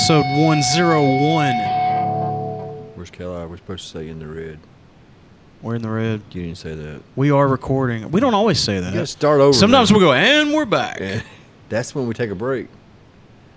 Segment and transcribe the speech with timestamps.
[0.00, 1.54] episode 101.
[2.94, 3.44] Where's Kelly?
[3.46, 4.60] We're supposed to say in the red.
[5.60, 6.22] We're in the red.
[6.30, 7.00] You didn't say that.
[7.16, 8.08] We are recording.
[8.12, 9.06] We don't always say You gotta that.
[9.08, 9.52] start over.
[9.52, 11.00] Sometimes we go, and we're back.
[11.00, 11.22] Yeah.
[11.68, 12.68] That's when we take a break.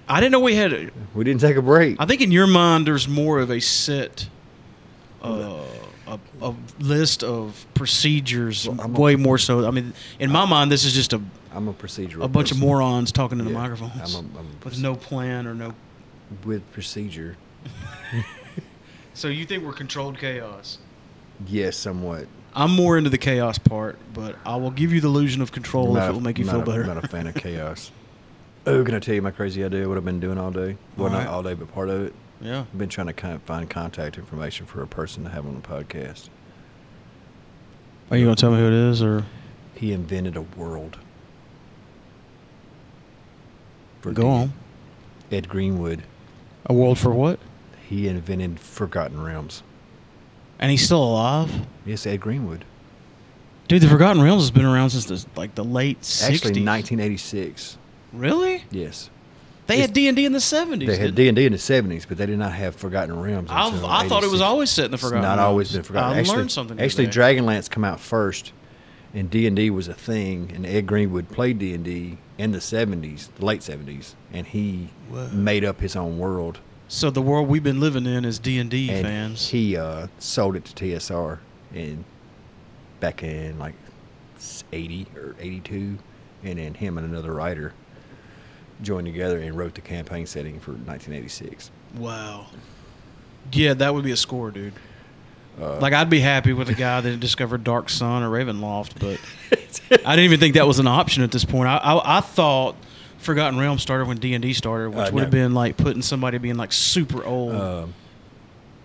[0.10, 0.74] I didn't know we had.
[0.74, 1.98] A, We didn't take a break.
[2.00, 4.28] I think in your mind, there's more of a set,
[5.22, 5.60] uh,
[6.08, 9.68] a, a list of procedures, Well, I'm a- way more so.
[9.68, 11.22] I mean, in my mind, this is just a,
[11.54, 12.24] I'm a procedural.
[12.24, 13.58] a bunch of morons talking to the Yeah.
[13.60, 15.76] microphones I'm a, I'm with no plan or no.
[16.46, 17.38] With procedure.
[19.14, 20.78] So you think we're controlled chaos?
[21.46, 22.28] Yes, somewhat.
[22.56, 25.98] I'm more into the chaos part, but I will give you the illusion of control
[25.98, 26.82] I'm if it will make you feel a- better.
[26.84, 27.92] I'm not a fan of chaos.
[28.66, 29.88] Oh, can I tell you my crazy idea?
[29.90, 30.78] What I've been doing all day?
[30.96, 31.28] Well, All not right.
[31.28, 32.14] all day, but part of it.
[32.40, 32.62] yeah.
[32.62, 35.56] I've been trying to kind of find contact information for a person to have on
[35.56, 36.30] the podcast.
[38.10, 39.26] Are you gonna tell me who it is, or
[39.76, 40.98] He invented a world.
[44.00, 44.54] For go D- on?
[45.32, 46.04] Ed Greenwood.
[46.66, 47.40] A world for what?
[47.88, 49.64] He invented Forgotten Realms.
[50.60, 51.52] And he's still alive,
[51.86, 52.66] Yes, Ed Greenwood.
[53.68, 53.82] dude.
[53.82, 56.24] The Forgotten Realms has been around since the like the late '60s.
[56.36, 57.78] Actually, 1986.
[58.14, 58.64] Really?
[58.70, 59.10] Yes.
[59.68, 60.86] They It's- had D and D in the '70s.
[60.88, 63.50] They had D and D in the 70s, but they did not have Forgotten Realms.
[63.52, 65.24] I, until I thought it was always set in the It's Forgotten.
[65.24, 65.48] not Realms.
[65.48, 66.14] always been forgotten.
[66.18, 66.80] I actually, learned something.
[66.80, 67.20] Actually, today.
[67.20, 68.52] Dragonlance come out first,
[69.16, 70.52] and D and D was a thing.
[70.54, 74.90] And Ed Greenwood played D and D in the 70s, the late 70s, and he
[75.10, 75.28] Whoa.
[75.28, 76.60] made up his own world.
[76.88, 79.50] So the world we've been living in is D and D and fans.
[79.50, 81.38] he uh, sold it to TSR
[81.72, 82.04] in
[83.00, 83.76] back in like
[84.74, 86.00] 80 or 82,
[86.44, 87.74] and then him and another writer
[88.82, 91.70] joined together and wrote the campaign setting for 1986.
[91.96, 92.48] wow.
[93.52, 94.74] Yeah, that would be a score, dude.
[95.60, 99.20] Uh, Like I'd be happy with a guy that discovered Dark Sun or Ravenloft, but
[100.06, 101.68] I didn't even think that was an option at this point.
[101.68, 102.76] I I, I thought
[103.18, 105.40] Forgotten Realms started when D and D started, which Uh, would have no.
[105.46, 107.56] been like putting somebody being like super old.
[107.56, 107.94] Um,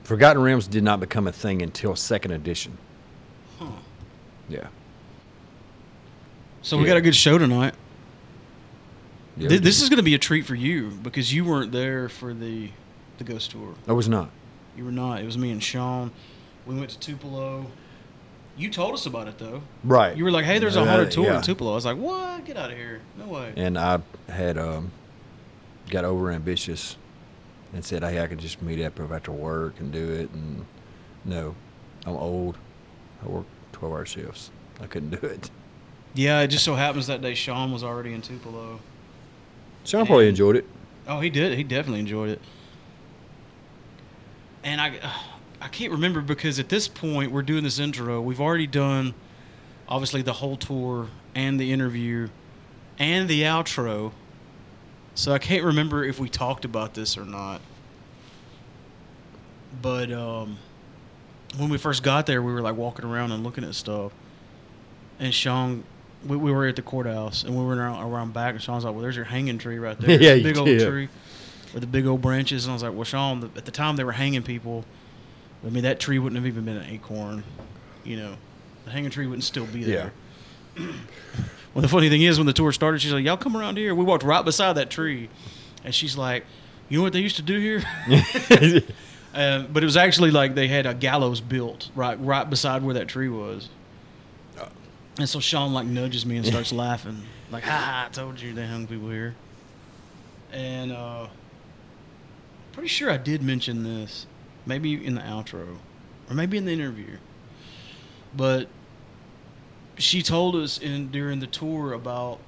[0.04, 2.78] Forgotten Realms did not become a thing until second edition.
[3.58, 3.66] Huh.
[4.48, 4.68] Yeah.
[6.62, 6.90] So we yeah.
[6.90, 7.74] got a good show tonight.
[9.36, 12.08] yeah Th- this is going to be a treat for you because you weren't there
[12.08, 12.70] for the
[13.18, 13.74] the ghost tour.
[13.88, 14.30] I was not.
[14.76, 15.20] You were not.
[15.22, 16.10] It was me and Sean.
[16.66, 17.66] We went to Tupelo.
[18.56, 19.62] You told us about it though.
[19.84, 20.16] Right.
[20.16, 21.36] You were like, "Hey, there's a Uh, haunted tour yeah.
[21.36, 22.44] in Tupelo." I was like, "What?
[22.44, 23.00] Get out of here!
[23.18, 24.90] No way." And I had um,
[25.90, 26.96] got over ambitious
[27.72, 30.64] and said, "Hey, I could just meet up after work and do it." And
[31.24, 31.54] no,
[32.06, 32.56] I'm old.
[33.22, 34.50] I work 12 hour shifts.
[34.80, 35.50] I couldn't do it.
[36.14, 38.80] Yeah, it just so happens that day Sean was already in Tupelo.
[39.84, 40.64] Sean probably enjoyed it.
[41.06, 41.56] Oh, he did.
[41.56, 42.40] He definitely enjoyed it.
[44.64, 44.98] And I,
[45.60, 48.20] I can't remember because at this point we're doing this intro.
[48.20, 49.14] We've already done,
[49.88, 52.28] obviously, the whole tour and the interview,
[52.98, 54.12] and the outro.
[55.14, 57.60] So I can't remember if we talked about this or not.
[59.82, 60.58] But um,
[61.56, 64.12] when we first got there, we were like walking around and looking at stuff.
[65.18, 65.84] And Sean,
[66.26, 68.92] we, we were at the courthouse and we were around, around back, and Sean's like,
[68.94, 70.88] "Well, there's your hanging tree right there, Yeah, It's a you big old did.
[70.88, 71.08] tree
[71.72, 73.96] with the big old branches." And I was like, "Well, Sean, the, at the time
[73.96, 74.84] they were hanging people,
[75.66, 77.42] I mean that tree wouldn't have even been an acorn,
[78.04, 78.36] you know,
[78.84, 80.12] the hanging tree wouldn't still be there."
[80.78, 83.94] well, the funny thing is, when the tour started, she's like, "Y'all come around here."
[83.94, 85.28] We walked right beside that tree,
[85.84, 86.44] and she's like,
[86.88, 87.82] "You know what they used to do here?"
[89.34, 92.94] Uh, but it was actually like they had a gallows built right right beside where
[92.94, 93.68] that tree was.
[95.18, 98.06] And so Sean like nudges me and starts laughing, like, "Ha ha!
[98.06, 99.34] I told you they hung people here."
[100.52, 101.28] And uh,
[102.72, 104.26] pretty sure I did mention this,
[104.66, 105.78] maybe in the outro,
[106.28, 107.16] or maybe in the interview.
[108.36, 108.68] But
[109.96, 112.38] she told us in during the tour about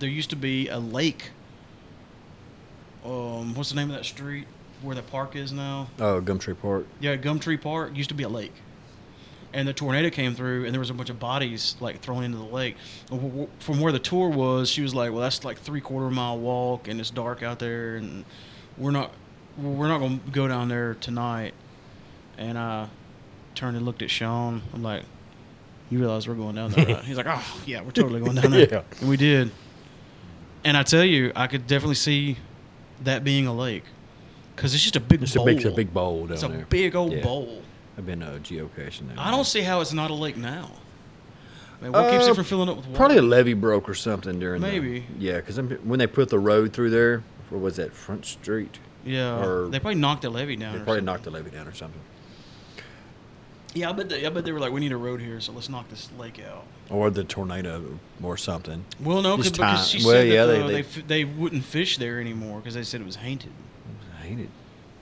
[0.00, 1.30] there used to be a lake.
[3.04, 4.46] Um, what's the name of that street
[4.82, 5.88] where the park is now?
[5.98, 6.86] Oh, Gumtree Park.
[7.00, 8.52] Yeah, Gumtree Park used to be a lake,
[9.52, 12.38] and the tornado came through, and there was a bunch of bodies like thrown into
[12.38, 12.76] the lake.
[13.10, 15.80] And w- w- From where the tour was, she was like, "Well, that's like three
[15.80, 18.24] quarter mile walk, and it's dark out there, and
[18.76, 19.12] we're not
[19.58, 21.54] we're not gonna go down there tonight."
[22.36, 22.88] And I
[23.54, 24.62] turned and looked at Sean.
[24.72, 25.02] I'm like,
[25.90, 27.04] "You realize we're going down there?" Right?
[27.04, 28.82] He's like, "Oh yeah, we're totally going down there." Yeah.
[29.00, 29.50] And we did.
[30.64, 32.36] And I tell you, I could definitely see
[33.04, 33.84] that being a lake,
[34.56, 35.44] because it's just a big It's bowl.
[35.44, 36.66] a big, it's a big bowl down It's a there.
[36.68, 37.22] big old Yeah.
[37.22, 37.62] bowl.
[37.96, 39.16] I've been uh, geocaching there.
[39.18, 40.70] I don't see how it's not a lake now.
[41.80, 42.96] I mean, what keeps Uh, it from filling up with water?
[42.96, 44.60] Probably a levee broke or something during.
[44.60, 45.06] the- Maybe.
[45.18, 47.22] yeah, because when they put the road through there,
[47.52, 48.78] or was that Front Street?
[49.08, 50.72] Yeah, or- they probably knocked the levee down.
[50.72, 51.04] They probably something.
[51.06, 52.00] knocked the levee down or something.
[53.74, 54.08] Yeah, I bet.
[54.08, 56.08] They, I bet they were like, "We need a road here, so let's knock this
[56.18, 58.84] lake out." Or the tornado or something.
[59.00, 61.24] Well, no, 'cause- because she Well, said yeah, that they- uh, they, they- f- they
[61.24, 63.50] wouldn't fish there anymore because they said it was haunted.
[64.24, 64.48] it?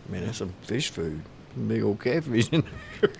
[0.08, 1.20] Man, that's some fish food.
[1.68, 2.64] Big old catfish in
[3.00, 3.10] there.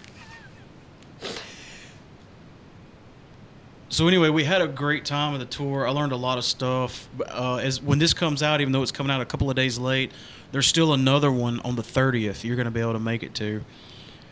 [3.89, 5.87] So anyway, we had a great time at the tour.
[5.87, 7.09] I learned a lot of stuff.
[7.29, 9.79] Uh, as when this comes out, even though it's coming out a couple of days
[9.79, 10.11] late,
[10.53, 12.45] there's still another one on the 30th.
[12.45, 13.65] You're going to be able to make it to,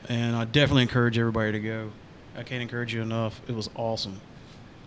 [0.08, 1.90] and I definitely encourage everybody to go.
[2.36, 3.40] I can't encourage you enough.
[3.46, 4.20] It was awesome.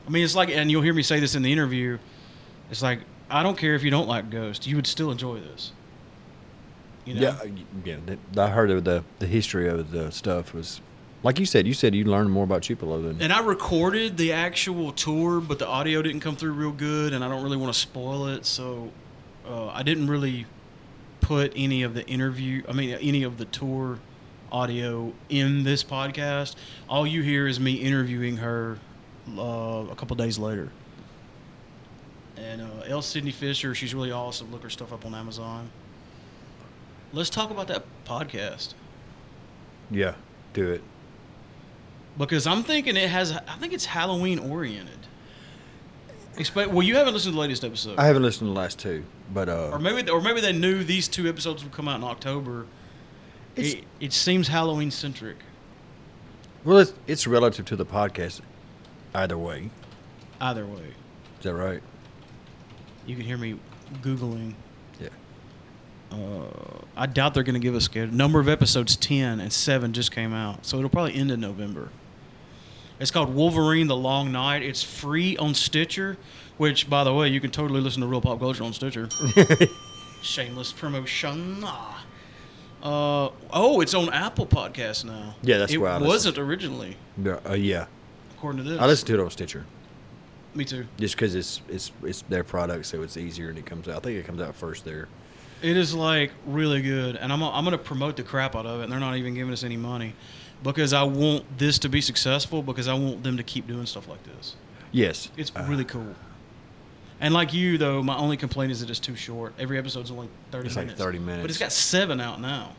[0.05, 1.97] I mean, it's like, and you'll hear me say this in the interview.
[2.69, 5.71] It's like I don't care if you don't like Ghost, you would still enjoy this.
[7.05, 7.37] You know?
[7.85, 8.43] Yeah, yeah.
[8.43, 10.81] I heard of the the history of the stuff was,
[11.23, 11.65] like you said.
[11.65, 13.21] You said you learned more about Tupelo than.
[13.21, 17.23] And I recorded the actual tour, but the audio didn't come through real good, and
[17.23, 18.91] I don't really want to spoil it, so
[19.47, 20.45] uh, I didn't really
[21.27, 22.63] put any of the interview.
[22.69, 23.99] I mean, any of the tour
[24.49, 26.55] audio in this podcast.
[26.89, 28.79] All you hear is me interviewing her
[29.37, 30.71] uh, a couple days later.
[32.37, 33.01] And uh, L.
[33.01, 34.53] Sydney Fisher, she's really awesome.
[34.53, 35.69] Look her stuff up on Amazon.
[37.11, 38.73] Let's talk about that podcast.
[39.91, 40.15] yeah,
[40.53, 40.81] do it.
[42.17, 43.33] Because I'm thinking it has.
[43.33, 45.07] I think it's Halloween oriented.
[46.37, 46.71] Expect.
[46.71, 49.03] Well, you haven't listened to the latest episode, I haven't listened to the last two,
[49.33, 52.03] but uh, or maybe, or maybe they knew these two episodes would come out in
[52.03, 52.65] October.
[53.55, 55.37] It's- It, it seems Halloween centric.
[56.63, 58.41] well, it's, it's relative to the podcast.
[59.15, 59.71] Either way,
[60.39, 60.93] Either way,
[61.39, 61.81] is that right?
[63.07, 63.57] you can hear me
[64.03, 64.53] googling.
[64.99, 65.07] Yeah.
[66.11, 66.49] Uh,
[66.95, 68.13] I doubt they're going to give us a schedule.
[68.13, 71.89] Number of episodes ten and seven just came out, so it'll probably end in November.
[72.99, 74.63] It's called Wolverine: The Long Night.
[74.63, 76.17] It's free on Stitcher,
[76.57, 79.09] which, by the way, you can totally listen to Real Pop Culture on Stitcher.
[80.21, 81.59] Shameless promotion.
[81.63, 82.03] Ah.
[82.81, 85.35] Uh, oh, it's on Apple Podcasts now.
[85.41, 86.07] Yeah, that's it where I listen.
[86.07, 87.85] wasn't originally, Yeah, uh, yeah.
[88.37, 88.79] according to this.
[88.79, 89.65] I listen to it on Stitcher
[90.53, 90.85] Me too.
[90.97, 93.97] just because it's it's it's their product, so it's easier and it comes out.
[93.97, 95.07] I think it comes out first there.
[95.63, 98.83] It is like really good, and I'm I'm gonna promote the crap out of it.
[98.83, 100.13] And they're not even giving us any money
[100.63, 104.07] because I want this to be successful because I want them to keep doing stuff
[104.07, 104.55] like this.
[104.91, 106.15] Yes, It's Uh, really cool.
[107.19, 109.53] And like you though, my only complaint is that it's too short.
[109.59, 111.01] Every episode's only thirty It's like minutes.
[111.01, 111.41] 30 minutes.
[111.41, 112.73] but it's got seven out now.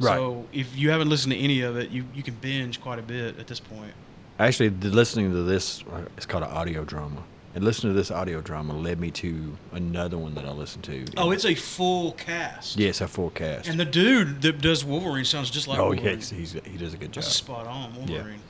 [0.00, 0.14] Right.
[0.16, 3.02] So if you haven't listened to any of it, you you can binge quite a
[3.02, 3.92] bit at this point.
[4.38, 7.22] Actually, the listening to this, uh, it's called an audio drama.
[7.56, 11.06] And listening to this audio drama led me to another one that I listened to.
[11.16, 12.76] Oh, it's a full cast.
[12.78, 13.66] yes, a full cast.
[13.66, 16.18] And the dude that does Wolverine sounds just like oh, Wolverine.
[16.18, 17.24] yes, he's, he does a good job.
[17.24, 18.16] That's spot on, Yeah.
[18.16, 18.40] Wolverine.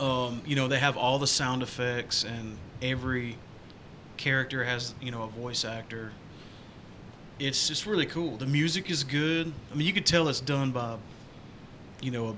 [0.00, 3.36] Um, you know, they have all the sound effects, and every
[4.16, 6.10] character has you know a voice actor.
[7.38, 8.38] It's just really cool.
[8.38, 9.52] The music is good.
[9.70, 10.96] I mean, you could tell it's done by,
[12.02, 12.36] you know,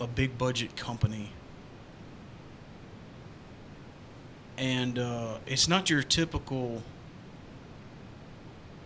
[0.00, 1.30] a, a big budget company.
[4.56, 6.82] And uh, it's not your typical.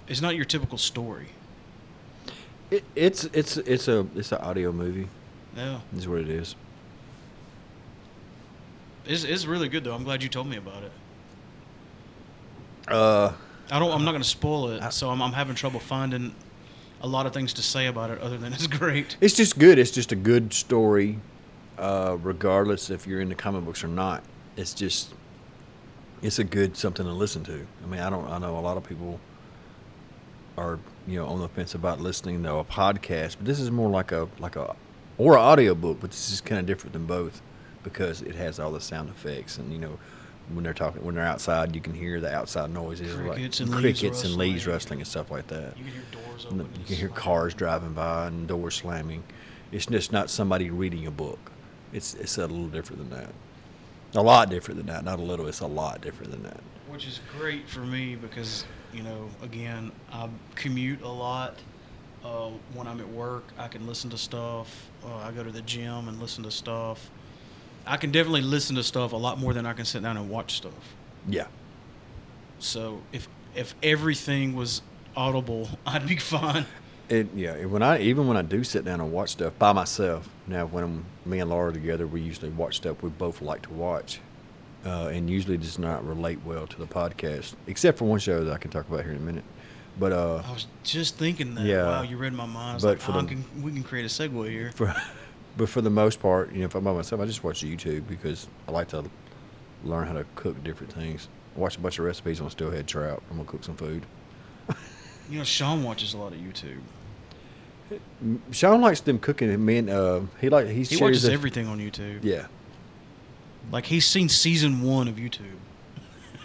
[0.07, 1.27] It's not your typical story.
[2.71, 5.09] It, it's it's it's a it's an audio movie.
[5.57, 6.55] No, Is what it is.
[9.07, 9.95] it's, it's really good though.
[9.95, 10.93] I'm glad you told me about it.
[12.87, 13.33] Uh,
[13.71, 13.91] I don't.
[13.93, 16.35] I'm not going to spoil it, I- so I'm, I'm having trouble finding
[17.03, 19.17] a lot of things to say about it other than it's great.
[19.21, 19.79] it's just good.
[19.79, 21.19] It's just a good story,
[21.79, 24.23] uh, regardless if you're into comic books or not.
[24.57, 25.13] It's just
[26.23, 27.67] it's a good something to listen to.
[27.83, 28.29] I mean, I don't.
[28.29, 29.21] I know a lot of people
[30.57, 33.91] are you know on the fence about listening to a podcast, but this is more
[33.91, 34.75] like a like a
[35.17, 37.43] or an audio book, but this is kind of different than both
[37.83, 39.99] because it has all the sound effects and you know
[40.53, 43.77] when they're talking when they're outside, you can hear the outside noises Crickets like and
[43.77, 44.75] leaves crickets and leaves rustling.
[44.75, 45.77] rustling and stuff like that.
[45.77, 46.59] You can hear doors open.
[46.59, 49.25] You can hear cars driving by and doors slamming.
[49.73, 51.53] It's just not somebody reading a book.
[51.93, 53.33] It's it's a little different than that.
[54.15, 55.05] A lot different than that.
[55.05, 55.47] Not a little.
[55.47, 56.61] It's a lot different than that.
[56.89, 61.57] which is great for me because you know, again, I commute a lot.
[62.25, 64.91] Uh, when I'm at work, I can listen to stuff.
[65.05, 67.11] Uh, I go to the gym and listen to stuff.
[67.87, 70.29] I can definitely listen to stuff a lot more than I can sit down and
[70.29, 70.97] watch stuff.
[71.29, 71.47] Yeah.
[72.59, 74.83] So if if everything was
[75.17, 76.67] audible, I'd be fine.
[77.09, 77.65] It yeah.
[77.65, 80.29] When I even when I do sit down and watch stuff by myself.
[80.47, 83.63] Now when I'm, me and Laura are together, we usually watch stuff we both like
[83.63, 84.21] to watch,
[84.85, 88.53] uh, and usually does not relate well to the podcast, except for one show that
[88.53, 89.45] I can talk about here in a minute.
[89.99, 91.65] But uh, I was just thinking that.
[91.65, 91.85] Yeah.
[91.85, 92.83] Wow, you read my mind.
[92.83, 94.71] But like, for oh, the- can, we can create a segue here.
[94.75, 94.95] for
[95.57, 98.07] but for the most part, you know, if I'm by myself, I just watch YouTube
[98.07, 99.05] because I like to
[99.83, 101.29] learn how to cook different things.
[101.57, 103.23] I watch a bunch of recipes on Stillhead Trout.
[103.31, 104.05] I'm gonna cook some food.
[105.31, 106.81] You know, Sean watches a lot of YouTube.
[108.51, 109.65] Sean likes them cooking.
[109.65, 112.21] Me and uh, he like he, He watches the- everything on YouTube.
[112.23, 112.47] Yeah,
[113.73, 115.57] Like he's seen season one of YouTube.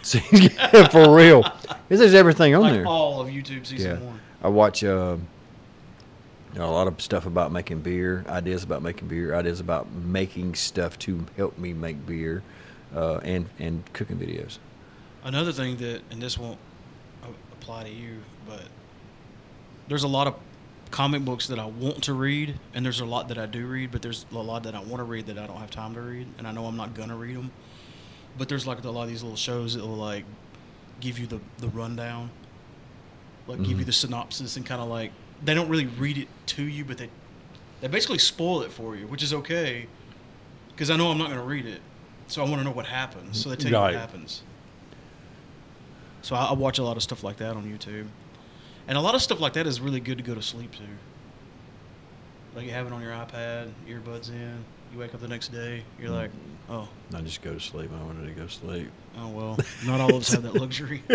[0.32, 1.44] yeah, For real,
[1.88, 2.86] there's everything on like there.
[2.86, 4.20] all of YouTube season Yeah, one.
[4.42, 5.16] I watch uh,
[6.56, 10.98] a lot of stuff about making beer, ideas about making beer, ideas about making stuff
[11.00, 12.42] to help me make beer,
[12.94, 14.58] uh, and and cooking videos.
[15.24, 16.58] Another thing that, and this won't
[17.52, 18.64] apply to you, but
[19.88, 20.34] there's a lot of
[20.94, 23.90] comic books that I want to read, and there's a lot that I do read,
[23.90, 26.00] but there's a lot that I want to read that I don't have time to
[26.00, 27.50] read, and I know I'm not gonna read them.
[28.38, 30.24] But there's like a lot of these little shows that will like
[31.00, 32.30] give you the the rundown,
[33.48, 33.86] like give you Mhm.
[33.86, 35.10] the synopsis, and kind of like
[35.44, 37.10] they don't really read it to you, but they
[37.80, 39.88] they basically spoil it for you, which is okay,
[40.68, 41.80] because I know I'm not gonna read it,
[42.28, 43.42] so I want to know what happens.
[43.42, 44.42] So they tell you what happens.
[46.22, 48.06] So I, I watch a lot of stuff like that on YouTube,
[48.88, 50.82] and a lot of stuff like that is really good to go to sleep to.
[52.54, 54.64] Like you have it on your iPad, earbuds in.
[54.92, 56.14] You wake up the next day, you're mm.
[56.14, 56.30] like,
[56.70, 57.90] oh, I just go to sleep.
[57.92, 58.90] I wanted to go to sleep.
[59.18, 59.58] oh well.
[59.86, 61.02] Not all of us have that luxury.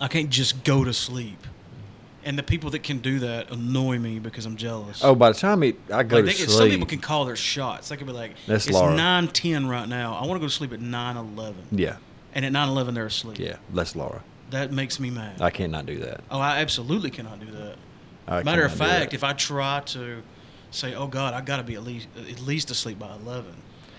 [0.00, 1.38] I can't just go to sleep.
[2.24, 5.02] And the people that can do that annoy me because I'm jealous.
[5.02, 6.50] oh, by the time it, I go like to they sleep.
[6.50, 7.88] some people can call their shots.
[7.88, 8.94] They can be like, That's it's Laura.
[8.94, 10.14] nine ten right now.
[10.14, 11.64] I want to go to sleep at nine eleven.
[11.70, 11.96] yeah,
[12.34, 13.38] And at nine eleven they're asleep.
[13.38, 13.56] yeah.
[13.72, 14.22] That's Laura.
[14.50, 15.40] That makes me mad.
[15.40, 16.22] I cannot do that.
[16.30, 17.76] oh, I absolutely cannot do that.
[18.26, 20.22] I Matter of fact, if I try to
[20.70, 23.46] say, "Oh God, I got to be at least at least asleep by 11.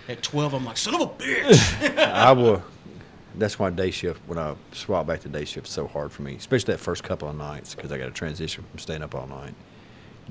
[0.08, 2.64] At twelve, I'm like, "Son of a bitch!" I will.
[3.36, 4.22] That's why day shift.
[4.28, 7.04] When I swap back to day shift, is so hard for me, especially that first
[7.04, 9.54] couple of nights because I got to transition from staying up all night.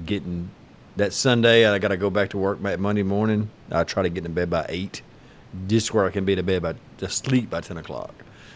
[0.05, 0.51] Getting
[0.97, 3.51] that Sunday, I got to go back to work Monday morning.
[3.71, 5.03] I try to get in bed by eight,
[5.69, 8.15] just where I can be to bed by to sleep by ten o'clock.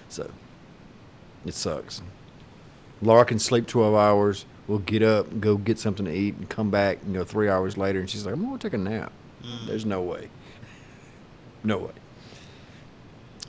[0.09, 0.29] So
[1.47, 2.03] it sucks.
[3.01, 4.45] Laura can sleep twelve hours.
[4.69, 6.99] We'll get up, go get something to eat, and come back.
[7.07, 9.67] You know, three hours later, and she's like, "I'm gonna take a nap." Mm.
[9.67, 10.29] There's no way.
[11.65, 11.93] No way.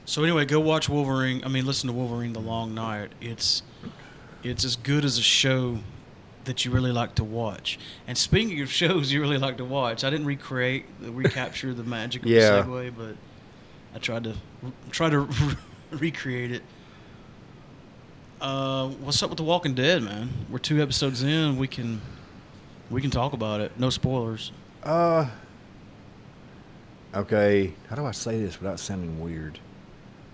[0.06, 1.44] so anyway, go watch Wolverine.
[1.44, 3.12] I mean, listen to Wolverine: The Long Night.
[3.22, 3.62] It's
[4.44, 5.80] it's as good as a show
[6.46, 7.80] that you really like to watch.
[8.08, 12.24] And speaking of shows you really like to watch, I didn't recreate, recapture the magic
[12.24, 12.62] of Yeah.
[12.62, 13.16] the segue, but
[13.96, 14.36] I tried to
[14.92, 15.22] try to
[15.92, 16.64] recreate it.
[18.44, 20.30] Uh, what's up with The Walking Dead, man?
[20.50, 21.56] We're two episodes in.
[21.56, 22.02] We can
[22.92, 23.80] we can talk about it.
[23.80, 24.52] No spoilers.
[24.84, 25.28] Uh.
[27.16, 29.60] Okay, how do I say this without sounding weird?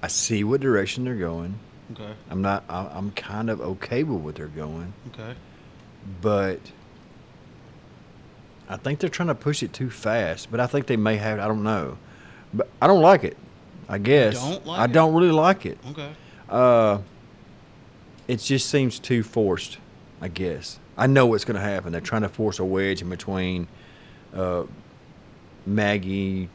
[0.02, 1.60] I see what direction they're going.
[1.92, 2.14] Okay.
[2.32, 2.64] I'm not.
[2.68, 5.36] I- I'm kind of okay with what they're going, Okay.
[6.20, 6.60] but
[8.68, 10.50] I think they're trying to push it too fast.
[10.50, 11.38] But I think they may have.
[11.40, 12.00] I don't know.
[12.56, 13.38] But I don't like it.
[13.88, 14.94] I guess don't like I it?
[14.94, 15.78] don't really like it.
[15.92, 16.10] Okay.
[16.48, 17.00] Uh,
[18.30, 19.80] it just seems too forced.
[20.22, 21.92] I guess I know what's going to happen.
[21.92, 23.68] They're trying to force a wedge in between
[24.36, 24.66] uh,
[25.66, 26.50] Maggie,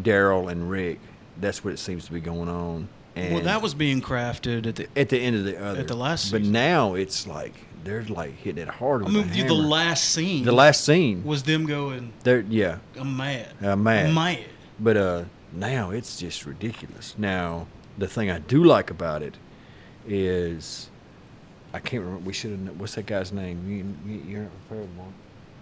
[0.00, 1.00] Daryl, and Rick.
[1.40, 2.88] That's what it seems to be going on.
[3.16, 4.88] And well, that was being crafted at the.
[4.94, 5.80] at the end of the other.
[5.80, 6.52] At the last but season.
[6.52, 9.04] now it's like they're like hitting it hard.
[9.04, 10.44] I mean, a the last scene.
[10.44, 12.12] the last scene was them going.
[12.22, 13.48] They're yeah, I'm mad.
[13.60, 14.06] Uh, mad.
[14.06, 14.44] I'm mad.
[14.78, 17.16] but uh, now it's just ridiculous.
[17.18, 19.36] Now the thing I do like about it
[20.06, 20.90] is
[21.72, 22.24] I can't remember.
[22.24, 22.80] We should have.
[22.80, 23.68] What's that guy's name?
[23.68, 25.08] You, you, you're not prepared, Mark.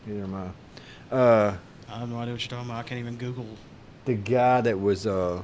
[0.06, 0.34] Neither am
[1.10, 1.14] I.
[1.14, 1.56] Uh,
[1.88, 2.84] I have no idea what you're talking about.
[2.84, 3.46] I can't even Google.
[4.04, 5.42] the guy that was uh,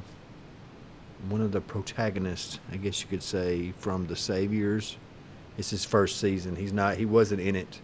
[1.28, 4.96] one of the protagonists, I guess you could say, from the Saviors.
[5.58, 6.56] It's his first season.
[6.56, 6.96] He's not.
[6.96, 7.80] He wasn't in it.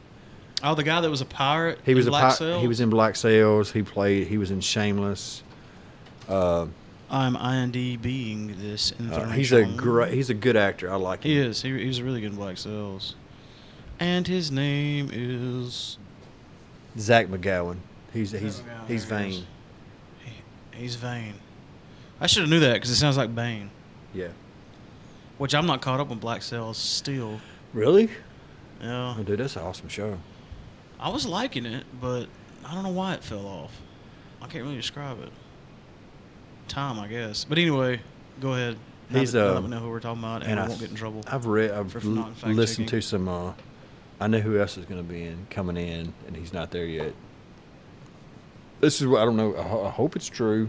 [0.62, 1.78] Oh, the guy that was a pirate.
[1.84, 2.62] He was in a Black pi- Sails?
[2.62, 3.70] he was in Black Sails.
[3.72, 4.26] He played.
[4.26, 5.42] He was in Shameless.
[6.28, 6.66] Uh,
[7.10, 9.32] I'm IMDBing this uh, information.
[9.32, 10.12] he's a great.
[10.12, 10.90] He's a good actor.
[10.92, 11.30] I like him.
[11.30, 11.62] He is.
[11.62, 13.14] He, he was really good in Black Sails.
[13.98, 15.98] And his name is.
[16.98, 17.76] Zach McGowan.
[18.12, 19.46] He's he's McGowan, he's he Vane.
[20.24, 20.32] He,
[20.72, 21.34] he's Vane.
[22.20, 23.70] I should have knew that because it sounds like Bane.
[24.12, 24.28] Yeah.
[25.38, 27.40] Which I'm not caught up on Black Sails still.
[27.72, 28.10] Really?
[28.80, 29.14] Yeah.
[29.18, 30.18] Oh, dude, that's an awesome show.
[30.98, 32.26] I was liking it, but
[32.64, 33.80] I don't know why it fell off.
[34.42, 35.30] I can't really describe it.
[36.68, 37.44] Time, I guess.
[37.44, 38.00] But anyway,
[38.40, 38.76] go ahead.
[39.10, 40.68] Now He's, that, uh, that we know who we're talking about, and, and I, I
[40.68, 41.22] won't get in trouble.
[41.26, 41.70] I've read.
[41.70, 43.00] I've l- listened checking.
[43.00, 43.28] to some.
[43.28, 43.52] Uh,
[44.20, 46.84] I know who else is going to be in coming in, and he's not there
[46.84, 47.14] yet.
[48.80, 49.54] This is what I don't know.
[49.54, 50.68] I, I hope it's true.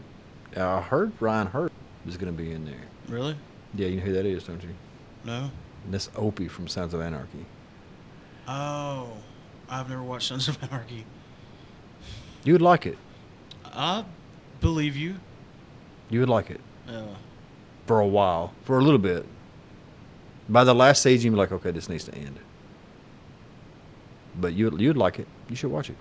[0.55, 1.73] I heard Ryan Hurst
[2.07, 2.73] is going to be in there.
[3.07, 3.35] really?
[3.75, 4.69] Yeah, you know who that is, don't you?
[5.25, 5.51] No.
[5.91, 7.45] That's Opie from Sons of Anarchy.
[8.47, 9.09] Oh,
[9.69, 11.05] I've never watched Sons of Anarchy.
[12.43, 12.97] You would like it.
[13.65, 14.05] I
[14.61, 15.15] believe you.
[16.09, 17.03] You would like it Yeah.
[17.85, 19.25] for a while, for a little bit.
[20.47, 22.39] By the last season, you'd be like, okay, this needs to end.
[24.39, 25.27] But you you'd like it.
[25.49, 25.97] You should watch it.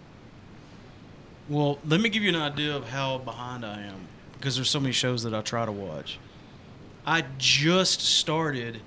[1.49, 4.81] Well, let me give you an idea of how behind I am because there's so
[4.81, 6.19] many shows that I try to watch.
[7.07, 8.81] I just started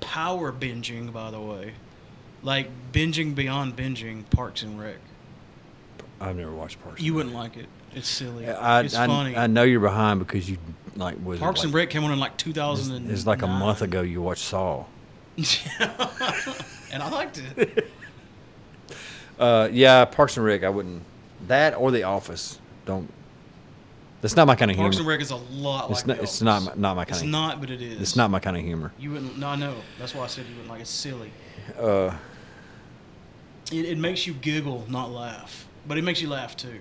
[0.00, 1.74] power binging, by the way,
[2.42, 4.96] like binging beyond binging Parks and Rec.
[6.20, 7.00] I've never watched Parks.
[7.00, 7.66] You wouldn't like it.
[7.94, 8.48] It's silly.
[8.48, 9.36] I, it's I, funny.
[9.36, 10.58] I know you're behind because you
[10.96, 13.10] like was Parks like, and Rec came on in like It's, 2000.
[13.10, 14.84] it's like a month ago you watched Saw.
[15.38, 17.88] and I liked it.
[19.38, 20.62] Uh, yeah, Parks and Rec.
[20.62, 21.02] I wouldn't
[21.48, 22.60] that or The Office.
[22.86, 23.10] Don't.
[24.20, 24.88] That's not my kind of humor.
[24.90, 26.22] Parks and Rec is a lot it's like not.
[26.22, 26.62] It's not.
[26.62, 27.28] My- Not my It's kind of.
[27.30, 28.00] not, but it is.
[28.00, 28.92] It's not my kind of humor.
[29.00, 29.38] You wouldn't.
[29.38, 29.74] No, I know.
[29.98, 30.82] That's why I said you wouldn't like.
[30.82, 31.32] It's silly.
[31.80, 32.14] Uh,
[33.72, 36.78] It, it makes you giggle, not laugh, but it makes you laugh too.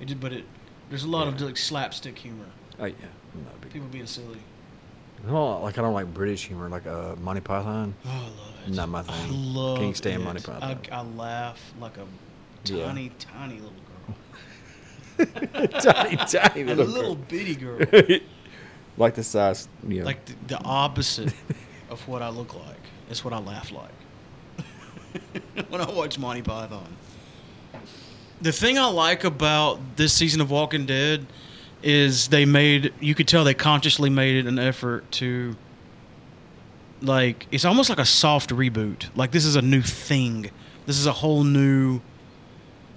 [0.00, 0.44] It just, but it
[0.90, 2.44] there's a lot of like slapstick humor.
[2.78, 2.94] oh yeah.
[3.70, 4.38] People being silly.
[5.26, 7.94] No, like I don't like British humor, like uh, Monty Python.
[8.04, 8.72] Oh, I love it.
[8.74, 9.54] Not my I thing.
[9.54, 10.24] love Can't stand it.
[10.24, 10.78] Monty Python.
[10.92, 12.06] I, I laugh like a
[12.72, 12.86] Yeah.
[12.86, 13.72] tiny, tiny little
[15.18, 15.66] girl.
[15.80, 17.24] tiny, tiny a little, little girl.
[17.28, 17.78] bitty girl.
[18.96, 20.04] like the size, you know.
[20.06, 21.32] like the, the opposite
[21.90, 22.76] of what I look like.
[23.10, 23.90] It's what I laugh like
[25.70, 26.86] when I watch Monty Python.
[28.40, 31.26] The thing I like about this season of Walking Dead
[31.82, 35.56] is they made you could tell they consciously made it an effort to
[37.00, 39.06] like it's almost like a soft reboot.
[39.14, 40.50] Like this is a new thing.
[40.86, 42.00] This is a whole new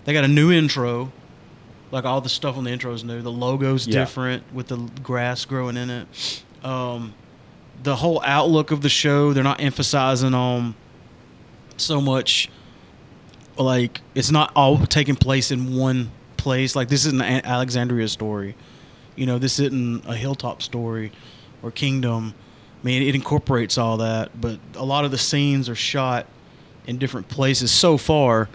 [0.06, 1.12] they got a new intro.
[1.92, 3.22] Like all the stuff on the intro is new.
[3.22, 4.00] The logo's Yeah.
[4.02, 6.44] different with the grass growing in it.
[6.64, 7.14] Um,
[7.82, 10.76] the whole outlook of the show, they're not emphasizing on
[11.78, 12.50] so much
[13.60, 16.76] like it's not all taking place in one place.
[16.76, 18.56] Like this isn't an Alexandria story.
[19.16, 21.12] You know, this isn't a hilltop story
[21.62, 22.34] or kingdom.
[22.82, 26.26] I mean, it incorporates all that, but a lot of the scenes are shot
[26.88, 27.72] in different places.
[27.72, 28.48] So far,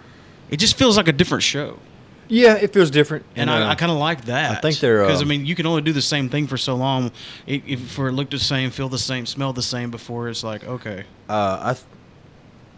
[0.49, 1.79] it just feels like a different show,
[2.27, 4.57] yeah, it feels different, and uh, I, I kind of like that.
[4.57, 6.57] I think they're, because I uh, mean, you can only do the same thing for
[6.57, 7.11] so long.
[7.45, 10.43] It, if for it look the same, feel the same, smell the same before it's
[10.43, 11.85] like okay, uh, I th-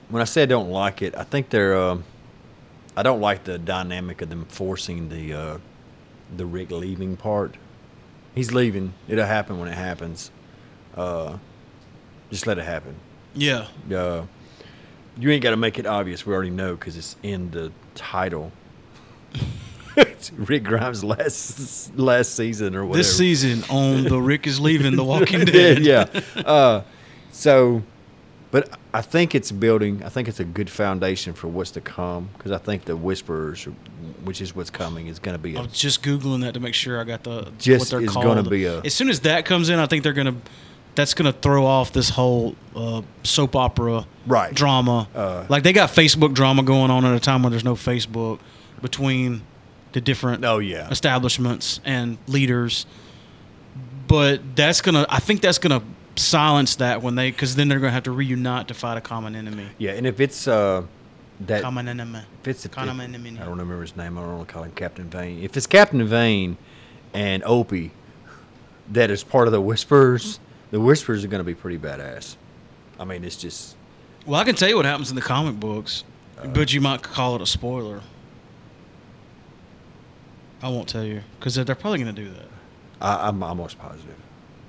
[0.10, 1.78] when I say I don't like it, I think they're.
[1.78, 2.04] Um,
[2.98, 5.58] I don't like the dynamic of them forcing the uh,
[6.36, 7.56] the Rick leaving part.
[8.36, 8.94] He's leaving.
[9.08, 10.32] It'll happen when it happens.
[10.96, 11.38] Uh,
[12.32, 12.96] just let it happen.
[13.36, 14.24] yeah, Uh,
[15.18, 16.26] you ain't got to make it obvious.
[16.26, 18.52] We already know because it's in the title.
[20.36, 22.98] Rick Grimes' last last season or whatever.
[23.00, 25.80] this season on the Rick is leaving The Walking Dead.
[25.84, 26.06] yeah.
[26.36, 26.84] Uh,
[27.32, 27.82] so,
[28.52, 30.02] but I think it's building.
[30.04, 33.66] I think it's a good foundation for what's to come because I think the Whisperers,
[34.24, 36.60] which is what's coming, is going to be I a was just googling that to
[36.60, 38.26] make sure I got the Just what they're is called.
[38.26, 40.36] gonna be a- as soon as that comes in, I think they're gonna
[40.96, 44.52] that's gonna throw off this whole uh, soap opera Right.
[44.54, 45.08] drama.
[45.14, 48.40] Uh, like they got Facebook drama going on at a time when there's no Facebook
[48.82, 49.44] between
[49.92, 50.90] the different Oh, yeah.
[50.90, 52.88] establishments and leaders.
[54.08, 55.82] But that's gonna I think that's gonna
[56.18, 59.36] silence that when they because then they're gonna have to reunite to fight a common
[59.36, 59.68] enemy.
[59.78, 59.92] yeah.
[59.92, 60.84] And if it's uh,
[61.42, 62.20] that Common enemy.
[62.42, 63.32] if it's if, common enemy.
[63.40, 64.18] I don't remember his name.
[64.18, 65.44] I don't want to call him Captain Vane.
[65.44, 66.58] If it's Captain Vane
[67.14, 67.92] and Opie,
[68.92, 70.40] that is part of the Whispers.
[70.72, 72.36] The Whispers are going to be pretty badass.
[73.00, 73.76] I mean, it's just
[74.26, 76.04] Well, I can tell you what happens in the comic books,
[76.54, 78.02] but you might call it a spoiler.
[80.62, 82.48] I won't tell you because they're, they're probably going to do that.
[83.00, 84.16] I, I'm almost positive.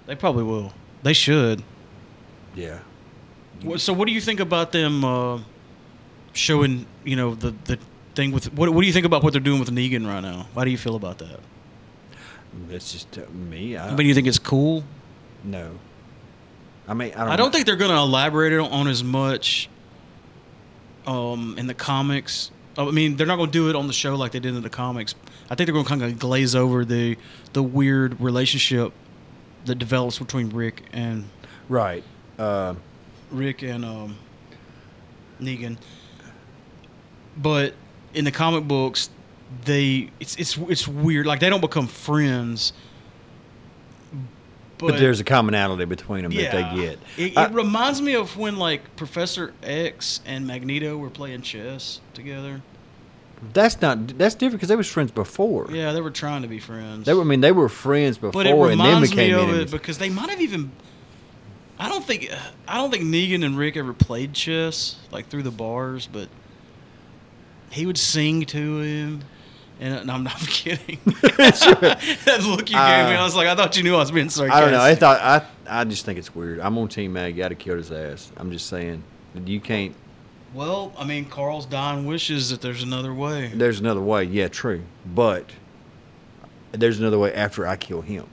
[0.07, 0.73] They probably will.
[1.03, 1.63] They should.
[2.55, 2.79] Yeah.
[3.63, 5.39] What- So, what do you think about them uh,
[6.33, 6.87] showing?
[7.05, 7.79] You know, the the
[8.15, 8.69] thing with what?
[8.71, 10.47] What do you think about what they're doing with Negan right now?
[10.55, 11.41] How do you feel about that?
[12.69, 13.77] That's just uh, me.
[13.77, 14.85] I, I mean, you think it's cool?
[15.45, 15.71] no.
[16.91, 17.29] I mean, I don't.
[17.29, 19.69] I don't think they're going to elaborate on, on as much
[21.07, 22.51] um, in the comics.
[22.79, 24.63] I mean, they're not going to do it on the show like they did in
[24.63, 25.15] the comics.
[25.51, 27.17] I think they're going to kind of glaze over the
[27.53, 28.93] the weird relationship
[29.69, 31.29] that develops between Rick and
[31.69, 32.03] Right.
[32.39, 32.75] Uh,
[33.31, 34.17] Rick and um,
[35.41, 35.77] Negan.
[37.37, 37.75] But
[38.15, 39.11] in the comic books,
[39.65, 41.27] they it's it's it's weird.
[41.27, 42.73] Like they don't become friends.
[44.79, 46.99] but, there's a commonality between them that they get.
[47.17, 52.01] It, I- it reminds me of when like Professor X and Magneto were playing chess
[52.15, 52.63] together.
[53.53, 54.19] That's not.
[54.19, 55.69] That's different because they was friends before.
[55.71, 57.07] Yeah, they were trying to be friends.
[57.07, 57.23] They were.
[57.23, 59.63] I mean, they were friends before, but it and then reminds became me of enemies.
[59.63, 60.73] it because they might have even.
[61.79, 62.29] I don't think
[62.67, 66.29] I don't think Negan and Rick ever played chess like through the bars, but
[67.71, 69.21] he would sing to him.
[69.81, 70.99] And no, I'm not kidding.
[71.05, 74.29] that look you gave me, I was like, I thought you knew I was being
[74.29, 74.57] sarcastic.
[74.57, 74.81] I don't know.
[74.81, 75.21] I thought.
[75.21, 75.47] I.
[75.71, 76.61] I just think it's weird.
[76.61, 77.39] I'm on Team Mag.
[77.39, 78.33] I'd have killed his ass.
[78.37, 79.05] I'm just saying.
[79.45, 79.95] You can't.
[80.55, 83.51] Well, I mean, Carl's dying wishes that there's another way.
[83.55, 84.25] There's another way.
[84.25, 84.83] Yeah, true.
[85.07, 85.51] But
[86.73, 88.27] there's another way after I kill him.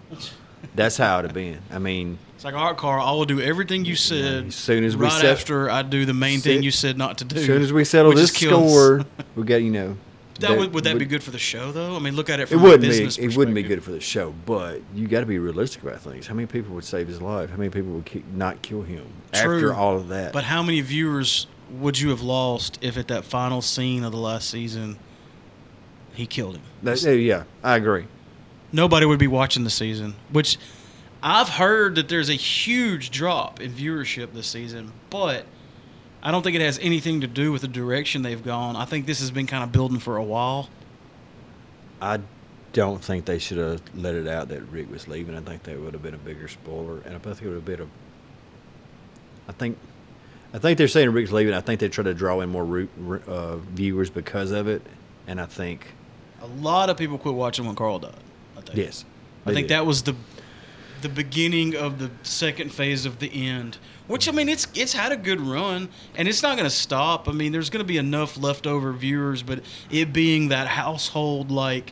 [0.76, 1.60] That's how it'd have been.
[1.72, 4.48] I mean, It's like, all right, Carl, I will do everything you said.
[4.48, 6.98] as soon as we right set- after I do the main Sit- thing you said
[6.98, 7.36] not to do.
[7.38, 9.04] as soon as we settle this score,
[9.36, 9.98] we got you know.
[10.42, 11.96] That, would, would that be good for the show, though?
[11.96, 12.88] I mean, look at it It from a wouldn't be.
[12.90, 16.02] business It wouldn't be good for the show, but you got to be realistic about
[16.02, 16.28] things.
[16.28, 17.50] How many people would save his life?
[17.52, 19.56] How many people would ki- not kill him True.
[19.56, 20.34] after all of that?
[20.34, 24.18] But how many viewers would you have lost if at that final scene of the
[24.18, 24.98] last season
[26.14, 26.64] he killed him?
[26.84, 28.06] That- yeah, I agree.
[28.72, 30.58] Nobody would be watching the season, which
[31.24, 35.46] I've heard that there's a huge drop in viewership this season, but
[36.22, 38.76] I don't think it has anything to do with the direction they've gone.
[38.76, 40.70] I think this has been kind of building for a while.
[42.02, 42.20] I
[42.74, 45.36] don't think they should have let it out that Rick was leaving.
[45.36, 47.66] I think that would have been a bigger spoiler, and I think it would have
[47.66, 47.88] been a.
[49.48, 49.78] I think,
[50.56, 51.54] I think they're saying Rick's leaving.
[51.54, 52.90] I think they try to draw in more root,
[53.28, 54.82] uh, viewers because of it,
[55.28, 55.88] and I think
[56.42, 58.14] A lot of people quit watching when Carl died.
[58.58, 58.78] I think.
[58.78, 59.04] yes,
[59.46, 59.74] I think did.
[59.76, 60.16] that was the
[61.02, 63.78] the beginning of the second phase of the end.
[64.08, 67.28] Which I mean, it's it's had a good run, and it's not going to stop.
[67.28, 69.60] I mean, there's going to be enough leftover viewers, but
[69.92, 71.92] it being that household like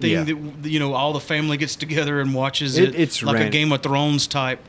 [0.00, 0.24] thing Yeah.
[0.24, 3.50] that you know all the family gets together and watches It- it, it's like a
[3.50, 4.60] Game of Thrones type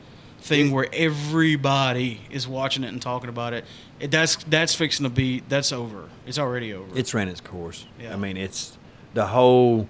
[0.42, 3.64] thing where everybody is watching it and talking about it.
[4.00, 4.10] it.
[4.10, 6.08] That's that's fixing to be that's over.
[6.26, 6.98] It's already over.
[6.98, 7.86] It's ran its course.
[8.00, 8.12] Yeah.
[8.12, 8.76] I mean, it's
[9.14, 9.88] the whole.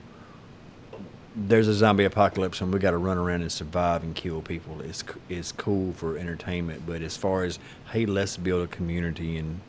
[1.35, 4.83] There's a zombie apocalypse, and we got to run around and survive and kill people.
[4.83, 7.59] It's it's cool for entertainment, but as far as
[7.91, 9.61] hey, let's build a community and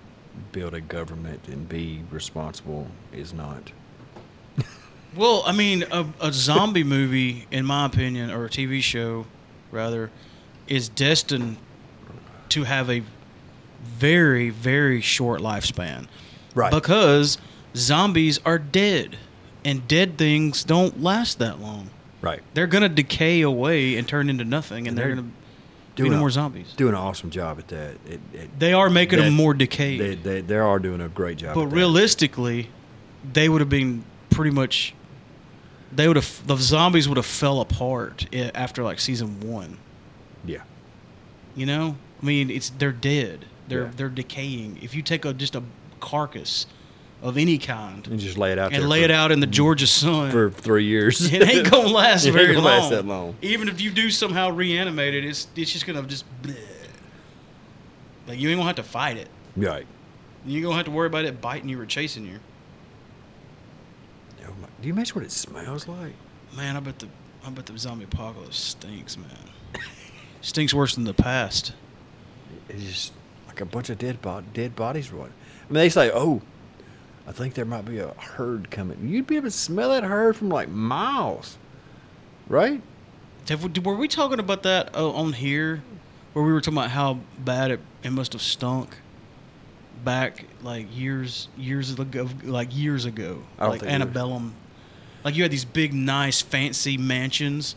[0.52, 3.72] build a government and be responsible is not.
[5.16, 9.28] Well, I mean, a, a zombie movie, in my opinion, or a TV show,
[9.70, 10.10] rather,
[10.68, 11.58] is destined
[12.50, 13.04] to have a
[13.84, 16.08] very, very short lifespan.
[16.56, 16.72] Right.
[16.72, 17.38] Because
[17.76, 19.18] zombies are dead,
[19.66, 21.90] and dead things don't last that long.
[22.22, 22.42] Right.
[22.54, 25.34] They're going to decay away and turn into nothing, and And they're, they're going to
[25.96, 26.74] Doing be a- more zombies.
[26.76, 27.96] Doing an awesome job at that.
[28.08, 30.00] It, it, They are making that- them more decayed.
[30.00, 31.54] They, they they are doing a great job.
[31.56, 31.76] But at that.
[31.76, 32.70] realistically,
[33.32, 34.96] they would have been pretty much.
[35.92, 39.78] They would have the zombies would have fell apart eh, after like season one.
[40.46, 40.62] Yeah,
[41.56, 43.46] You know, I mean, it's they're dead.
[43.68, 43.92] They're Yeah.
[43.96, 44.80] they're decaying.
[44.82, 45.64] If you take a just a
[46.00, 46.66] carcass
[47.22, 49.46] of any kind and just lay it out and lay for, it out in the
[49.46, 49.54] mm-hmm.
[49.54, 51.22] Georgia sun, for three years.
[51.34, 52.80] it ain't gonna last It ain't very gonna long.
[52.80, 53.36] last that long.
[53.42, 56.26] Even if you do somehow reanimate it, it's it's just gonna just.
[56.42, 56.56] bleh.
[58.28, 59.30] Like you ain't gonna have to fight it.
[59.56, 59.86] right.
[60.46, 62.40] You ain't gonna have to worry about it biting you or chasing you.
[64.46, 66.14] Oh do you imagine what it smells like?
[66.56, 67.08] Man, I bet the
[67.46, 69.30] I bet the zombie apocalypse stinks, man.
[70.44, 71.74] Stinks worse than the past.
[72.70, 73.14] It's just
[73.48, 75.12] like a bunch of dead bod- dead bodies.
[75.12, 75.32] What?
[75.70, 76.42] I mean, they say, "Oh,
[77.28, 80.36] I think there might be a herd coming." You'd be able to smell that herd
[80.36, 81.58] from like miles,
[82.48, 82.82] right?
[83.50, 85.82] Have we, were we talking about that uh, on here,
[86.34, 88.98] where we were talking about how bad it, it must have stunk
[90.04, 94.56] back like years years ago, like years ago, like antebellum.
[95.24, 97.76] Like you had these big, nice, fancy mansions,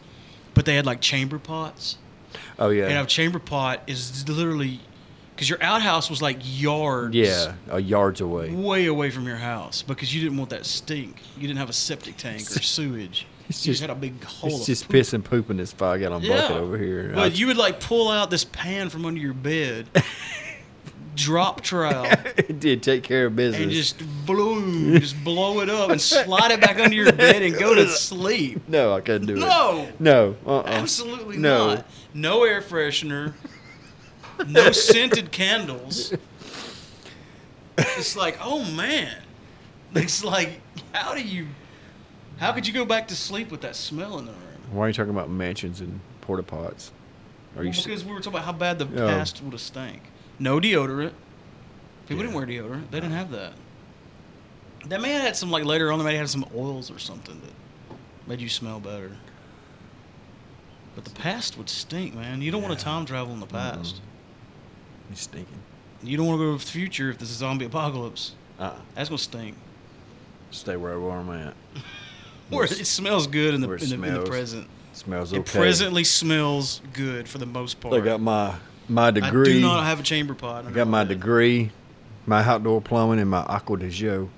[0.54, 1.96] but they had like chamber pots.
[2.58, 4.80] Oh yeah, And a chamber pot is literally
[5.34, 7.14] because your outhouse was like yards.
[7.14, 8.50] yeah, a yards away.
[8.50, 11.16] way away from your house because you didn't want that stink.
[11.36, 13.26] You didn't have a septic tank or sewage.
[13.48, 14.50] It's you just- just had a big hole.
[14.56, 14.92] It's just poop.
[14.92, 17.12] piss and poop in this five gallon bucket over here.
[17.14, 19.88] But you would like pull out this pan from under your bed,
[21.14, 23.62] drop trowel, it did take care of business.
[23.62, 24.60] and just blow,
[24.98, 28.60] just blow it up and slide it back under your bed and go to sleep.
[28.68, 29.38] no, I couldn't do it.
[29.38, 30.64] No, no, uh-uh.
[30.66, 31.74] absolutely no.
[31.76, 31.86] not.
[32.16, 33.34] No air freshener,
[34.48, 36.14] no scented candles.
[37.76, 39.14] It's like, oh man,
[39.94, 40.60] it's like,
[40.92, 41.46] how do you,
[42.38, 44.40] how could you go back to sleep with that smell in the room?
[44.72, 46.90] Why are you talking about mansions and porta pots?
[47.54, 49.08] Are Well, s- because we were talking about how bad the Oh.
[49.08, 50.02] past would have stank.
[50.38, 51.12] No deodorant.
[52.08, 52.90] People didn't wear deodorant.
[52.90, 53.52] They didn't have that.
[54.86, 55.98] That may have had some like later on.
[55.98, 59.12] They may have had some oils or something that made you smell better.
[60.96, 62.42] But the past would stink, man.
[62.42, 64.00] You don't want to time travel in the past.
[65.10, 65.58] you stinking?
[66.02, 68.34] You don't want to go to the future if there's a zombie apocalypse.
[68.58, 68.74] Uh-uh.
[68.94, 69.56] That's gonna stink.
[70.50, 71.54] Stay where I'm at.
[72.48, 74.68] Where it smells good in the, in the, in the smells present.
[74.92, 77.94] Smells It presently smells good for the most part.
[77.94, 78.54] I got my
[78.88, 79.50] my degree.
[79.50, 80.64] I do not have a chamber pot.
[80.64, 81.72] I got my degree,
[82.24, 84.28] my outdoor plumbing, and my Acqua di Gio,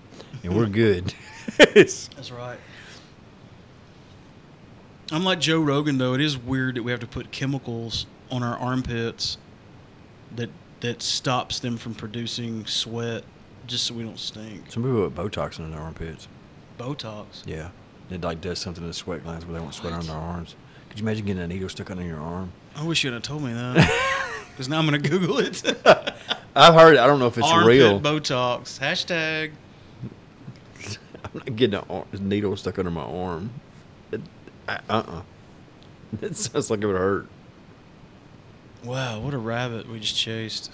[0.43, 1.13] and we're good.
[1.59, 2.59] That's right.
[5.11, 6.15] I'm like Joe Rogan though.
[6.15, 9.39] It is weird that we have to put chemicals on our armpits
[10.37, 13.25] that that stops them from producing sweat
[13.67, 14.71] just so we don't stink.
[14.71, 16.29] Some people put Botox in their armpits.
[16.79, 17.43] Botox.
[17.47, 17.71] Yeah,
[18.11, 20.55] It like does something to the sweat glands where they won't sweat on their arms.
[20.89, 22.53] Could you imagine getting a needle stuck under your arm?
[22.77, 24.15] I wish you'd have told me that.
[24.59, 25.63] Because now I'm gonna Google it.
[26.57, 26.97] I've heard.
[26.97, 28.01] I don't know if it's Armpit real.
[28.01, 29.53] Botox hashtag.
[31.25, 33.51] I'm not getting a ar- needle stuck under my arm.
[34.11, 34.21] It,
[34.69, 35.23] uh uh
[36.23, 37.27] It sounds like it would hurt.
[38.85, 40.73] Wow, what a rabbit we just chased.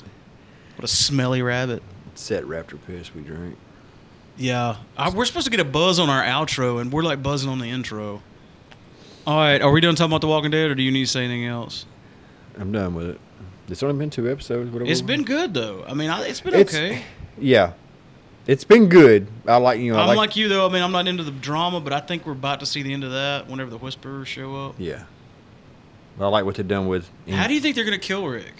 [0.77, 1.83] What a smelly rabbit.
[2.15, 3.57] Set raptor piss we drink.
[4.37, 7.49] Yeah, I, we're supposed to get a buzz on our outro, and we're like buzzing
[7.49, 8.23] on the intro.
[9.27, 11.11] All right, are we done talking about The Walking Dead, or do you need to
[11.11, 11.87] say anything else?
[12.59, 13.21] I'm done with it.
[13.69, 14.71] It's only been two episodes.
[14.71, 14.91] Whatever.
[14.91, 15.85] It's been good though.
[15.89, 17.03] I mean, I, it's been It's- okay.
[17.39, 17.73] Yeah,
[18.47, 19.27] it's been good.
[19.47, 19.99] I like you know.
[19.99, 20.67] I I'm like, like, you though.
[20.69, 22.93] I mean, I'm not into the drama, but I think we're about to see the
[22.93, 24.75] end of that whenever the Whisperers show up.
[24.79, 25.05] Yeah.
[26.19, 27.09] But I like what they've done with.
[27.29, 28.55] How do you think they're gonna kill Rick?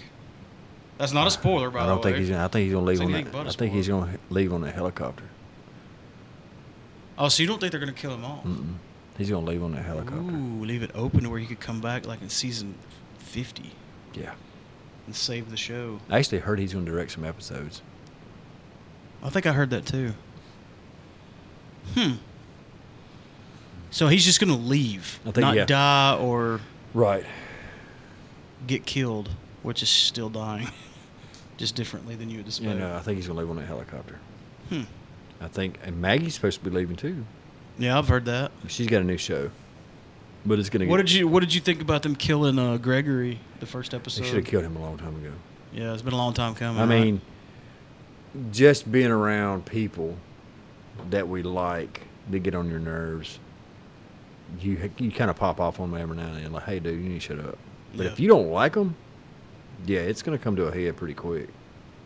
[0.97, 2.19] That's not a spoiler, by I don't the think way.
[2.21, 2.29] he's.
[2.29, 3.47] Gonna, I think he's gonna leave on that.
[3.47, 5.25] I think he's gonna leave on a helicopter.
[7.17, 8.43] Oh, so you don't think they're gonna kill him off?
[8.43, 8.75] Mm-mm.
[9.17, 10.21] He's gonna leave on that helicopter.
[10.21, 12.75] Ooh, leave it open to where he could come back like in season
[13.19, 13.71] 50
[14.13, 14.33] Yeah.
[15.05, 15.99] and save the show.
[16.09, 17.81] I actually heard he's gonna direct some episodes.
[19.25, 20.13] I think I heard that too.
[21.95, 22.13] Hmm.
[23.91, 25.65] So he's just gonna leave, I think- not yeah.
[25.65, 26.59] die or
[26.93, 27.25] Right.
[28.67, 29.29] get killed,
[29.63, 30.69] which is still dying,
[31.57, 32.69] just differently than you would expect.
[32.71, 34.19] And uh, I think he's gonna leave on that helicopter.
[34.69, 34.81] Hmm.
[35.41, 37.25] I think, and Maggie's supposed to be leaving too.
[37.77, 38.51] Yeah, I've heard that.
[38.67, 39.49] She's got a new show,
[40.45, 40.85] but it's gonna.
[40.85, 43.93] What get, did you What did you think about them killing uh, Gregory the first
[43.93, 44.21] episode?
[44.23, 45.31] They should have killed him a long time ago.
[45.73, 46.77] Yeah, it's been a long time coming.
[46.81, 47.03] I right?
[47.03, 47.21] mean,
[48.51, 50.17] just being around people
[51.09, 53.39] that we like that get on your nerves,
[54.59, 57.01] you you kind of pop off on them every now and then, like, "Hey, dude,
[57.01, 57.57] you need to shut up."
[57.95, 58.11] But Yeah.
[58.11, 58.95] if you don't like them,
[59.85, 61.49] yeah, it's gonna come to a head pretty quick,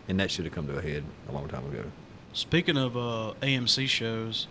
[0.08, 1.84] and that should have come to a head a long time ago.
[2.34, 4.48] Speaking of uh, AMC shows,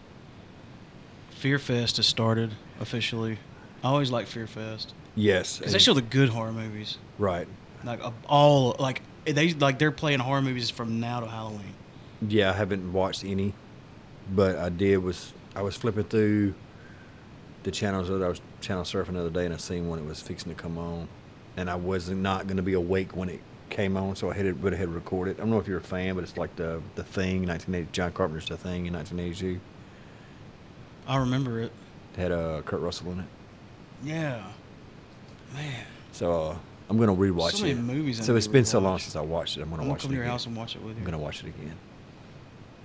[1.30, 3.38] Fear Fest has started officially.
[3.82, 6.98] I always like Fear Fest Yes, because they show the good horror movies.
[7.18, 7.46] right.
[7.84, 11.74] Like all like they like they're playing horror movies from now to Halloween.
[12.26, 13.54] Yeah, I haven't watched any,
[14.34, 16.54] but I did was I was flipping through
[17.62, 20.08] the channels that I was channel surfing the other day, and I seen one that
[20.08, 21.08] was fixing to come on,
[21.56, 24.46] and I was not going to be awake when it came on, so I had
[24.46, 25.36] it, went ahead and recorded.
[25.36, 28.12] I don't know if you're a fan, but it's like the the thing, 1980, John
[28.12, 29.60] Carpenter's The Thing in 1982.
[31.06, 31.72] I remember it.
[32.14, 33.26] It had uh, Kurt Russell in it,
[34.02, 34.42] Yeah,
[35.54, 35.84] man.
[36.12, 36.56] so uh,
[36.90, 37.74] I'm going to rewatch So it.
[37.76, 39.02] movies I so need it's to been so long rewatch.
[39.02, 39.62] since I watched it.
[39.62, 40.30] I'm going I'm to gonna watch come it to your again.
[40.32, 40.98] house and watch it with you.
[40.98, 41.76] I'm going to watch it again.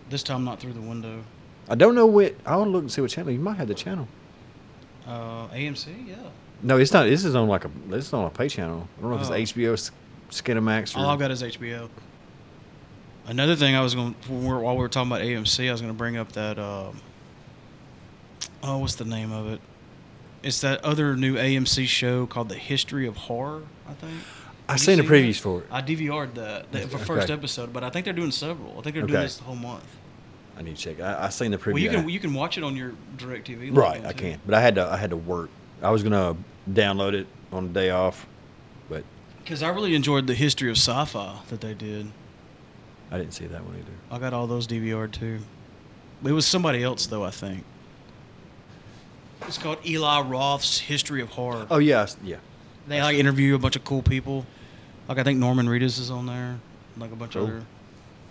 [0.10, 1.24] This time not through the window.
[1.70, 2.36] I don't know what.
[2.46, 3.32] I'll look and see what channel.
[3.32, 4.08] You might have the channel.
[5.08, 6.16] Uh, AMC, yeah.
[6.62, 7.04] No, it's not.
[7.06, 7.72] This is on like a.
[7.88, 8.88] This is on a pay channel.
[8.98, 9.34] I don't know if Oh.
[9.34, 9.92] it's HBO, S-
[10.30, 11.00] Skinamax, or.
[11.00, 11.90] All I've got is HBO.
[13.26, 15.94] Another thing I was going to while we were talking about AMC, I was going
[15.94, 16.60] to bring up that.
[16.60, 17.00] Um,
[18.62, 19.62] oh, what's the name of it?
[20.44, 23.64] It's that other new AMC show called The History of Horror.
[23.88, 24.14] I think.
[24.68, 25.12] I Have you seen the that?
[25.12, 25.68] previews for it.
[25.72, 26.98] I DVR'd that, the Okay.
[27.04, 28.72] first episode, but I think they're doing several.
[28.78, 29.86] I think they're doing this the whole month.
[30.58, 31.00] I need to check.
[31.02, 31.74] I, I seen the preview.
[31.74, 33.76] Well, you can you can watch it on your DirecTV.
[33.76, 34.86] right, I can, but I had to.
[34.86, 35.50] I had to work.
[35.82, 36.36] I was gonna
[36.72, 38.28] download it on the day off,
[38.90, 39.04] but
[39.44, 42.12] Because I really enjoyed the history of sci-fi that they did.
[43.12, 43.92] I didn't see that one either.
[44.12, 45.40] I got all those DVR'd too.
[46.24, 47.64] It was somebody else though, I think.
[49.48, 51.68] It's called Eli Roth's History of Horror.
[51.70, 52.38] Oh yeah, yeah.
[52.88, 54.46] They like interview a bunch of cool people.
[55.08, 56.60] Like I think Norman Reedus is on there.
[56.98, 57.50] Like a bunch of Cool.
[57.58, 57.66] other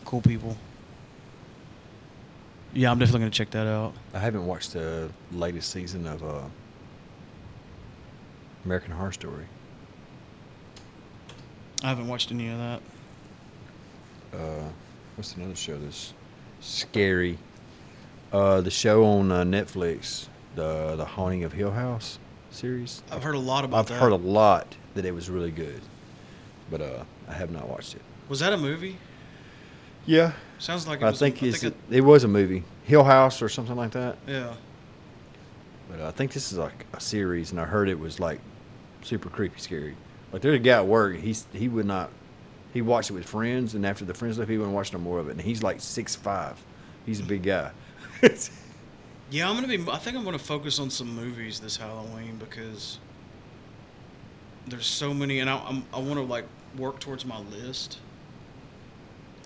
[0.05, 0.57] cool people.
[2.75, 3.93] Yeah, I'm definitely gonna check that out.
[4.15, 6.41] I haven't watched the latest season of uh,
[8.65, 9.45] American Horror Story.
[11.85, 12.81] I haven't watched any of that.
[14.33, 14.69] Uh,
[15.17, 16.15] what's another show that's
[16.61, 17.39] scary?
[18.33, 22.19] Uh, the show on uh, Netflix, the the Haunting of Hill House
[22.51, 23.03] series.
[23.11, 24.01] I've heard a lot about I've that.
[24.01, 25.81] heard a lot that it was really good,
[26.71, 28.03] but uh, I have not watched it.
[28.29, 28.99] Was that a movie?
[30.05, 31.19] Yeah, Sounds like it I was.
[31.19, 34.17] think I think it, was a movie, Hill House or something like that.
[34.27, 34.55] yeah.
[35.89, 38.41] But uh, I think this is like a series, and I heard it was like
[39.03, 39.95] super creepy, scary.
[40.33, 42.11] Like there's a guy at work, he's he would not,
[42.73, 45.19] he watched it with friends, and after the friends left, he wouldn't watch no more
[45.21, 45.33] of it.
[45.33, 46.61] And he's like six five,
[47.07, 47.71] he's a big guy.
[49.33, 49.83] Yeah, I'm gonna be.
[49.91, 52.99] I think I'm gonna focus on some movies this Halloween because
[54.67, 56.45] there's so many, and I, I'm, I want to like
[56.77, 57.99] work towards my list.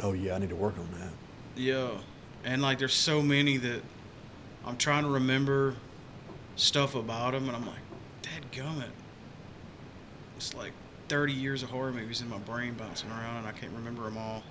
[0.03, 1.13] oh yeah, I need to work on that.
[1.55, 1.91] Yeah,
[2.45, 3.81] and like there's so many that
[4.65, 5.77] I'm trying to remember
[6.57, 7.79] stuff about them, and I'm like,
[8.23, 8.91] Dad gummit.
[10.37, 10.73] It's like
[11.09, 14.19] 30 years of horror movies in my brain bouncing around, and I can't remember them
[14.19, 14.43] all.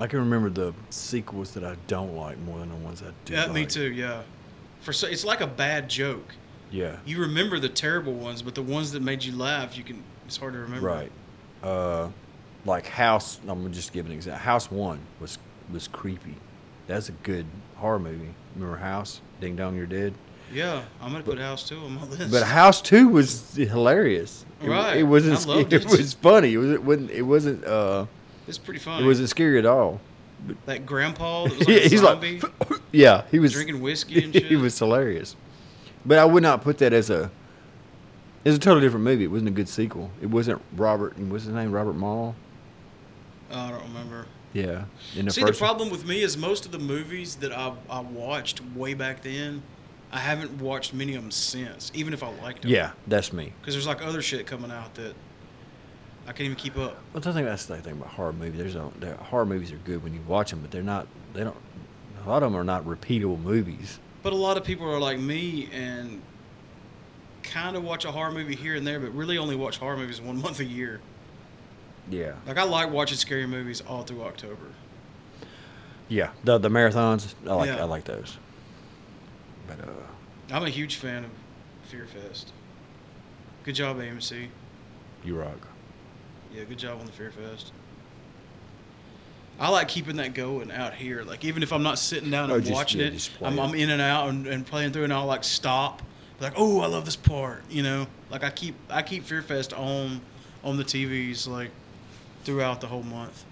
[0.00, 3.34] I can remember the sequels that I don't like more than the ones I do.
[3.34, 3.90] yeah, me too.
[3.92, 4.22] Yeah,
[4.80, 6.34] For so, it's like a bad joke.
[6.70, 6.96] Yeah.
[7.06, 10.02] You remember the terrible ones, but the ones that made you laugh, you can.
[10.26, 10.86] It's hard to remember.
[10.86, 11.12] Right.
[11.62, 12.10] Uh,
[12.64, 13.38] like House.
[13.48, 14.40] I'm gonna just give an example.
[14.40, 15.38] House One was
[15.72, 16.34] was creepy.
[16.86, 18.34] That's a good horror movie.
[18.54, 19.20] Remember House?
[19.40, 20.14] Ding Dong, You're Dead.
[20.52, 22.30] Yeah, I'm gonna put House Two on my list.
[22.30, 24.44] But House Two was hilarious.
[24.62, 24.98] It- Right.
[24.98, 25.38] It, wasn't.
[25.40, 25.90] I loved It, it.
[25.90, 26.52] was funny.
[26.54, 26.70] It was.
[26.72, 27.10] It wasn't.
[27.10, 27.64] It wasn't.
[27.64, 28.06] Uh,
[28.48, 29.04] it's pretty funny.
[29.04, 30.00] it wasn't scary at all.
[30.66, 32.80] that grandpa that was like he's zombie like.
[32.92, 34.46] Yeah, he was drinking whiskey and shit.
[34.46, 35.36] he was hilarious.
[36.06, 37.30] But I would not put that as a.
[38.44, 39.24] It's a totally different movie.
[39.24, 40.10] It wasn't a good sequel.
[40.22, 41.16] It wasn't Robert.
[41.16, 41.70] and What's his name?
[41.72, 42.34] Robert Mall.
[43.50, 44.26] Oh, I don't remember.
[44.54, 44.84] Yeah.
[45.16, 48.00] In the See, the problem with me is most of the movies that I, I
[48.00, 49.62] watched way back then,
[50.10, 52.70] I haven't watched many of them since, even if I liked them.
[52.70, 53.52] Yeah, that's me.
[53.60, 55.14] Because there's like other shit coming out that
[56.28, 56.96] I can't even keep up.
[57.14, 58.58] Well, I think that's the thing about horror movies.
[58.58, 61.06] There's there- horror movies are good when you watch them, but they're not.
[61.32, 61.56] They don't.
[62.24, 63.98] A lot of them are not repeatable movies.
[64.22, 66.20] But a lot of people are like me and
[67.42, 70.20] kind of watch a horror movie here and there, but really only watch horror movies
[70.20, 71.00] one month a year.
[72.10, 72.34] Yeah.
[72.46, 74.66] Like I like watching scary movies all through October.
[76.08, 76.30] Yeah.
[76.44, 77.34] The the marathons.
[77.46, 77.66] I like.
[77.68, 77.80] Yeah.
[77.80, 78.36] I like those.
[79.66, 81.30] But uh, I'm a huge fan of
[81.84, 82.52] Fear Fest.
[83.64, 84.48] Good job, AMC.
[85.24, 85.67] you rock.
[86.52, 87.72] Yeah, good job on the Fear Fest.
[89.60, 91.22] I like keeping that going out here.
[91.24, 93.58] Like even if I'm not sitting down Oh, and just- watching yeah, it, I'm.
[93.58, 96.02] I'm in and out and, and playing through, and I'll like stop,
[96.40, 97.62] like, oh, I love this part.
[97.68, 100.20] You know, like I keep I keep Fear Fest on
[100.64, 101.70] on the TVs like
[102.44, 103.44] throughout the whole month.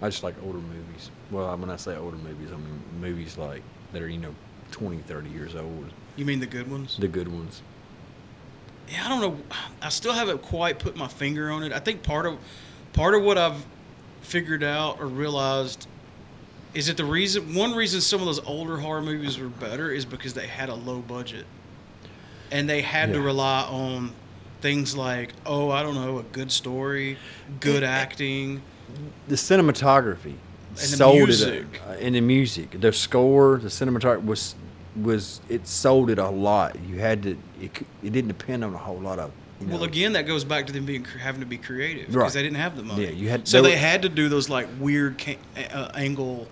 [0.00, 1.10] I just like older movies.
[1.30, 3.62] Well, when I say older movies, I mean movies like
[3.92, 4.34] that are you know
[4.70, 5.86] 20, 30 years old.
[6.16, 6.96] You mean the good ones?
[6.98, 7.62] The good ones.
[8.90, 9.38] Yeah, I don't know.
[9.82, 11.72] I still haven't quite put my finger on it.
[11.72, 12.38] I think part of
[12.92, 13.64] part of what I've
[14.22, 15.86] figured out or realized
[16.74, 20.04] is that the reason one reason some of those older horror movies were better is
[20.04, 21.46] because they had a low budget.
[22.50, 24.12] And they had to rely on
[24.62, 27.18] things like, oh, I don't know, a good story,
[27.60, 28.62] good acting.
[29.28, 30.34] the cinematography
[30.74, 31.64] the sold music.
[31.74, 34.54] it uh, and the music the score the cinematography was
[34.96, 37.70] was it sold it a lot you had to it,
[38.02, 40.66] it didn't depend on a whole lot of you know, Well, again, that goes back
[40.68, 42.32] to them being having to be creative because Right.
[42.32, 43.04] they didn't have the money.
[43.04, 45.38] Yeah, you had- so they they were- had to do those like weird ca-
[45.72, 46.46] uh, angle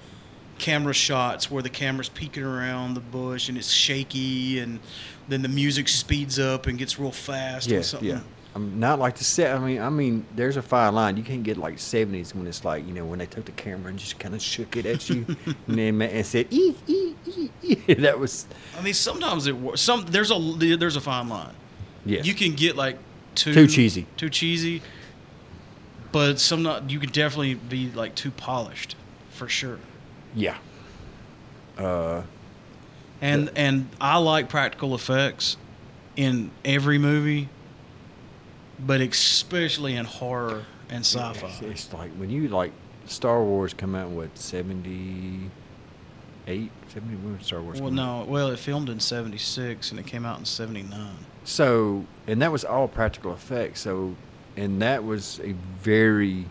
[0.58, 4.80] camera shots where the camera's peeking around the bush and it's shaky, and
[5.28, 7.68] then the music speeds up and gets real fast.
[7.68, 8.20] yeah yeah
[8.56, 11.42] I'm not like the set I mean I mean there's a fine line you can't
[11.42, 14.18] get like 70s when it's like you know when they took the camera and just
[14.18, 15.26] kind of shook it at you
[15.68, 17.94] and then and said ee, ee, ee, ee.
[17.94, 18.46] that was
[18.78, 19.80] I mean, sometimes it works.
[19.82, 20.38] Some there's a
[20.78, 21.54] there's a fine line.
[22.06, 22.96] yes You can get like
[23.34, 24.06] too Too cheesy.
[24.16, 24.80] too cheesy,
[26.12, 26.90] but some not.
[26.90, 28.96] You could definitely be like too polished,
[29.30, 29.78] for sure.
[30.34, 30.56] yeah
[31.78, 32.22] uh
[33.20, 35.56] And and I like practical effects
[36.16, 37.48] in every movie,
[38.78, 41.46] but especially in horror and sci-fi.
[41.48, 42.72] It's, it's like when you like
[43.06, 45.50] Star Wars come out in what 78
[46.88, 48.26] 70 when Star Wars Well, come out?
[48.26, 51.16] no, well, it filmed in '76 and it came out in '79.
[51.44, 53.80] So, and that was all practical effects.
[53.80, 54.16] So,
[54.56, 56.46] and that was a very.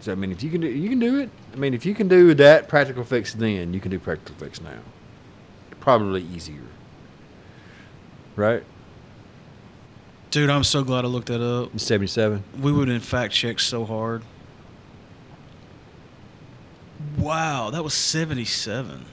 [0.00, 1.30] So I mean, if you can do, you can do it.
[1.52, 4.60] I mean, if you can do that practical effects then, you can do practical effects
[4.60, 4.78] now.
[5.80, 6.60] Probably easier.
[8.36, 8.62] Right?
[10.36, 11.72] Dude, I'm so glad I looked that up.
[11.72, 12.44] In '77.
[12.60, 14.22] We would in fact check so hard.
[17.16, 19.06] Wow, that was '77.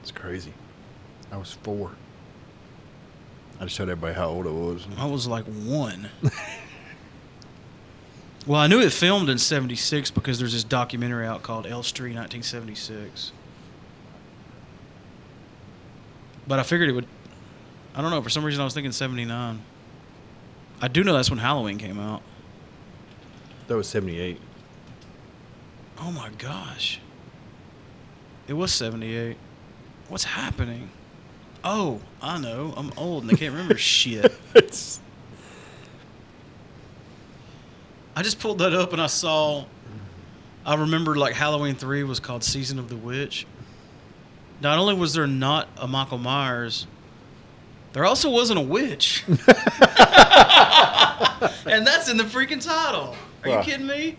[0.00, 0.52] It's crazy.
[1.30, 1.92] I was four.
[3.60, 4.88] I just showed everybody how old I was.
[4.98, 6.08] I was like one.
[8.44, 13.30] well, I knew it filmed in '76 because there's this documentary out called Elstree 1976.
[16.48, 17.06] But I figured it would.
[17.94, 18.20] I don't know.
[18.20, 19.62] For some reason, I was thinking '79.
[20.80, 22.22] I do know that's when Halloween came out.
[23.68, 24.40] That was '78.
[26.00, 27.00] Oh my gosh.
[28.48, 29.36] It was 78.
[30.08, 30.90] What's happening?
[31.62, 32.72] Oh, I know.
[32.76, 34.32] I'm old and I can't remember shit.
[34.54, 34.98] It's
[38.16, 39.66] I just pulled that up and I saw.
[40.66, 43.46] I remember like Halloween 3 was called Season of the Witch.
[44.60, 46.86] Not only was there not a Michael Myers,
[47.92, 49.24] there also wasn't a witch.
[49.28, 49.38] and
[51.86, 53.14] that's in the freaking title.
[53.42, 53.62] Are you Wow.
[53.62, 54.16] kidding me?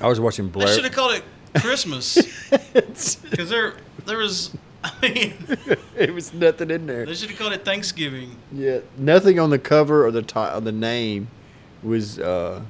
[0.00, 0.68] I was watching I Blair.
[0.68, 1.24] should have called it
[1.62, 2.18] Christmas.
[2.72, 4.54] Because there, there was,
[4.84, 5.34] I mean,
[5.96, 7.06] it was nothing in there.
[7.06, 8.36] they should have called it Thanksgiving.
[8.52, 11.28] Yeah, nothing on the cover or the ti- or the name
[11.82, 12.60] was uh,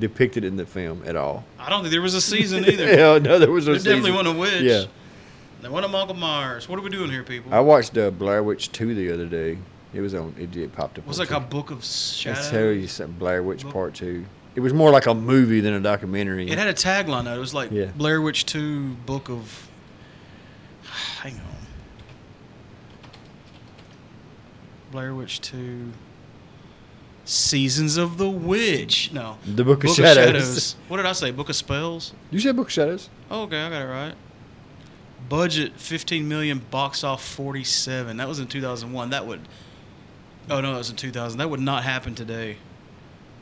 [0.00, 1.44] depicted in the film at all.
[1.58, 2.86] I don't think there was a season either.
[2.96, 4.14] Hell no, there was no There definitely season.
[4.16, 4.62] wasn't a witch.
[4.62, 4.84] Yeah,
[5.64, 6.68] They want a Michael Myers.
[6.68, 7.54] What are we doing here, people?
[7.54, 9.56] I watched uh, Blair Witch 2 the other day.
[9.94, 10.34] It was on.
[10.38, 11.06] It, it popped up.
[11.06, 12.50] was on like a book of shadows.
[12.50, 13.16] Tell you something.
[13.18, 14.26] Blair Witch Book- Part 2.
[14.56, 16.50] It was more like a movie than a documentary.
[16.50, 17.34] It had a tagline though.
[17.34, 17.86] It was like Yeah.
[17.96, 19.70] Blair Witch Two Book of.
[21.22, 21.40] Hang on.
[24.92, 25.92] Blair Witch Two.
[27.24, 29.12] Seasons of the Witch.
[29.14, 29.38] No.
[29.46, 30.76] the Book of Shadows.
[30.88, 31.30] What did I say?
[31.30, 32.12] Book of Spells.
[32.30, 33.08] You said Book of Shadows?
[33.30, 34.14] Oh, okay, I got it right.
[35.28, 38.16] Budget 15 million, box off 47.
[38.18, 39.10] That was in 2001.
[39.10, 39.40] That would.
[40.50, 41.38] Oh no, that was in 2000.
[41.38, 42.56] That would not happen today.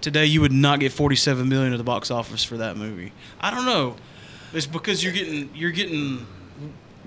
[0.01, 3.13] Today you would not get 47 million at the box office for that movie.
[3.41, 3.97] I don't know.
[4.53, 6.27] It's because you're getting you're getting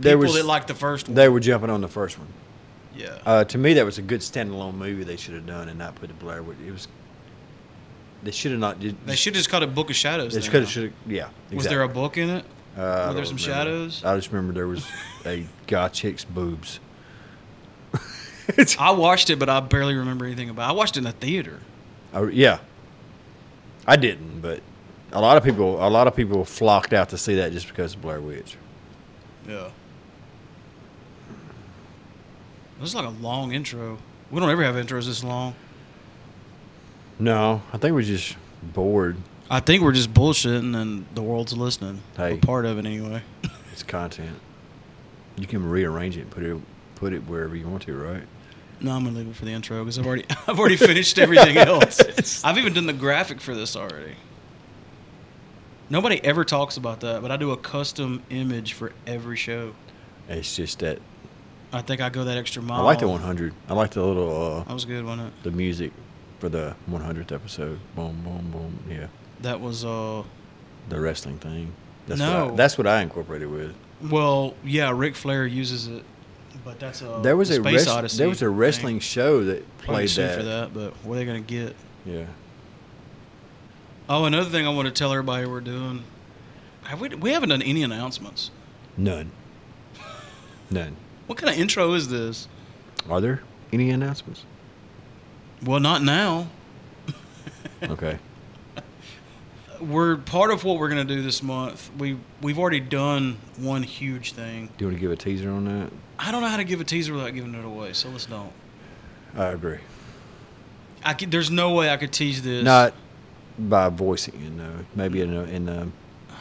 [0.01, 1.15] people was- that like the first one.
[1.15, 2.27] They were jumping on the first one.
[2.95, 3.17] yeah.
[3.25, 5.95] Uh, to me, that was a good standalone movie they should have done and not
[5.95, 6.57] put the Blair Witch.
[6.65, 6.87] It was.
[8.23, 8.79] They should have not.
[8.79, 10.33] Did, they should have just called it Book of Shadows.
[10.33, 10.59] They huh?
[10.59, 10.69] have.
[10.69, 11.29] Should Yeah.
[11.53, 12.45] Was there a book in it?
[12.75, 13.39] Uh, were there some remember.
[13.39, 14.03] shadows?
[14.03, 14.85] I just remember there was
[15.25, 16.79] a guy chick's boobs.
[18.79, 20.69] I watched it, but I barely remember anything about.
[20.69, 20.73] it.
[20.73, 21.59] I watched it in the theater.
[22.13, 22.59] I, yeah.
[23.87, 24.61] I didn't, but
[25.11, 27.93] a lot of people, a lot of people flocked out to see that just because
[27.93, 28.57] of Blair Witch.
[29.47, 29.69] Yeah.
[32.79, 33.97] This is like a long intro.
[34.31, 35.55] We don't ever have intros this long.
[37.19, 39.15] No, I think we're just bored.
[39.49, 42.01] I think we're just bullshitting and the world's listening.
[42.17, 42.33] Hey.
[42.33, 43.21] We're part of it anyway.
[43.73, 44.39] It's content.
[45.35, 46.57] You can rearrange it and put it
[46.95, 48.23] put it wherever you want to, right?
[48.79, 51.57] no, I'm gonna leave it for the intro because I've already I've already finished everything
[51.73, 52.41] else.
[52.45, 54.15] I've even done the graphic for this already.
[55.89, 59.75] Nobody ever talks about that, but I do a custom image for every show.
[60.29, 60.99] It's just that
[61.73, 62.79] I think I go that extra mile.
[62.79, 63.53] I like the 100.
[63.67, 65.43] I like the little That uh, was good, wasn't it?
[65.43, 65.91] the music
[66.39, 67.79] for the 100th episode.
[67.93, 68.79] Boom, boom, boom.
[68.89, 69.07] Yeah,
[69.45, 70.23] That was uh.
[70.89, 71.71] the wrestling thing.
[72.07, 72.45] That's No.
[72.45, 73.75] what I, that's what I incorporated with.
[74.09, 76.03] Well, yeah, Ric Flair uses it,
[76.63, 78.17] but that's a there was the a Space Odyssey.
[78.17, 78.55] there was a thing.
[78.55, 80.37] wrestling show that played that.
[80.37, 81.75] for that, but what are they gonna get?
[82.05, 82.25] Yeah.
[84.09, 86.03] Oh, another thing I want to tell everybody we're doing.
[86.85, 87.09] Have we?
[87.09, 88.49] We haven't done any announcements.
[88.97, 89.29] None.
[90.71, 90.95] None.
[91.27, 92.47] What kind of intro is this?
[93.07, 94.43] Are there any announcements?
[95.63, 96.47] Well, not now.
[97.83, 98.17] Okay.
[99.81, 101.91] We're part of what we're gonna do this month.
[101.97, 104.67] We we've already done one huge thing.
[104.77, 105.91] Do you want to give a teaser on that?
[106.17, 108.51] I don't know how to give a teaser without giving it away, so let's don't.
[109.35, 109.79] I agree.
[111.03, 112.63] I could, there's no way I could tease this.
[112.63, 112.93] Not
[113.59, 114.85] by voicing it, no.
[114.95, 115.87] Maybe in the, in the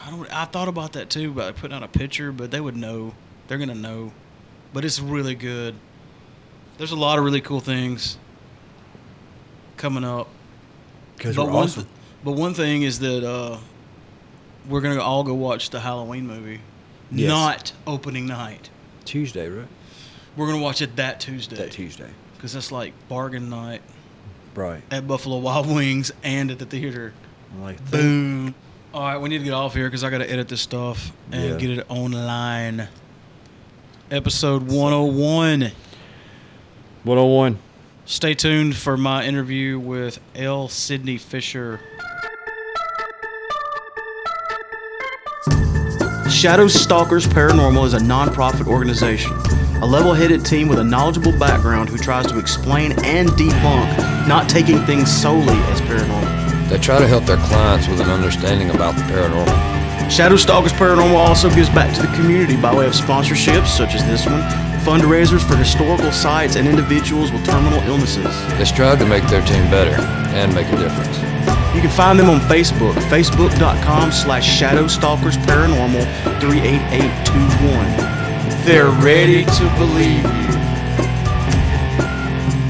[0.05, 0.33] I don't.
[0.33, 3.13] I thought about that too, about putting out a picture, but they would know.
[3.47, 4.11] They're gonna know.
[4.73, 5.75] But it's really good.
[6.77, 8.17] There's a lot of really cool things
[9.77, 10.27] coming up.
[11.17, 11.83] because we're awesome.
[11.83, 11.93] th-
[12.25, 13.57] but one thing is that uh,
[14.67, 16.59] we're gonna all go watch the Halloween movie,
[17.11, 17.29] Yes.
[17.29, 18.69] not opening night.
[19.05, 19.67] Tuesday, right?
[20.35, 22.09] We're gonna watch it that Tuesday That Tuesday.
[22.35, 23.81] because that's like bargain night
[24.55, 24.81] Right.
[24.91, 27.13] at Buffalo Wild Wings and at the theater.
[27.61, 27.91] Like that.
[27.91, 28.55] Boom.
[28.93, 31.11] All right, we need to get off here because I got to edit this stuff
[31.31, 31.57] and Yeah.
[31.57, 32.87] get it online.
[34.11, 35.71] Episode 101.
[37.03, 37.59] 101.
[38.05, 40.67] Stay tuned for my interview with L.
[40.67, 41.79] Sidney Fisher.
[46.35, 49.31] Shadow Stalkers Paranormal is a nonprofit organization,
[49.81, 54.49] a level headed team with a knowledgeable background who tries to explain and debunk, not
[54.49, 56.69] taking things solely as paranormal.
[56.69, 60.11] They try to help their clients with an understanding about the paranormal.
[60.11, 64.05] Shadow Stalkers Paranormal also gives back to the community by way of sponsorships, such as
[64.05, 64.41] this one,
[64.85, 68.29] fundraisers for historical sites and individuals with terminal illnesses.
[68.59, 69.99] They strive to make their team better
[70.35, 71.17] and make a difference.
[71.73, 76.05] You can find them on Facebook, facebook.com slash Shadow Stalkers Paranormal
[76.39, 78.63] 38821.
[78.63, 80.55] They're ready to believe you.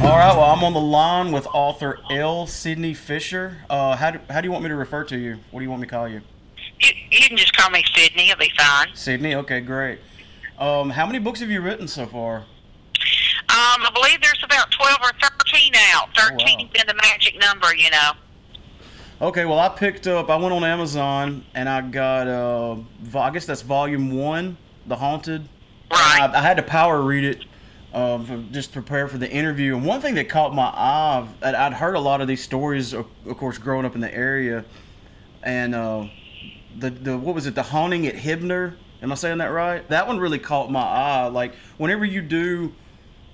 [0.06, 2.48] All right, well, I'm on the line with author L.
[2.48, 3.58] Sidney Fisher.
[3.70, 5.38] Uh, how, do, how do you want me to refer to you?
[5.52, 6.22] What do you want me to call you?
[6.80, 8.30] You, you can just call me Sidney.
[8.30, 8.88] It'll be fine.
[8.94, 9.36] Sidney?
[9.36, 10.00] Okay, great.
[10.58, 12.38] Um, how many books have you written so far?
[12.38, 16.10] Um, I believe there's about 12 or 13 out.
[16.16, 16.46] 13 wow.
[16.46, 18.12] has been the magic number, you know.
[19.22, 20.30] Okay, well, I picked up.
[20.30, 22.28] I went on Amazon and I got.
[22.28, 22.78] Uh,
[23.18, 25.48] I guess that's volume one, The Haunted.
[25.92, 26.20] Right.
[26.22, 27.46] I, I had to power read it,
[27.94, 29.78] uh, for, just to prepare for the interview.
[29.78, 32.94] And one thing that caught my eye, I'd, I'd heard a lot of these stories,
[32.94, 34.66] of, of course, growing up in the area,
[35.44, 36.08] and uh,
[36.78, 38.76] the the what was it, The Haunting at Hibner?
[39.06, 39.88] Am I saying that right?
[39.90, 41.28] That one really caught my eye.
[41.28, 42.74] Like whenever you do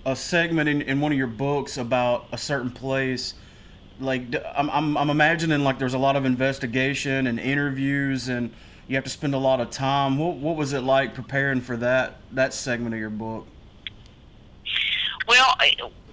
[0.06, 3.36] a segment in, in one of your books about a certain place
[4.02, 8.52] like I'm, I'm, I'm imagining like there's a lot of investigation and interviews and
[8.88, 10.18] you have to spend a lot of time.
[10.18, 13.48] What what was it like preparing for that that segment of your book?
[15.26, 15.56] Well,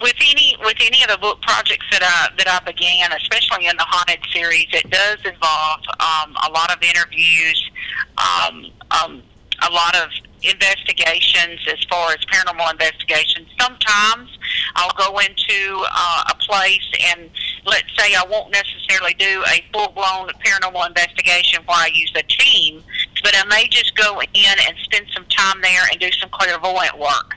[0.01, 3.77] with any with any of the book projects that I that I began, especially in
[3.77, 7.71] the haunted series, it does involve um, a lot of interviews,
[8.19, 9.23] um, um,
[9.63, 10.11] a lot of
[10.43, 13.49] investigations as far as paranormal investigations.
[13.61, 14.31] Sometimes
[14.77, 17.31] I'll go into uh, a place and
[17.65, 22.23] let's say I won't necessarily do a full blown paranormal investigation where I use a
[22.23, 22.83] team,
[23.23, 26.99] but I may just go in and spend some time there and do some clairvoyant
[26.99, 27.35] work.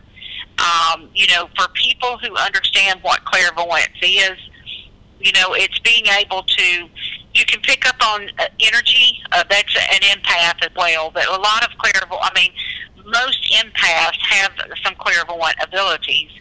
[0.59, 4.37] Um, you know, for people who understand what clairvoyance is,
[5.19, 6.89] you know, it's being able to
[7.33, 9.21] you can pick up on uh, energy.
[9.31, 11.11] Uh, that's an empath as well.
[11.11, 12.51] But a lot of clairvoyant, I mean,
[13.05, 14.51] most empaths have
[14.83, 16.31] some clairvoyant abilities.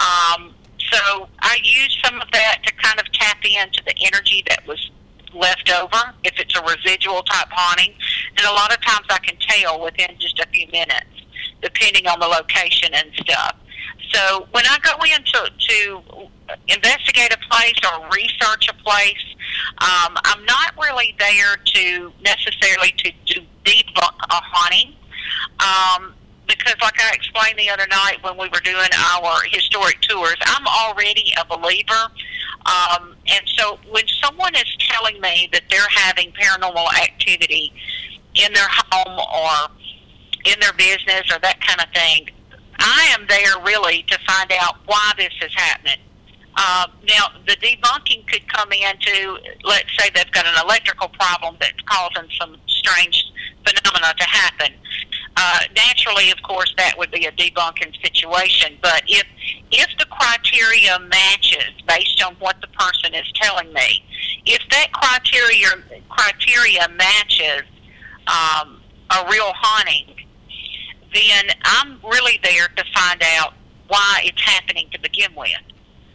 [0.00, 0.54] Um,
[0.92, 4.90] so I use some of that to kind of tap into the energy that was
[5.32, 7.94] left over if it's a residual type haunting.
[8.36, 11.24] And a lot of times I can tell within just a few minutes,
[11.62, 13.56] depending on the location and stuff.
[14.14, 16.28] So when I go in to, to
[16.68, 19.24] investigate a place or research a place,
[19.78, 24.94] um, I'm not really there to necessarily to, to debunk a haunting.
[25.58, 26.14] Um,
[26.46, 30.66] because, like I explained the other night when we were doing our historic tours, I'm
[30.66, 32.12] already a believer.
[32.66, 37.72] Um, and so when someone is telling me that they're having paranormal activity
[38.34, 39.74] in their home or
[40.44, 42.28] in their business or that kind of thing,
[42.84, 46.00] I am there really to find out why this is happening.
[46.56, 51.80] Uh, now, the debunking could come into, let's say they've got an electrical problem that's
[51.86, 53.24] causing some strange
[53.66, 54.72] phenomena to happen.
[55.36, 58.76] Uh, naturally, of course, that would be a debunking situation.
[58.82, 59.24] But if
[59.72, 64.04] if the criteria matches based on what the person is telling me,
[64.46, 65.68] if that criteria
[66.08, 67.62] criteria matches
[68.28, 68.80] um,
[69.10, 70.13] a real haunting,
[71.14, 73.54] then I'm really there to find out
[73.88, 75.50] why it's happening to begin with.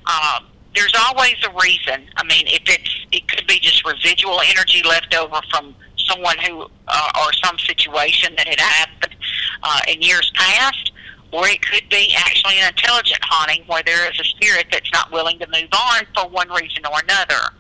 [0.06, 2.08] Um, there's always a reason.
[2.16, 6.68] I mean, if it's it could be just residual energy left over from someone who
[6.88, 9.16] uh, or some situation that had happened
[9.64, 10.92] uh, in years past,
[11.32, 15.12] or it could be actually an intelligent haunting where there is a spirit that's not
[15.12, 17.54] willing to move on for one reason or another.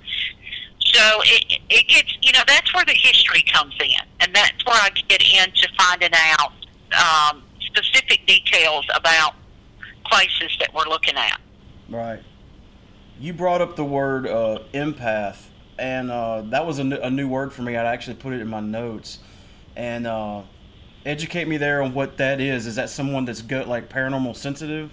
[0.80, 4.76] So it, it gets, you know, that's where the history comes in, and that's where
[4.76, 6.54] I get into finding out
[6.94, 9.36] um, specific details about
[10.06, 11.40] places that we're looking at.
[11.90, 12.22] Right.
[13.20, 17.28] You brought up the word uh, empath, and uh, that was a, n- a new
[17.28, 17.76] word for me.
[17.76, 19.20] I actually put it in my notes,
[19.76, 20.44] and uh,
[21.06, 22.66] educate me there on what that is.
[22.66, 24.92] Is that someone that's good, like paranormal sensitive?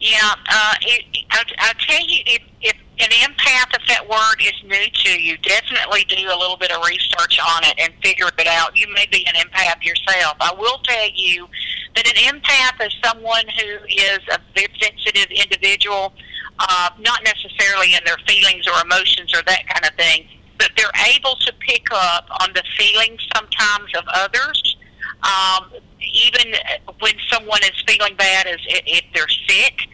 [0.00, 4.54] Yeah, uh, it, I'll, I'll tell you, if, if an empath, if that word is
[4.64, 8.46] new to you, definitely do a little bit of research on it and figure it
[8.46, 8.76] out.
[8.76, 10.36] You may be an empath yourself.
[10.40, 11.48] I will tell you
[11.94, 16.12] that an empath is someone who is a very sensitive individual,
[16.58, 20.26] uh, not necessarily in their feelings or emotions or that kind of thing,
[20.58, 24.76] but they're able to pick up on the feelings sometimes of others.
[25.22, 25.70] Um,
[26.00, 26.54] even
[27.00, 29.88] when someone is feeling bad, as if they're sick,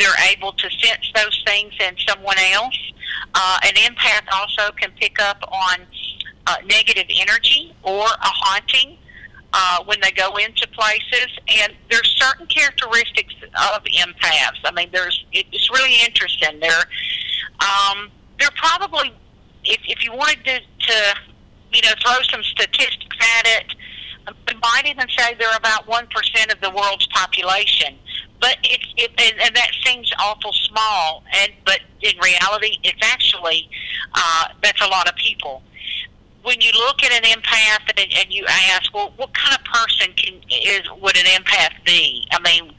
[0.00, 2.78] they're able to sense those things in someone else.
[3.34, 5.86] Uh, an empath also can pick up on
[6.46, 8.96] uh, negative energy or a haunting
[9.52, 11.28] uh, when they go into places.
[11.62, 14.60] And there's certain characteristics of empaths.
[14.64, 16.58] I mean, there's it's really interesting.
[16.60, 16.84] They're
[17.60, 19.12] um, they're probably
[19.64, 21.14] if if you wanted to, to
[21.72, 23.74] you know throw some statistics at it,
[24.48, 27.98] I might even say they're about one percent of the world's population.
[28.40, 33.68] But it's it, and, and that seems awful small, and but in reality, it's actually
[34.14, 35.62] uh, that's a lot of people
[36.42, 40.12] when you look at an empath and, and you ask, well, what kind of person
[40.14, 42.26] can is would an empath be?
[42.32, 42.72] I mean,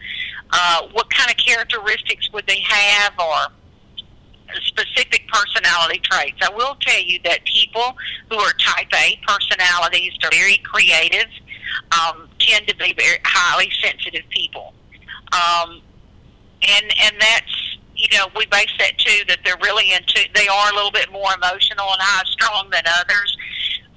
[0.52, 6.38] uh, what kind of characteristics would they have, or specific personality traits?
[6.42, 7.96] I will tell you that people
[8.30, 11.30] who are Type A personalities are very creative,
[11.92, 14.74] um, tend to be very highly sensitive people,
[15.34, 15.82] um,
[16.62, 17.72] and and that's
[18.02, 20.22] you know, we base that too that they're really into.
[20.34, 23.38] They are a little bit more emotional and high strung than others,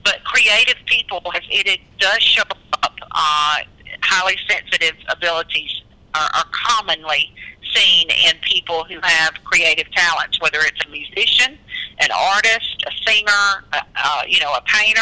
[0.05, 2.43] but creative people, it, it does show
[2.83, 2.93] up.
[3.17, 3.57] Uh,
[4.03, 5.83] highly sensitive abilities
[6.15, 7.33] are, are commonly
[7.73, 11.59] seen in people who have creative talents, whether it's a musician,
[12.01, 15.01] an artist, a singer, uh, uh, you know, a painter,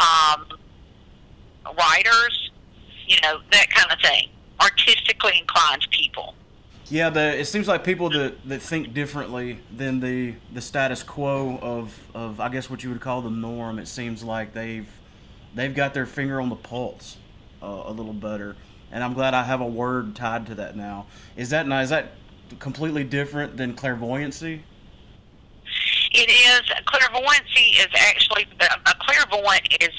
[0.00, 0.46] um,
[1.76, 2.50] writers,
[3.06, 4.28] you know, that kind of thing.
[4.60, 6.34] Artistically inclined people.
[6.88, 11.58] Yeah, the, it seems like people that, that think differently than the, the status quo
[11.62, 13.78] of, of I guess what you would call the norm.
[13.78, 14.88] It seems like they've
[15.54, 17.16] they've got their finger on the pulse
[17.62, 18.56] uh, a little better,
[18.92, 21.06] and I'm glad I have a word tied to that now.
[21.36, 21.80] Is that now?
[21.80, 22.12] Is that
[22.58, 24.62] completely different than clairvoyancy?
[26.12, 29.94] It is clairvoyancy is actually a clairvoyant is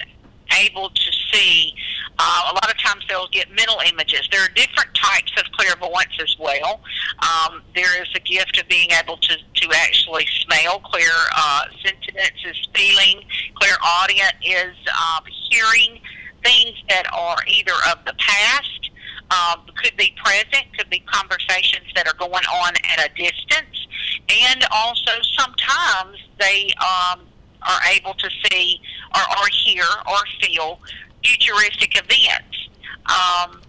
[0.58, 1.74] able to see.
[2.18, 4.28] Uh, a lot of times they'll get mental images.
[4.32, 6.82] There are different types of clairvoyance as well.
[7.20, 10.80] Um, there is a gift of being able to, to actually smell.
[10.80, 13.24] Clear uh, sentiments is feeling.
[13.55, 15.99] Clairaudient is um, hearing
[16.43, 18.91] things that are either of the past,
[19.32, 23.88] um, could be present, could be conversations that are going on at a distance,
[24.30, 27.22] and also sometimes they um,
[27.63, 28.80] are able to see
[29.16, 30.80] or, or hear or feel
[31.26, 32.69] futuristic events.
[33.05, 33.61] Um,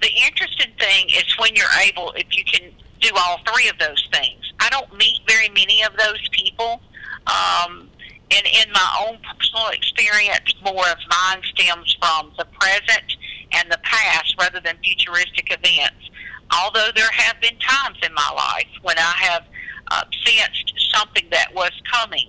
[0.00, 4.06] the interesting thing is when you're able, if you can do all three of those
[4.12, 4.52] things.
[4.60, 6.80] I don't meet very many of those people.
[7.26, 7.88] Um,
[8.30, 13.16] and in my own personal experience, more of mine stems from the present
[13.52, 16.10] and the past rather than futuristic events.
[16.52, 19.44] Although there have been times in my life when I have
[19.90, 22.28] uh, sensed something that was coming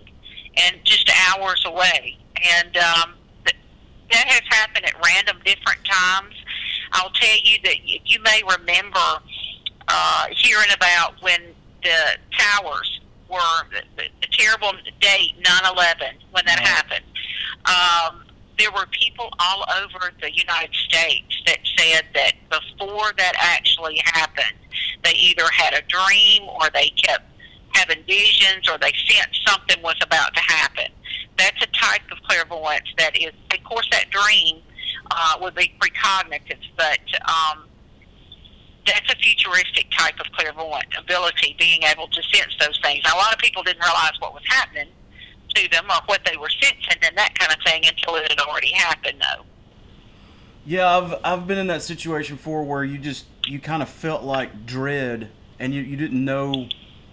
[0.57, 2.17] and just hours away.
[2.59, 3.13] And um,
[4.12, 6.36] that has happened at random different times.
[6.93, 9.22] I'll tell you that you may remember
[9.88, 11.41] uh, hearing about when
[11.84, 13.38] the towers were
[13.72, 17.05] the, the, the terrible date 9/11 when that happened.
[17.66, 18.24] Um,
[18.57, 24.57] there were people all over the United States that said that before that actually happened,
[25.03, 27.26] they either had a dream or they kept
[27.74, 30.91] having visions or they sensed something was about to happen.
[31.38, 34.61] That's a type of clairvoyance that is, of course, that dream
[35.09, 37.63] uh, would be precognitive, but um,
[38.86, 43.03] that's a futuristic type of clairvoyant ability, being able to sense those things.
[43.05, 44.88] Now, a lot of people didn't realize what was happening
[45.55, 48.39] to them or what they were sensing and that kind of thing until it had
[48.39, 49.43] already happened, though.
[50.65, 54.23] Yeah, I've I've been in that situation before where you just you kind of felt
[54.23, 56.67] like dread and you, you didn't know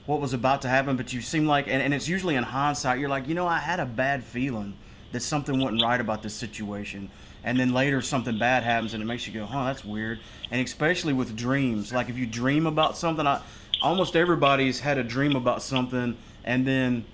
[0.08, 2.98] what was about to happen, but you seem like and, and it's usually in hindsight
[2.98, 4.72] you're like, you know, I had a bad feeling
[5.12, 7.10] that something wasn't right about this situation.
[7.44, 10.20] And then later something bad happens and it makes you go, huh, that's weird.
[10.50, 11.92] And especially with dreams.
[11.92, 13.42] Like if you dream about something, I
[13.82, 17.04] almost everybody's had a dream about something and then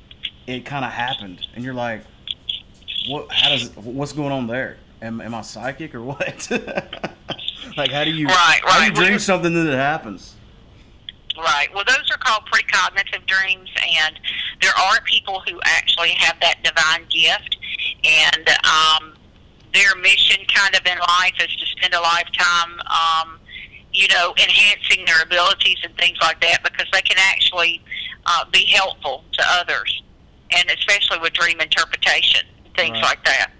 [0.47, 2.03] it kind of happened, and you're like,
[3.09, 3.33] what?
[3.33, 3.75] How does?
[3.77, 4.77] What's going on there?
[5.03, 6.49] Am, am I psychic or what?
[7.77, 8.27] like, how do you?
[8.27, 8.73] Right, right.
[8.73, 10.37] How do you dream something that it happens?
[11.37, 11.69] Right.
[11.75, 13.69] Well, those are called precognitive dreams,
[14.01, 14.19] and
[14.61, 17.57] there are people who actually have that divine gift,
[18.05, 19.15] and um,
[19.73, 23.39] their mission kind of in life is to spend a lifetime, um,
[23.93, 27.83] you know, enhancing their abilities and things like that because they can actually
[28.27, 30.03] uh, be helpful to others,
[30.57, 33.03] and especially with dream interpretation, things Right.
[33.03, 33.51] like that.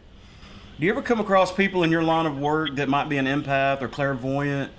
[0.79, 3.27] Do you ever come across people in your line of work that might be an
[3.27, 4.73] empath or clairvoyant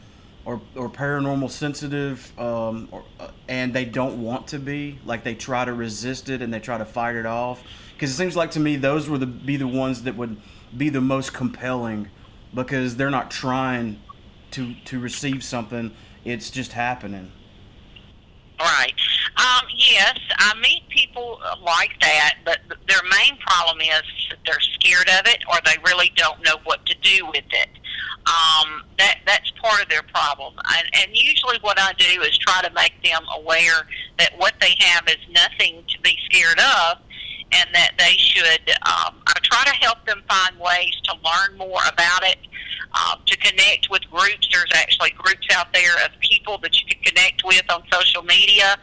[0.46, 5.00] or, or paranormal sensitive, um, or, uh, and they don't want to be?
[5.06, 7.64] Like they try to resist it and they try to fight it off?
[7.93, 10.38] Because it seems like to me those would be the ones that would
[10.76, 12.10] be the most compelling
[12.54, 14.00] because they're not trying
[14.52, 15.91] to to receive something;
[16.24, 17.32] it's just happening.
[18.60, 18.93] Right.
[19.38, 24.04] Um, yes, I meet people like that, but their main problem is
[24.46, 27.70] they're scared of it or they really don't know what to do with it.
[28.26, 30.56] Um, that that's part of their problem.
[30.58, 34.76] And, and usually, what I do is try to make them aware that what they
[34.80, 36.98] have is nothing to be scared of,
[37.52, 38.70] and that they should.
[38.82, 42.38] Um, I try to help them find ways to learn more about it,
[42.94, 44.48] uh, to connect with groups.
[44.52, 48.78] There's actually groups out there of people that you can connect with on social media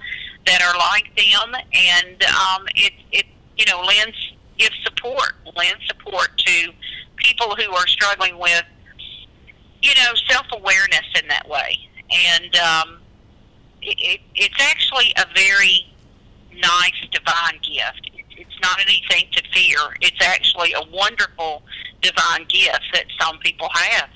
[0.47, 3.27] that are like them, and um, it it
[3.57, 4.17] you know lends
[4.59, 6.73] gives support, lends support to
[7.17, 8.65] people who are struggling with
[9.83, 11.79] you know self awareness in that way,
[12.11, 12.99] and um,
[13.83, 15.93] it, it, it's actually a very
[16.55, 18.11] nice divine gift.
[18.15, 19.79] It, it's not anything to fear.
[20.01, 21.63] It's actually a wonderful
[22.01, 24.09] divine gift that some people have.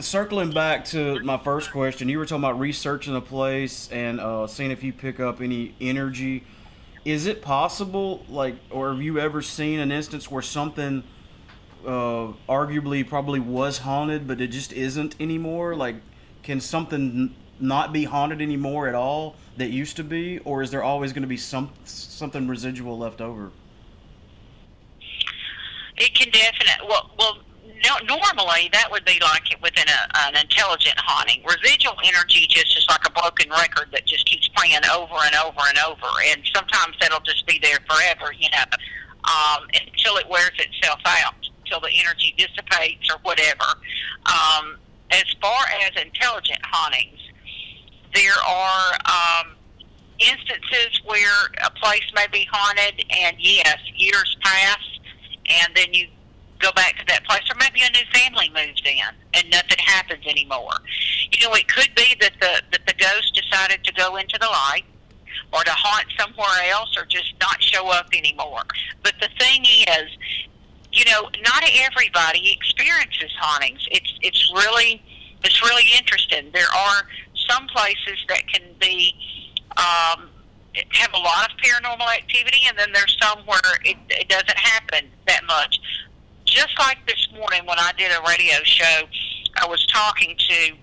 [0.00, 4.46] Circling back to my first question, you were talking about researching a place and uh,
[4.48, 6.44] seeing if you pick up any energy.
[7.04, 11.04] Is it possible, like, or have you ever seen an instance where something
[11.86, 15.74] uh, arguably probably was haunted, but it just isn't anymore?
[15.74, 15.96] Like,
[16.42, 20.82] can something not be haunted anymore at all that used to be, or is there
[20.82, 23.50] always going to be some something residual left over?
[25.96, 27.38] It can definitely well well
[27.84, 31.42] no, normally that would be like it within a, an intelligent haunting.
[31.44, 35.60] Residual energy just is like a broken record that just keeps playing over and over
[35.68, 38.64] and over, and sometimes that'll just be there forever, you know,
[39.24, 41.34] um, until it wears itself out.
[41.64, 43.64] Till the energy dissipates or whatever.
[44.26, 44.76] Um,
[45.10, 47.20] as far as intelligent hauntings,
[48.14, 49.54] there are um,
[50.18, 54.78] instances where a place may be haunted, and yes, years pass,
[55.46, 56.08] and then you
[56.58, 60.24] go back to that place, or maybe a new family moves in and nothing happens
[60.26, 60.72] anymore.
[61.32, 64.46] You know, it could be that the that the ghost decided to go into the
[64.46, 64.84] light
[65.52, 68.62] or to haunt somewhere else or just not show up anymore.
[69.02, 70.08] But the thing is,
[70.94, 73.86] you know, not everybody experiences hauntings.
[73.90, 75.02] It's it's really
[75.42, 76.50] it's really interesting.
[76.52, 77.02] There are
[77.48, 79.14] some places that can be
[79.76, 80.30] um,
[80.90, 85.10] have a lot of paranormal activity, and then there's some where it, it doesn't happen
[85.26, 85.78] that much.
[86.44, 89.02] Just like this morning when I did a radio show,
[89.56, 90.76] I was talking to.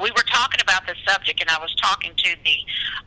[0.00, 2.56] We were talking about the subject, and I was talking to the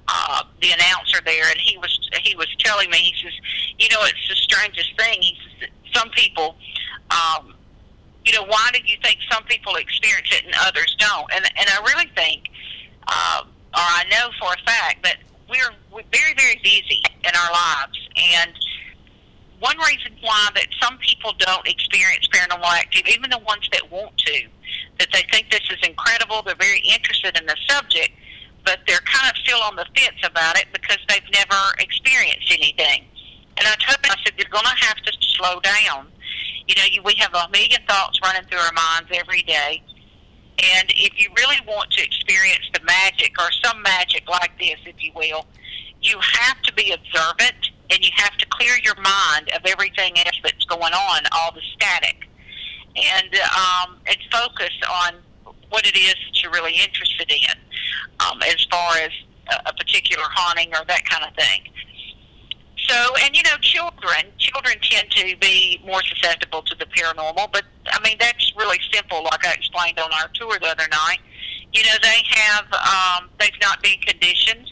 [0.07, 2.97] uh, the announcer there, and he was he was telling me.
[2.97, 3.33] He says,
[3.79, 6.55] "You know, it's the strangest thing." He says, "Some people."
[7.09, 7.55] Um,
[8.25, 11.31] you know, why do you think some people experience it and others don't?
[11.33, 12.49] And and I really think,
[13.07, 15.17] uh, or I know for a fact that
[15.49, 17.99] we're, we're very very busy in our lives,
[18.33, 18.53] and
[19.59, 24.17] one reason why that some people don't experience paranormal activity, even the ones that want
[24.17, 24.47] to,
[24.99, 28.11] that they think this is incredible, they're very interested in the subject,
[28.65, 33.05] but they're kind of still on the fence about it because they've never experienced anything.
[33.57, 36.07] And I told them, I said, you're going to have to slow down.
[36.67, 39.83] You know, you, we have a million thoughts running through our minds every day.
[40.79, 44.95] And if you really want to experience the magic or some magic like this, if
[44.99, 45.45] you will,
[46.01, 50.39] you have to be observant and you have to clear your mind of everything else
[50.43, 52.27] that's going on, all the static,
[52.95, 55.15] and um, and focus on
[55.69, 57.57] what it is that you're really interested in,
[58.19, 59.11] um, as far as
[59.51, 61.61] a, a particular haunting or that kind of thing.
[62.87, 67.63] So, and you know, children children tend to be more susceptible to the paranormal, but
[67.87, 69.23] I mean that's really simple.
[69.23, 71.19] Like I explained on our tour the other night,
[71.73, 74.71] you know, they have um, they've not been conditioned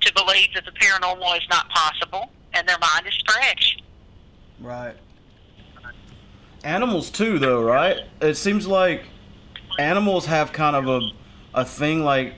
[0.00, 3.78] to believe that the paranormal is not possible, and their mind is fresh.
[4.60, 4.96] Right.
[6.64, 7.98] Animals too, though, right?
[8.22, 9.04] It seems like
[9.78, 11.10] animals have kind of a
[11.52, 12.34] a thing like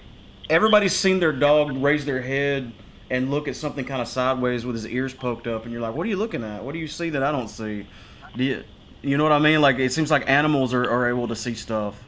[0.51, 2.73] everybody's seen their dog raise their head
[3.09, 5.95] and look at something kind of sideways with his ears poked up, and you're like,
[5.95, 6.65] "What are you looking at?
[6.65, 7.87] What do you see that I don't see?"
[8.37, 8.65] Do you,
[9.01, 9.61] you know what I mean?
[9.61, 12.03] Like it seems like animals are, are able to see stuff.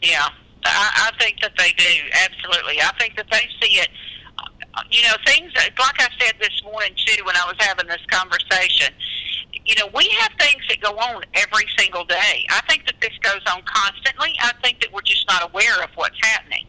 [0.00, 0.28] Yeah,
[0.64, 1.84] I, I think that they do.
[2.24, 3.88] Absolutely, I think that they see it.
[4.90, 8.94] You know, things like I said this morning too when I was having this conversation.
[9.70, 12.44] You know, we have things that go on every single day.
[12.50, 14.34] I think that this goes on constantly.
[14.40, 16.66] I think that we're just not aware of what's happening.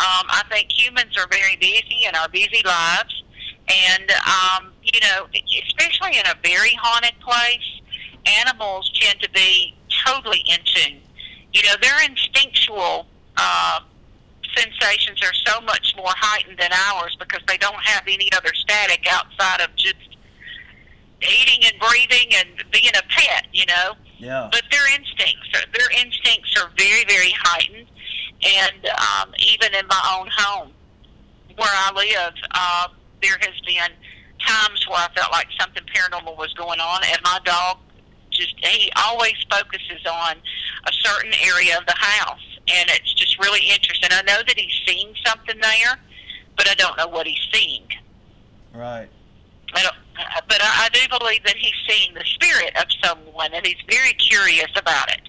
[0.00, 3.22] Um, I think humans are very busy in our busy lives,
[3.68, 5.28] and um, you know,
[5.68, 7.80] especially in a very haunted place,
[8.26, 11.00] animals tend to be totally in tune.
[11.52, 13.80] You know, their instinctual uh,
[14.56, 19.06] sensations are so much more heightened than ours because they don't have any other static
[19.08, 20.11] outside of just
[21.22, 23.46] eating and breathing and being a pet.
[23.52, 24.48] You know, Yeah.
[24.50, 27.88] but their instincts, are, their instincts are very, very heightened.
[28.44, 30.72] And um, even in my own home,
[31.56, 32.88] where I live, uh,
[33.22, 33.90] there has been
[34.44, 37.78] times where I felt like something paranormal was going on, and my dog
[38.30, 40.36] just he always focuses on
[40.86, 44.08] a certain area of the house, and it's just really interesting.
[44.10, 45.98] I know that he's seeing something there,
[46.56, 47.84] but I don't know what he's seeing.
[48.74, 49.08] Right.
[49.74, 49.94] I don't,
[50.48, 54.12] but I, I do believe that he's seeing the spirit of someone, and he's very
[54.14, 55.28] curious about it.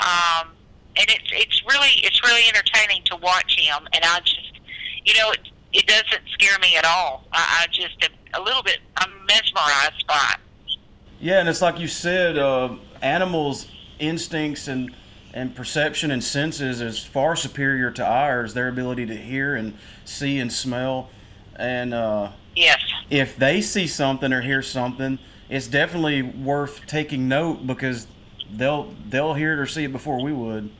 [0.00, 0.52] Um,
[0.96, 4.60] and it's it's really it's really entertaining to watch him, and I just
[5.04, 7.24] you know it, it doesn't scare me at all.
[7.32, 10.76] I, I just am a little bit I'm mesmerized by it.
[11.20, 13.66] Yeah, and it's like you said, uh, animals'
[13.98, 14.94] instincts and
[15.32, 18.54] and perception and senses is far superior to ours.
[18.54, 21.10] Their ability to hear and see and smell,
[21.56, 22.80] and uh, Yes,
[23.10, 28.06] if they see something or hear something, it's definitely worth taking note because
[28.52, 30.70] they'll they'll hear it or see it before we would.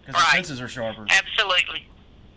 [0.00, 0.30] Because Right.
[0.30, 1.06] the senses are sharper.
[1.10, 1.86] absolutely.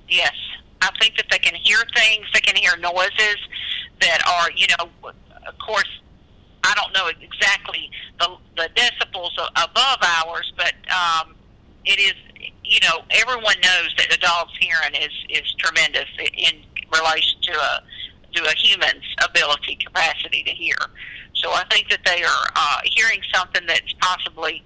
[0.09, 0.34] Yes,
[0.82, 2.26] I think that they can hear things.
[2.34, 3.38] They can hear noises
[4.01, 4.89] that are you know
[5.47, 5.89] of course.
[6.63, 7.89] I don't know exactly
[8.20, 11.34] the, the decibels above ours, but um,
[11.86, 12.13] it is,
[12.65, 16.61] you know, everyone knows that a dog's hearing is, is tremendous in
[16.91, 17.82] relation to a
[18.38, 20.75] to a human's ability capacity to hear.
[21.35, 24.63] So I think that they are uh, hearing something that's possibly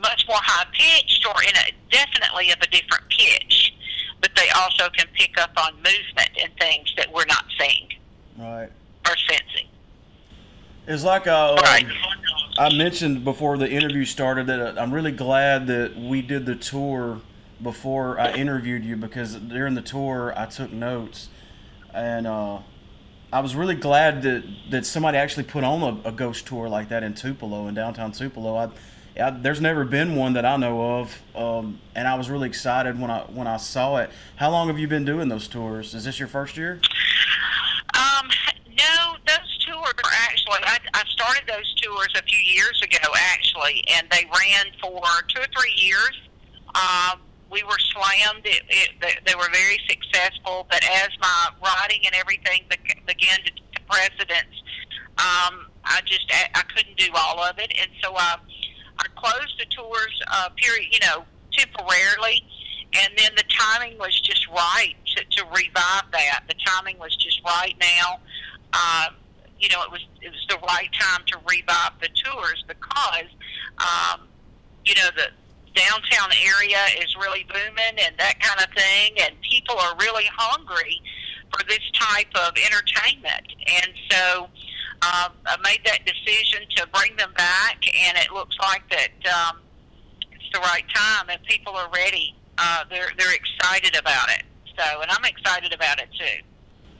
[0.00, 3.74] much more high pitched or in a definitely of a different pitch,
[4.20, 7.88] but they also can pick up on movement and things that we're not seeing
[8.38, 8.68] Right.
[9.08, 9.68] or sensing.
[10.86, 11.86] It's like uh, Right.
[12.58, 16.54] I mentioned before the interview started that uh, I'm really glad that we did the
[16.54, 17.20] tour
[17.62, 21.28] before I interviewed you because during the tour I took notes
[21.94, 22.58] and uh,
[23.32, 26.88] I was really glad that, that somebody actually put on a, a ghost tour like
[26.90, 28.56] that in Tupelo in downtown Tupelo.
[28.56, 28.70] I,
[29.20, 33.00] I, there's never been one that I know of, um, and I was really excited
[33.00, 34.10] when I when I saw it.
[34.36, 35.94] How long have you been doing those tours?
[35.94, 36.80] Is this your first year?
[37.94, 38.28] Um,
[38.76, 43.84] no, those tours were actually, I, I started those tours a few years ago, actually,
[43.94, 46.20] and they ran for two or three years.
[46.74, 47.20] Um,
[47.50, 48.44] we were slammed.
[48.44, 48.90] It, it,
[49.26, 54.54] they, were very successful, but as my writing and everything be- began to take precedence,
[55.18, 58.36] um, I just, I, I couldn't do all of it, and so I,
[58.98, 62.44] I closed the tours, uh, period, you know, temporarily,
[62.94, 66.44] and then the timing was just right to, to revive that.
[66.48, 68.20] The timing was just right now.
[68.72, 69.14] Um,
[69.58, 73.30] you know, it was it was the right time to revive the tours because,
[73.78, 74.22] um,
[74.84, 75.28] you know, the
[75.74, 81.00] downtown area is really booming and that kind of thing, and people are really hungry
[81.52, 83.46] for this type of entertainment,
[83.82, 84.48] and so.
[85.02, 89.10] Um, I made that decision to bring them back, and it looks like that
[89.50, 89.58] um,
[90.32, 92.34] it's the right time, and people are ready.
[92.56, 94.44] Uh, they're they're excited about it.
[94.78, 96.44] So, and I'm excited about it too.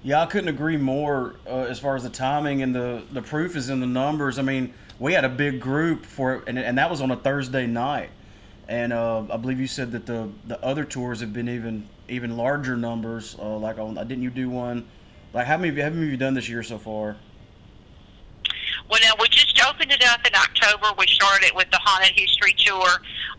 [0.03, 3.57] Yeah, I couldn't agree more uh, as far as the timing and the the proof
[3.57, 4.39] is in the numbers.
[4.39, 7.67] I mean, we had a big group for and and that was on a Thursday
[7.67, 8.11] night,
[8.69, 12.37] and uh, I believe you said that the the other tours have been even even
[12.37, 13.37] larger numbers.
[13.39, 14.87] Uh, like on, didn't you do one?
[15.33, 17.17] Like how many how many have you done this year so far?
[18.91, 20.89] Well, now we just opened it up in October.
[20.99, 22.87] We started with the Haunted History Tour,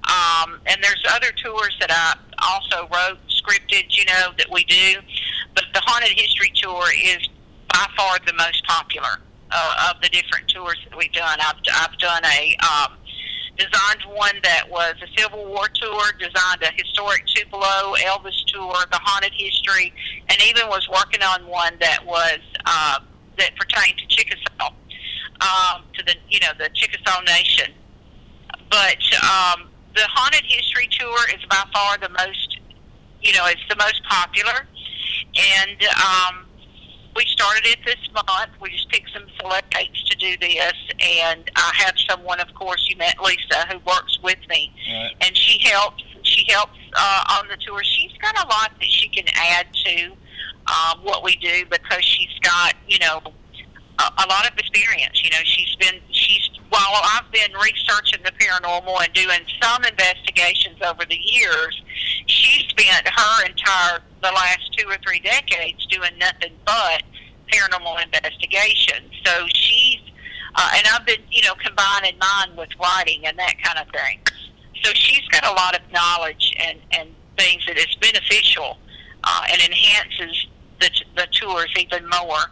[0.03, 4.95] um, and there's other tours that I also wrote, scripted, you know, that we do.
[5.53, 7.29] But the Haunted History Tour is
[7.69, 9.21] by far the most popular
[9.51, 11.39] uh, of the different tours that we've done.
[11.39, 12.97] I've, I've done a um,
[13.57, 18.99] designed one that was a Civil War tour, designed a historic Tupelo Elvis tour, the
[19.01, 19.93] Haunted History,
[20.29, 22.99] and even was working on one that was uh,
[23.37, 24.73] that pertained to Chickasaw
[25.41, 27.71] um, to the you know the Chickasaw Nation.
[28.69, 32.59] But um, the haunted history tour is by far the most
[33.21, 34.67] you know it's the most popular,
[35.35, 36.44] and um,
[37.15, 38.51] we started it this month.
[38.61, 42.85] We just picked some select dates to do this, and I have someone, of course,
[42.89, 45.15] you met Lisa, who works with me, Right.
[45.21, 46.03] and she helps.
[46.23, 47.83] She helps uh, on the tour.
[47.83, 50.05] She's got a lot that she can add to
[50.67, 53.21] um, what we do because she's got you know
[53.99, 55.23] a, lot of experience.
[55.23, 60.77] You know, she's been she's while I've been researching the paranormal and doing some investigations
[60.81, 61.81] over the years,
[62.25, 67.03] she spent her entire the last two or three decades doing nothing but
[67.51, 69.03] paranormal investigation.
[69.23, 70.01] So she's
[70.55, 74.19] uh, and I've been you know combining mine with writing and that kind of thing.
[74.83, 78.77] So she's got a lot of knowledge and and things that is beneficial
[79.23, 80.47] uh, and enhances
[80.79, 82.45] the the tours even more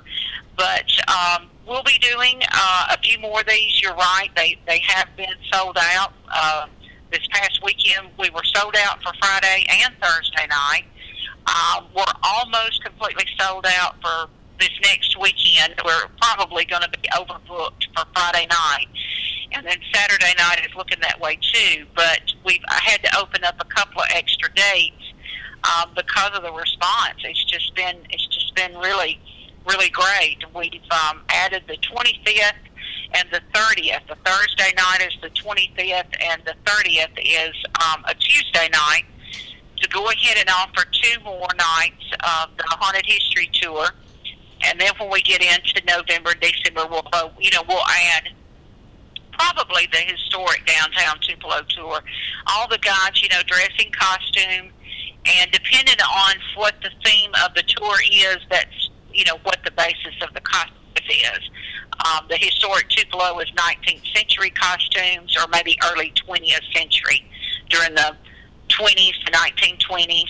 [0.57, 3.81] but um, we'll be doing uh, a few more of these.
[3.81, 6.13] You're right; they they have been sold out.
[6.31, 6.67] Uh,
[7.11, 10.85] this past weekend, we were sold out for Friday and Thursday night.
[11.45, 15.75] Uh, we're almost completely sold out for this next weekend.
[15.85, 18.87] We're probably going to be overbooked for Friday night,
[19.51, 21.85] and then Saturday night is looking that way too.
[21.95, 25.02] But we've had to open up a couple of extra dates
[25.63, 27.19] um, because of the response.
[27.23, 29.19] It's just been it's just been really
[29.67, 30.37] really great.
[30.53, 32.51] We've um, added the 25th
[33.15, 34.07] and the 30th.
[34.07, 37.55] The Thursday night is the 25th, and the 30th is
[37.85, 39.03] um, a Tuesday night.
[39.81, 43.87] To go ahead and offer two more nights of the Haunted History Tour,
[44.63, 48.29] and then when we get into November and December, we'll uh, you know we'll add
[49.33, 51.99] probably the historic downtown Tupelo tour.
[52.47, 54.71] All the guys, you know, dressing costume,
[55.25, 59.71] and depending on what the theme of the tour is, that's you know what the
[59.71, 60.77] basis of the costume
[61.09, 61.49] is.
[62.05, 67.23] Um, the historic Tupelo is 19th century costumes, or maybe early 20th century
[67.69, 68.15] during the
[68.69, 70.29] 20s to 1920s.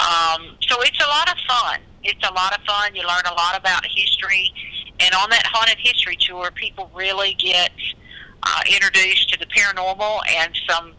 [0.00, 1.80] Um, so it's a lot of fun.
[2.02, 2.94] It's a lot of fun.
[2.94, 4.52] You learn a lot about history,
[5.00, 7.72] and on that haunted history tour, people really get
[8.42, 10.92] uh, introduced to the paranormal and some,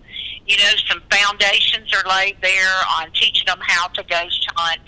[0.48, 4.82] you know, some foundations are laid there on teaching them how to ghost hunt.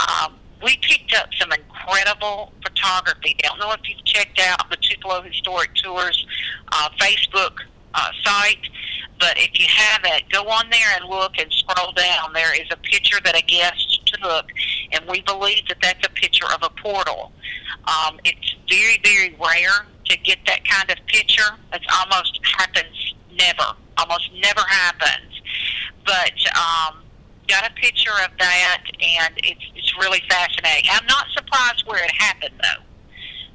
[0.00, 3.36] Um, we picked up some incredible photography.
[3.44, 6.26] I don't know if you've checked out the Tupelo Historic Tours
[6.72, 7.58] uh, Facebook
[7.92, 8.66] uh, site,
[9.18, 12.32] but if you haven't, go on there and look and scroll down.
[12.32, 14.46] There is a picture that a guest took,
[14.92, 17.32] and we believe that that's a picture of a portal.
[17.86, 21.58] Um, it's very, very rare to get that kind of picture.
[21.72, 25.40] It almost happens never, almost never happens.
[26.04, 27.02] But um,
[27.48, 30.90] got a picture of that, and it's it's really fascinating.
[30.92, 32.82] I'm not surprised where it happened though,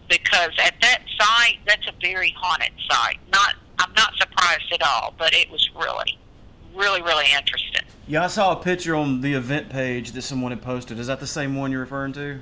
[0.07, 3.19] because at that site, that's a very haunted site.
[3.31, 6.17] Not I'm not surprised at all, but it was really,
[6.75, 7.83] really, really interesting.
[8.07, 10.99] Yeah, I saw a picture on the event page that someone had posted.
[10.99, 12.41] Is that the same one you're referring to?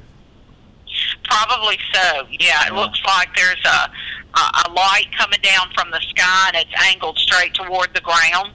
[1.25, 2.27] Probably so.
[2.29, 2.79] Yeah, it Yeah.
[2.79, 3.89] looks like there's a,
[4.39, 8.53] a a light coming down from the sky, and it's angled straight toward the ground.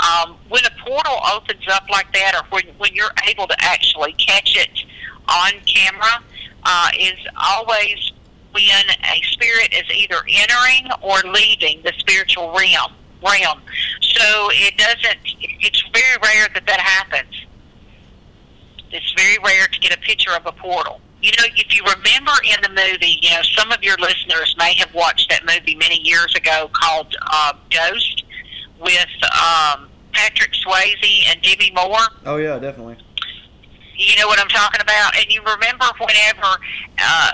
[0.00, 4.12] Um, when a portal opens up like that, or when when you're able to actually
[4.14, 4.70] catch it
[5.28, 6.22] on camera,
[6.64, 8.12] uh, is always
[8.52, 12.92] when a spirit is either entering or leaving the spiritual realm.
[13.22, 13.60] Realm.
[14.00, 15.18] So it doesn't.
[15.60, 17.46] It's very rare that that happens.
[18.90, 21.00] It's very rare to get a picture of a portal.
[21.22, 24.74] You know, if you remember in the movie, you know, some of your listeners may
[24.74, 28.24] have watched that movie many years ago called uh, Ghost
[28.80, 31.98] with um, Patrick Swayze and Demi Moore.
[32.24, 32.96] Oh yeah, definitely.
[33.96, 35.14] You know what I'm talking about?
[35.16, 36.56] And you remember whenever
[36.98, 37.32] uh,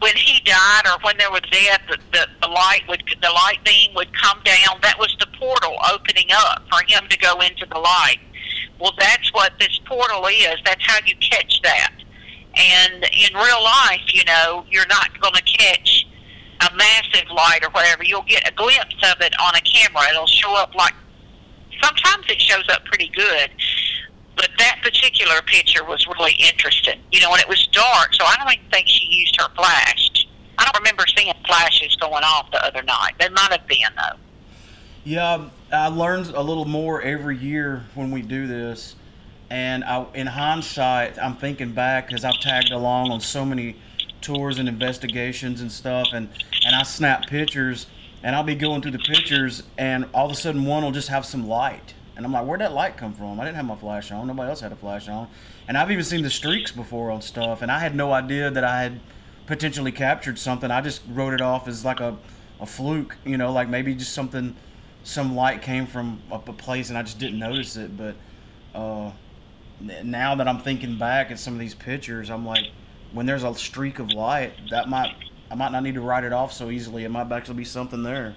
[0.00, 3.58] when he died or when there was death, the, the, the light would the light
[3.64, 4.80] beam would come down.
[4.80, 8.18] That was the portal opening up for him to go into the light.
[8.80, 10.56] Well, that's what this portal is.
[10.64, 11.92] That's how you catch that.
[12.54, 16.06] And in real life, you know, you're not going to catch
[16.60, 18.04] a massive light or whatever.
[18.04, 20.08] You'll get a glimpse of it on a camera.
[20.10, 20.94] It'll show up like
[21.82, 23.50] sometimes it shows up pretty good.
[24.36, 27.00] But that particular picture was really interesting.
[27.10, 30.26] You know, and it was dark, so I don't even think she used her flash.
[30.58, 33.12] I don't remember seeing flashes going off the other night.
[33.18, 34.18] There might have been though.
[35.04, 38.94] Yeah, I learned a little more every year when we do this,
[39.52, 43.76] and I, in hindsight, I'm thinking back because I've tagged along on so many
[44.22, 46.30] tours and investigations and stuff, and
[46.64, 47.86] and I snap pictures,
[48.22, 51.08] and I'll be going through the pictures, and all of a sudden one will just
[51.08, 53.38] have some light, and I'm like, where'd that light come from?
[53.38, 54.26] I didn't have my flash on.
[54.26, 55.28] Nobody else had a flash on,
[55.68, 58.64] and I've even seen the streaks before on stuff, and I had no idea that
[58.64, 59.00] I had
[59.46, 60.70] potentially captured something.
[60.70, 62.16] I just wrote it off as like a
[62.58, 64.56] a fluke, you know, like maybe just something
[65.04, 67.94] some light came from a place and I just didn't notice it.
[67.96, 68.14] But
[68.74, 69.10] uh,
[70.04, 72.64] now that I'm thinking back at some of these pictures, I'm like,
[73.12, 75.14] when there's a streak of light, that might
[75.50, 77.04] I might not need to write it off so easily.
[77.04, 78.34] It might actually be something there.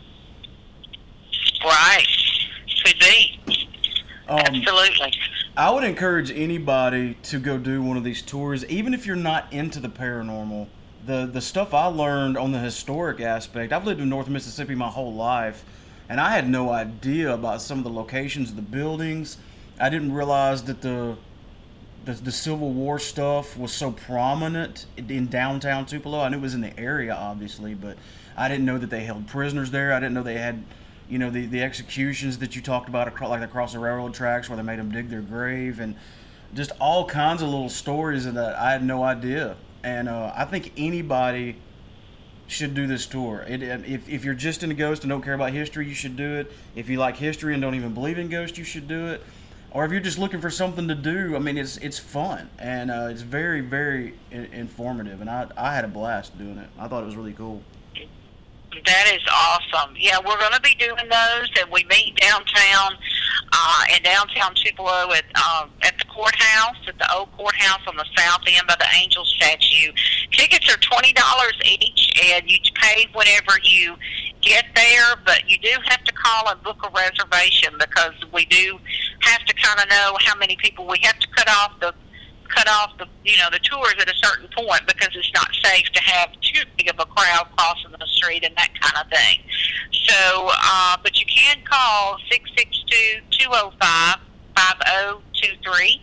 [1.64, 2.06] Right.
[2.84, 3.39] Could be.
[4.28, 5.14] Um, Absolutely.
[5.56, 9.52] I would encourage anybody to go do one of these tours, even if you're not
[9.54, 10.68] into the paranormal.
[11.06, 13.72] The the stuff I learned on the historic aspect.
[13.72, 15.64] I've lived in North Mississippi my whole life,
[16.10, 19.38] and I had no idea about some of the locations of the buildings.
[19.80, 21.18] I didn't realize that the
[22.06, 26.22] the, the Civil War stuff was so prominent in downtown Tupelo.
[26.22, 27.97] I knew it was in the area, obviously, but
[28.38, 29.91] I didn't know that they held prisoners there.
[29.91, 30.64] I didn't know they had,
[31.10, 34.49] you know, the, the executions that you talked about, across, like across the railroad tracks
[34.49, 35.95] where they made them dig their grave, and
[36.53, 39.58] just all kinds of little stories that I had no idea.
[39.84, 41.58] And uh, I think anybody
[42.47, 43.43] should do this tour.
[43.47, 46.36] It, if, if you're just into ghosts and don't care about history, you should do
[46.36, 46.51] it.
[46.76, 49.24] If you like history and don't even believe in ghosts, you should do it.
[49.76, 52.89] Or if you're just looking for something to do, I mean, it's it's fun and
[52.89, 56.69] uh, it's very very I- informative, and I I had a blast doing it.
[56.80, 57.61] I thought it was really cool.
[58.86, 59.93] That is awesome.
[59.99, 62.93] Yeah, we're going to be doing those, and we meet downtown
[63.51, 68.05] uh, in downtown Tupelo at um, at the courthouse, at the old courthouse on the
[68.17, 69.91] south end by the angel statue.
[70.32, 73.97] Tickets are twenty dollars each, and you pay whenever you
[74.39, 75.17] get there.
[75.26, 78.80] But you do have to call and book a reservation because we do
[79.22, 81.93] have to kind of know how many people we have to cut off the
[82.49, 85.86] cut off the you know the tours at a certain point because it's not safe
[85.91, 89.39] to have too big of a crowd crossing the street and that kind of thing.
[90.07, 94.18] So, uh, but you can call six six two two zero five
[94.55, 96.01] five zero two three,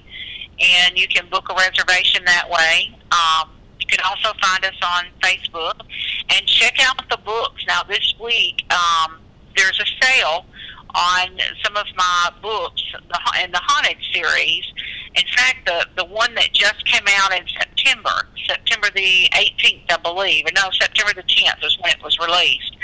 [0.60, 2.96] and you can book a reservation that way.
[3.12, 3.50] Um,
[3.80, 5.80] you can also find us on Facebook
[6.30, 7.64] and check out the books.
[7.66, 9.18] Now, this week um,
[9.56, 10.46] there's a sale
[10.94, 12.82] on some of my books
[13.42, 14.64] in the haunted series.
[15.14, 19.96] In fact, the the one that just came out in September, September the 18th, I
[20.02, 22.76] believe, or no, September the 10th is when it was released.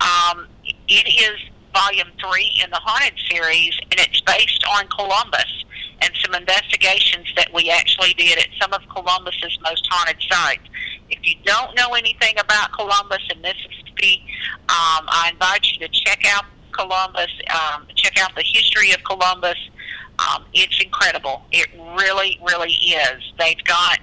[0.00, 0.46] Um,
[0.88, 1.40] it is
[1.72, 5.64] volume three in the haunted series, and it's based on Columbus
[6.02, 10.62] and some investigations that we actually did at some of Columbus's most haunted sites.
[11.10, 14.24] If you don't know anything about Columbus and Mississippi,
[14.68, 19.58] um, I invite you to check out Columbus, um, check out the history of Columbus.
[20.18, 21.42] Um, it's incredible.
[21.52, 21.68] It
[21.98, 23.32] really, really is.
[23.38, 24.00] They've got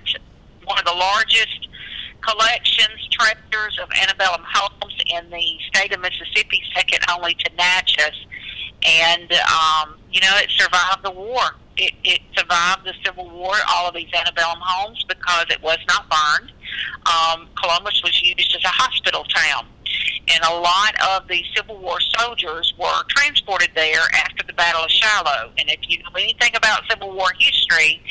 [0.66, 1.68] one of the largest
[2.22, 8.26] collections, treasures of antebellum homes in the state of Mississippi, second only to Natchez.
[8.86, 11.42] And, um, you know, it survived the war.
[11.78, 16.10] It, it survived the Civil War, all of these antebellum homes, because it was not
[16.10, 16.52] burned.
[17.06, 19.68] Um, Columbus was used as a hospital town
[20.30, 24.90] and a lot of the Civil War soldiers were transported there after the Battle of
[24.90, 25.52] Shiloh.
[25.58, 28.02] And if you know anything about Civil War history,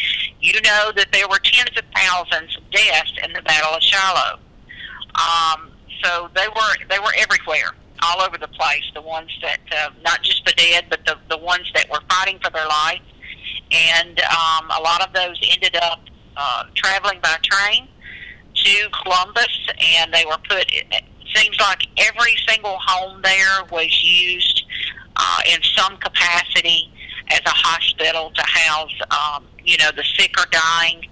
[0.41, 4.39] you know that there were tens of thousands of deaths in the Battle of Shiloh.
[5.15, 5.73] Um,
[6.03, 7.73] so they were they were everywhere,
[8.03, 8.85] all over the place.
[8.95, 12.39] The ones that uh, not just the dead, but the the ones that were fighting
[12.43, 13.03] for their life.
[13.71, 16.01] And um, a lot of those ended up
[16.37, 17.89] uh, traveling by train
[18.55, 19.69] to Columbus,
[19.99, 20.71] and they were put
[21.35, 24.65] seems like every single home there was used
[25.17, 26.93] uh, in some capacity
[27.31, 31.03] as a hospital to house, um, you know, the sick or dying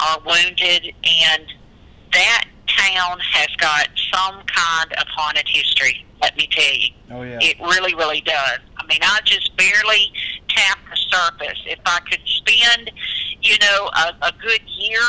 [0.00, 1.46] or wounded, and
[2.12, 6.04] that town has got some kind of haunted history.
[6.20, 6.88] Let me tell you.
[7.10, 7.38] Oh yeah.
[7.40, 8.58] It really, really does.
[8.76, 10.12] I mean, I just barely
[10.48, 11.58] tapped the surface.
[11.66, 12.90] If I could spend,
[13.42, 15.00] you know, a, a good year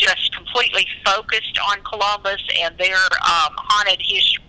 [0.00, 4.40] just completely focused on Columbus and their um, haunted history.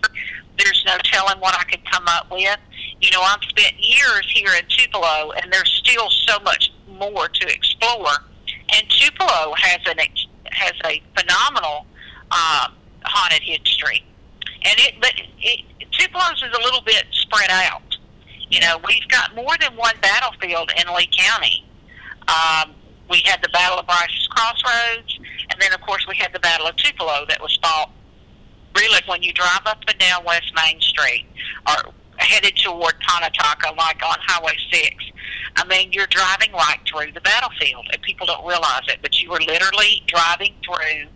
[0.58, 2.58] There's no telling what I could come up with.
[3.00, 7.46] You know, I've spent years here in Tupelo, and there's still so much more to
[7.48, 8.12] explore.
[8.74, 9.98] And Tupelo has an
[10.50, 11.86] has a phenomenal
[12.30, 12.72] um,
[13.04, 14.04] haunted history,
[14.62, 17.82] and it but it, Tupelo's is a little bit spread out.
[18.50, 21.64] You know, we've got more than one battlefield in Lee County.
[22.28, 22.74] Um,
[23.08, 25.18] we had the Battle of Brice's Crossroads,
[25.52, 27.90] and then of course we had the Battle of Tupelo that was fought
[28.76, 31.26] really when you drive up and down West Main Street
[31.68, 34.94] or headed toward Tonataca, like on Highway 6.
[35.56, 39.30] I mean, you're driving right through the battlefield, and people don't realize it, but you
[39.30, 41.08] were literally driving through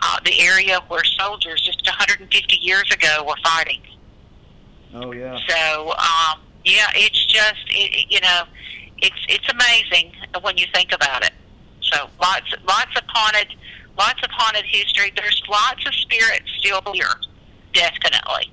[0.00, 3.82] uh, the area where soldiers just 150 years ago were fighting.
[4.94, 5.38] Oh yeah.
[5.48, 8.42] So, um, yeah, it's just it, you know,
[8.98, 10.12] it's it's amazing
[10.42, 11.32] when you think about it.
[11.92, 13.54] So lots lots of haunted
[13.98, 15.12] lots of haunted history.
[15.16, 17.06] There's lots of spirits still here,
[17.72, 18.52] definitely.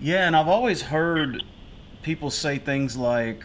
[0.00, 1.42] Yeah, and I've always heard
[2.02, 3.44] people say things like,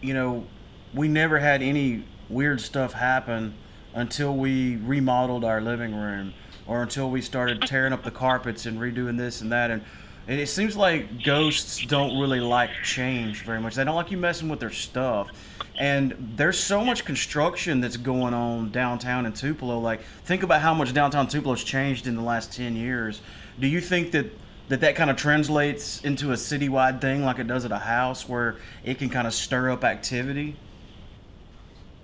[0.00, 0.46] you know,
[0.94, 3.54] we never had any weird stuff happen
[3.94, 6.32] until we remodeled our living room
[6.66, 9.82] or until we started tearing up the carpets and redoing this and that and
[10.28, 13.74] and it seems like ghosts don't really like change very much.
[13.74, 15.30] They don't like you messing with their stuff.
[15.78, 19.78] And there's so much construction that's going on downtown in Tupelo.
[19.78, 23.20] Like, think about how much downtown Tupelo's changed in the last 10 years.
[23.60, 24.26] Do you think that
[24.68, 28.28] that, that kind of translates into a citywide thing like it does at a house
[28.28, 30.56] where it can kind of stir up activity?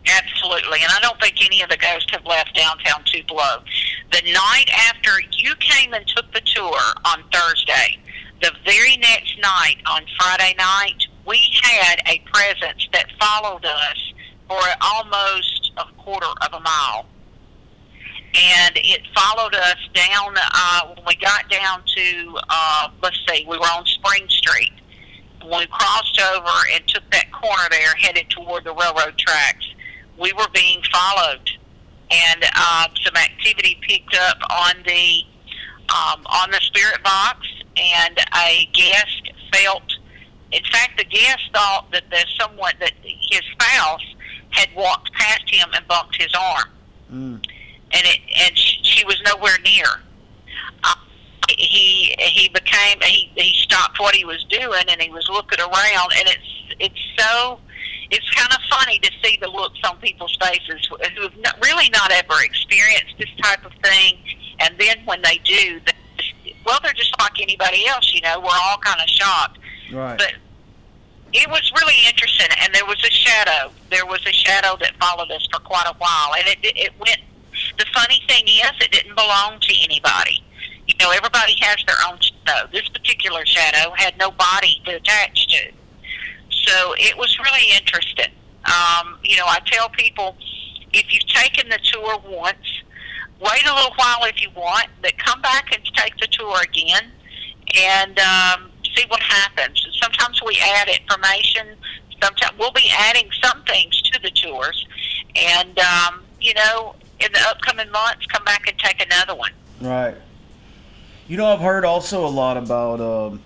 [0.06, 3.64] Absolutely, and I don't think any of the ghosts have left downtown Tupelo.
[4.12, 7.98] The night after you came and took the tour on Thursday,
[8.40, 14.12] the very next night on Friday night, we had a presence that followed us
[14.48, 17.06] for almost a quarter of a mile.
[18.36, 23.56] And it followed us down, uh, when we got down to, uh, let's see, we
[23.56, 24.72] were on Spring Street.
[25.40, 29.66] When we crossed over and took that corner there, headed toward the railroad tracks,
[30.18, 31.48] we were being followed.
[32.10, 35.22] And uh, some activity picked up on the
[35.90, 37.46] um, on the spirit box
[37.76, 39.82] and a guest felt.
[40.54, 44.14] In fact, the guest thought that there's someone that his spouse
[44.50, 46.70] had walked past him and bumped his arm,
[47.12, 47.34] mm.
[47.34, 47.42] and
[47.92, 49.86] it and she, she was nowhere near.
[50.84, 50.94] Uh,
[51.48, 56.12] he he became he he stopped what he was doing and he was looking around,
[56.18, 57.58] and it's it's so
[58.12, 61.90] it's kind of funny to see the looks on people's faces who have not, really
[61.90, 64.18] not ever experienced this type of thing,
[64.60, 65.92] and then when they do, they
[66.64, 68.40] well, they're just like anybody else, you know.
[68.40, 69.58] We're all kind of shocked.
[69.92, 70.18] Right.
[70.18, 70.34] But
[71.34, 73.72] it was really interesting, and there was a shadow.
[73.90, 77.18] There was a shadow that followed us for quite a while, and it it went.
[77.78, 80.42] The funny thing is, it didn't belong to anybody.
[80.86, 82.68] You know, everybody has their own shadow.
[82.72, 85.72] This particular shadow had no body to attach to,
[86.50, 88.32] so it was really interesting.
[88.64, 90.36] Um, you know, I tell people
[90.92, 92.82] if you've taken the tour once
[93.40, 97.10] wait a little while if you want, but come back and take the tour again
[97.76, 99.86] and um, see what happens.
[100.02, 101.76] Sometimes we add information.
[102.22, 104.86] Sometimes we'll be adding some things to the tours,
[105.36, 109.52] and um, you know, in the upcoming months, come back and take another one.
[109.80, 110.16] Right.
[111.26, 113.42] You know, I've heard also a lot about um,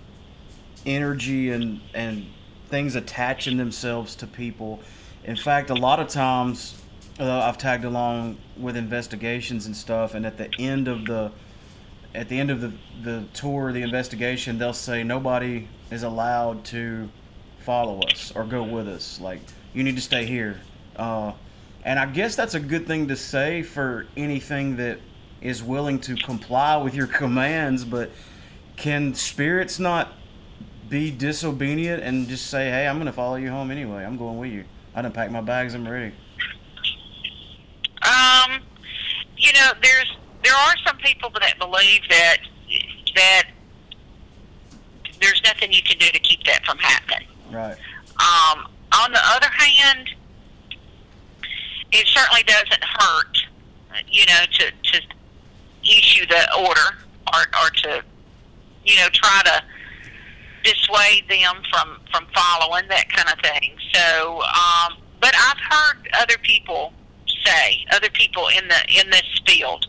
[0.85, 2.27] energy and and
[2.67, 4.79] things attaching themselves to people.
[5.23, 6.81] In fact, a lot of times
[7.19, 11.31] uh, I've tagged along with investigations and stuff, and at the end of the
[12.13, 17.09] at the end of the the tour, the investigation, they'll say nobody is allowed to
[17.59, 19.19] follow us or go with us.
[19.19, 19.41] Like
[19.73, 20.59] you need to stay here.
[20.95, 21.33] Uh,
[21.83, 24.99] and I guess that's a good thing to say for anything that
[25.41, 27.85] is willing to comply with your commands.
[27.85, 28.11] But
[28.75, 30.13] can spirits not
[30.89, 34.03] be disobedient and just say, "Hey, I'm going to follow you home anyway.
[34.03, 34.65] I'm going with you.
[34.95, 35.73] I done packed my bags.
[35.73, 36.13] I'm ready."
[38.01, 38.61] Um,
[39.37, 42.37] you know, there's there are some people that believe that
[43.15, 43.43] that
[45.21, 47.27] there's nothing you can do to keep that from happening.
[47.51, 47.75] Right.
[48.19, 50.09] Um, on the other hand,
[51.91, 53.37] it certainly doesn't hurt,
[54.07, 55.01] you know, to to
[55.83, 56.97] issue the order
[57.33, 58.03] or or to
[58.85, 59.63] you know try to
[60.63, 63.75] dissuade them from from following that kind of thing.
[63.93, 66.93] So, um, but I've heard other people
[67.45, 69.87] say, other people in the in this field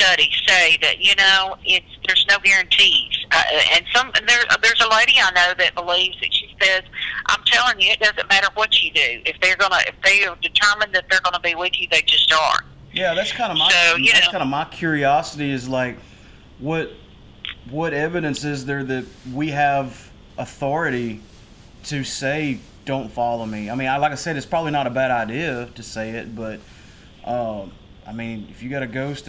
[0.00, 3.42] study say that you know it's there's no guarantees, uh,
[3.74, 6.82] and some there there's a lady I know that believes that she says,
[7.26, 9.20] "I'm telling you, it doesn't matter what you do.
[9.26, 12.32] If they're gonna if they are determined that they're gonna be with you, they just
[12.32, 12.60] are."
[12.92, 15.96] Yeah, that's kind of my So, you that's know- kind of my curiosity is like,
[16.58, 16.90] what
[17.68, 21.20] what evidence is there that we have authority
[21.84, 23.70] to say don't follow me?
[23.70, 26.34] I mean, I, like I said, it's probably not a bad idea to say it,
[26.34, 26.58] but
[27.24, 27.72] um,
[28.06, 29.28] I mean, if you got a ghost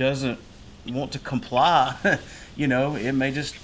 [0.00, 0.38] doesn't
[0.88, 1.94] want to comply,
[2.56, 3.54] you know, it may just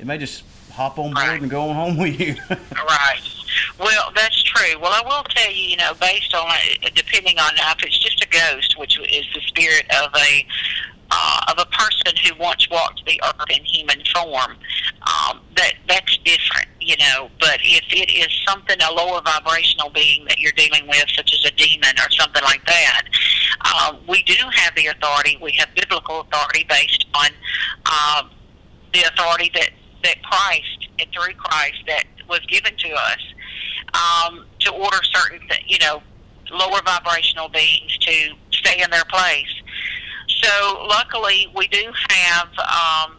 [0.00, 0.42] it may just
[0.72, 1.40] hop on board Right.
[1.40, 2.34] and go on home with you.
[2.74, 3.20] Right.
[3.78, 4.78] Well, that's true.
[4.80, 6.50] Well, I will tell you, you know, based on
[6.94, 10.46] depending on if it's just a ghost, which is the spirit of a
[11.10, 14.56] uh, of a person who once walked the earth in human form,
[15.02, 17.30] um, that that's different, you know.
[17.40, 21.44] But if it is something a lower vibrational being that you're dealing with, such as
[21.44, 23.02] a demon or something like that,
[23.74, 25.38] um, we do have the authority.
[25.40, 27.30] We have biblical authority based on
[27.86, 28.30] um,
[28.92, 29.70] the authority that
[30.02, 33.18] that Christ and through Christ that was given to us
[33.94, 36.02] um, to order certain, th- you know,
[36.50, 39.55] lower vibrational beings to stay in their place.
[40.28, 43.16] So luckily, we do have um,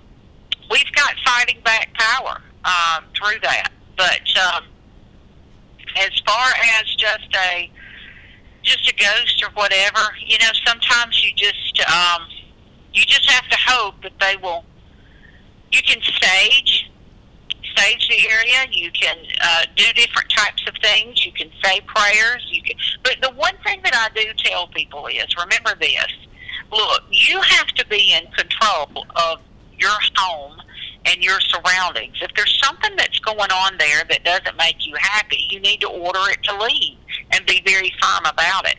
[0.69, 3.69] we've got fighting back power um, through that.
[3.97, 4.65] But um,
[5.97, 6.47] as far
[6.79, 7.71] as just a
[8.63, 12.27] just a ghost or whatever, you know, sometimes you just um,
[12.93, 14.63] you just have to hope that they will.
[15.71, 16.89] You can stage
[17.77, 18.65] stage the area.
[18.71, 21.25] You can uh, do different types of things.
[21.25, 22.45] You can say prayers.
[22.49, 22.75] You can.
[23.03, 26.07] But the one thing that I do tell people is remember this.
[26.71, 29.39] Look, you have to be in control of
[29.77, 30.61] your home
[31.05, 32.17] and your surroundings.
[32.21, 35.87] If there's something that's going on there that doesn't make you happy, you need to
[35.87, 36.97] order it to leave
[37.31, 38.77] and be very firm about it.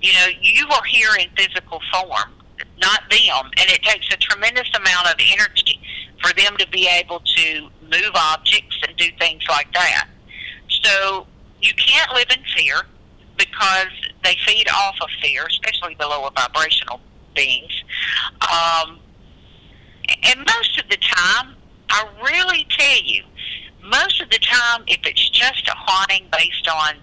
[0.00, 2.32] You know, you are here in physical form,
[2.80, 5.80] not them, and it takes a tremendous amount of energy
[6.22, 10.08] for them to be able to move objects and do things like that.
[10.82, 11.26] So
[11.60, 12.82] you can't live in fear
[13.36, 13.92] because
[14.24, 17.00] they feed off of fear, especially the lower vibrational
[17.34, 17.72] beings.
[18.40, 18.98] Um,
[20.22, 21.54] and most of the time,
[21.90, 23.24] I really tell you,
[23.82, 26.94] most of the time, if it's just a haunting based on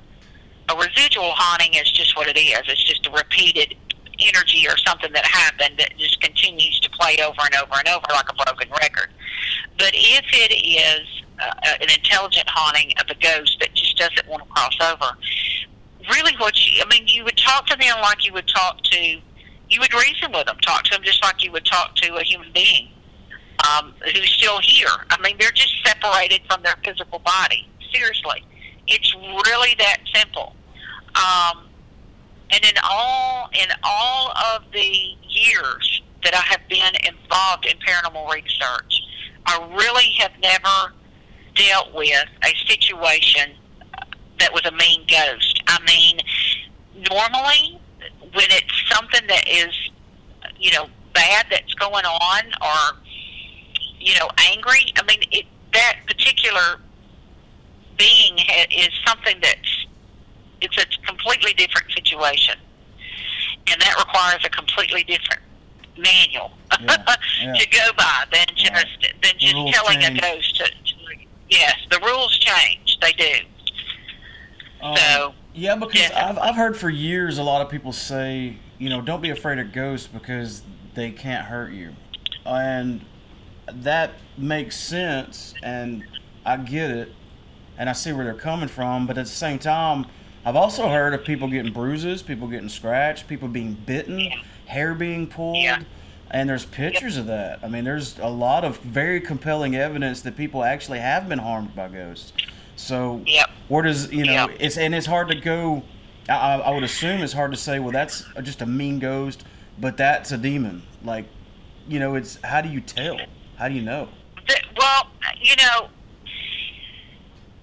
[0.69, 2.61] a residual haunting, is just what it is.
[2.67, 3.75] It's just a repeated
[4.19, 8.05] energy or something that happened that just continues to play over and over and over
[8.11, 9.09] like a broken record.
[9.77, 14.43] But if it is uh, an intelligent haunting of a ghost that just doesn't want
[14.43, 15.17] to cross over,
[16.09, 18.99] really what you, I mean, you would talk to them like you would talk to,
[18.99, 22.23] you would reason with them, talk to them just like you would talk to a
[22.23, 22.89] human being
[23.67, 24.87] um, who's still here.
[25.09, 27.67] I mean, they're just separated from their physical body.
[27.93, 28.45] Seriously.
[28.87, 30.55] It's really that simple.
[31.15, 31.65] Um,
[32.51, 38.33] and in all in all of the years that I have been involved in paranormal
[38.33, 39.01] research,
[39.45, 40.93] I really have never
[41.55, 43.51] dealt with a situation
[44.39, 45.61] that was a mean ghost.
[45.67, 46.19] I mean,
[47.09, 47.79] normally
[48.33, 49.73] when it's something that is,
[50.59, 52.97] you know, bad that's going on or,
[53.99, 56.79] you know, angry, I mean, it, that particular
[57.97, 59.85] being ha- is something that's,
[60.61, 62.55] it's a completely different situation.
[63.71, 65.41] And that requires a completely different
[65.97, 66.51] manual
[66.81, 66.95] Yeah,
[67.43, 67.53] yeah.
[67.55, 69.13] to go by than just Right.
[69.21, 70.17] than just telling change.
[70.17, 71.15] a ghost to, to
[71.49, 73.33] yes the rules change they do
[74.81, 76.29] Um, So, yeah, because yeah.
[76.29, 79.59] I've I've heard for years a lot of people say, you know, don't be afraid
[79.59, 80.61] of ghosts because
[80.95, 81.93] they can't hurt you,
[82.45, 83.03] and
[83.71, 86.03] that makes sense, and
[86.45, 87.11] I get it,
[87.77, 89.05] and I see where they're coming from.
[89.05, 90.05] But at the same time,
[90.45, 94.35] I've also heard of people getting bruises, people getting scratched, people being bitten, Yeah.
[94.65, 95.57] hair being pulled.
[95.57, 95.79] Yeah.
[96.31, 97.59] And there's pictures of that.
[97.63, 101.75] I mean, there's a lot of very compelling evidence that people actually have been harmed
[101.75, 102.33] by ghosts.
[102.75, 103.49] So, Yep.
[103.69, 104.49] Where does you know?
[104.59, 105.83] It's and it's hard to go.
[106.27, 107.79] I, I would assume it's hard to say.
[107.79, 109.45] Well, that's just a mean ghost,
[109.79, 110.83] but that's a demon.
[111.03, 111.25] Like,
[111.87, 113.17] you know, it's how do you tell?
[113.55, 114.09] How do you know?
[114.77, 115.09] Well,
[115.41, 115.89] you know,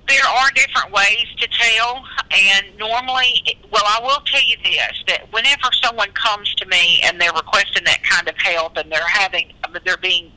[0.09, 5.33] there are different ways to tell, and normally, well, I will tell you this: that
[5.33, 9.53] whenever someone comes to me and they're requesting that kind of help, and they're having,
[9.85, 10.33] they're being,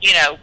[0.00, 0.38] you know,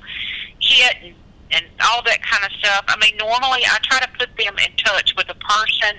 [0.59, 1.15] hit and,
[1.53, 2.85] and all that kind of stuff.
[2.87, 5.97] I mean, normally I try to put them in touch with a person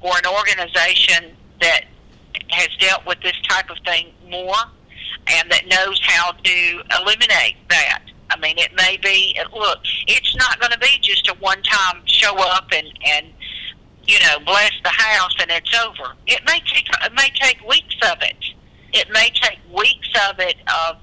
[0.00, 1.84] or an organization that
[2.50, 4.56] has dealt with this type of thing more
[5.28, 8.02] and that knows how to eliminate that.
[8.30, 9.78] I mean, it may be look.
[10.06, 13.26] It's not going to be just a one-time show up and and
[14.06, 16.14] you know bless the house and it's over.
[16.26, 18.36] It may take it may take weeks of it.
[18.92, 20.96] It may take weeks of it of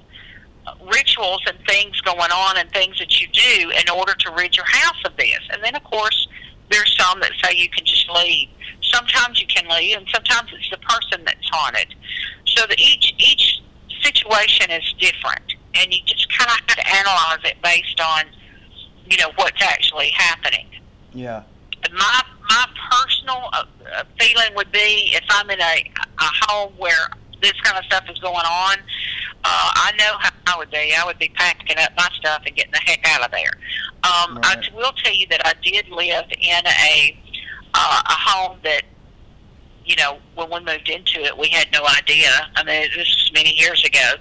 [0.92, 4.66] rituals and things going on and things that you do in order to rid your
[4.66, 5.40] house of this.
[5.50, 6.28] And then of course
[6.70, 8.48] there's some that say you can just leave.
[8.82, 11.94] Sometimes you can leave, and sometimes it's the person that's haunted.
[12.46, 13.60] So that each each
[14.02, 18.24] situation is different, and you just kind of have to analyze it based on,
[19.08, 20.66] you know, what's actually happening.
[21.12, 21.42] Yeah.
[21.92, 23.64] My my personal uh,
[23.94, 27.08] uh, feeling would be if I'm in a a home where
[27.42, 28.76] this kind of stuff is going on,
[29.44, 30.94] uh, I know how I would be.
[30.96, 33.50] I would be packing up my stuff and getting the heck out of there.
[34.04, 34.62] Um, I Right.
[34.64, 37.18] t- will tell you that I did live in a
[37.74, 38.82] uh, a home that,
[39.84, 42.28] you know, when we moved into it, we had no idea.
[42.54, 44.12] I mean, this was many years ago,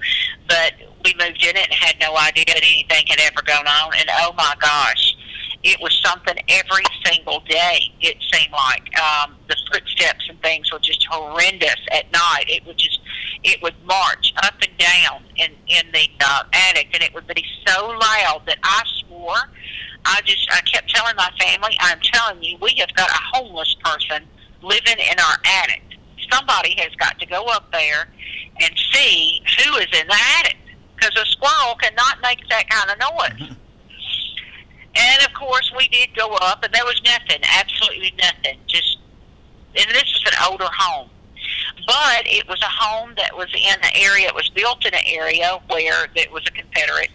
[0.48, 0.73] but
[1.03, 3.91] we moved in it and had no idea that anything had ever gone on.
[3.99, 5.15] And oh my gosh,
[5.64, 7.92] it was something every single day.
[8.00, 12.46] It seemed like um, the footsteps and things were just horrendous at night.
[12.48, 13.00] It would just,
[13.44, 17.46] it would march up and down in in the uh, attic, and it would be
[17.68, 19.38] so loud that I swore.
[20.06, 23.76] I just, I kept telling my family, I'm telling you, we have got a homeless
[23.84, 24.24] person
[24.64, 25.84] living in our attic.
[26.32, 28.08] Somebody has got to go up there
[28.62, 30.58] and see who is in the attic
[30.96, 33.58] because a squirrel cannot make that kind of noise.
[34.95, 38.57] And of course, we did go up, and there was nothing, absolutely nothing.
[38.68, 38.97] Just,
[39.76, 41.09] and this was an older home,
[41.88, 44.27] but it was a home that was in an area.
[44.27, 47.11] It was built in an area where it was a Confederate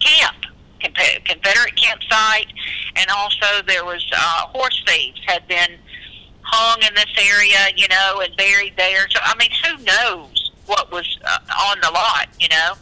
[0.00, 0.46] camp,
[0.80, 2.52] Confederate campsite,
[2.96, 5.78] and also there was uh, horse thieves had been
[6.42, 9.08] hung in this area, you know, and buried there.
[9.10, 11.38] So I mean, who knows what was uh,
[11.68, 12.74] on the lot, you know?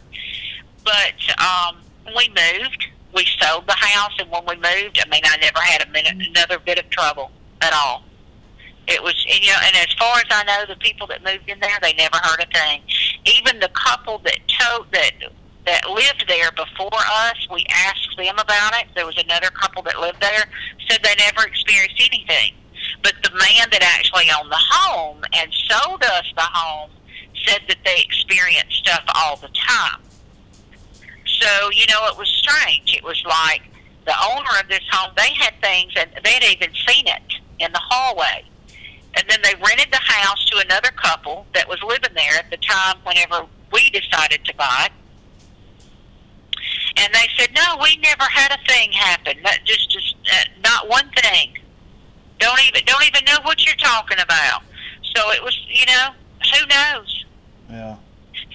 [0.84, 1.76] But um,
[2.16, 2.86] we moved.
[3.18, 6.24] We sold the house, and when we moved, I mean, I never had a minute,
[6.28, 8.04] another bit of trouble at all.
[8.86, 11.50] It was, and, you know, and as far as I know, the people that moved
[11.50, 12.80] in there, they never heard a thing.
[13.24, 15.10] Even the couple that told that
[15.66, 18.86] that lived there before us, we asked them about it.
[18.94, 20.44] There was another couple that lived there,
[20.88, 22.54] said they never experienced anything.
[23.02, 26.90] But the man that actually owned the home and sold us the home
[27.46, 30.02] said that they experienced stuff all the time.
[31.40, 32.94] So, you know, it was strange.
[32.96, 33.62] It was like
[34.08, 37.70] the owner of this home, they had things and they had even seen it in
[37.72, 38.44] the hallway.
[39.14, 42.56] And then they rented the house to another couple that was living there at the
[42.56, 44.92] time whenever we decided to buy it.
[46.96, 49.40] And they said, no, we never had a thing happen.
[49.42, 51.58] Not just, just uh, not one thing.
[52.38, 54.62] Don't even, don't even know what you're talking about.
[55.14, 56.10] So it was, you know,
[56.54, 57.24] who knows?
[57.70, 57.96] Yeah.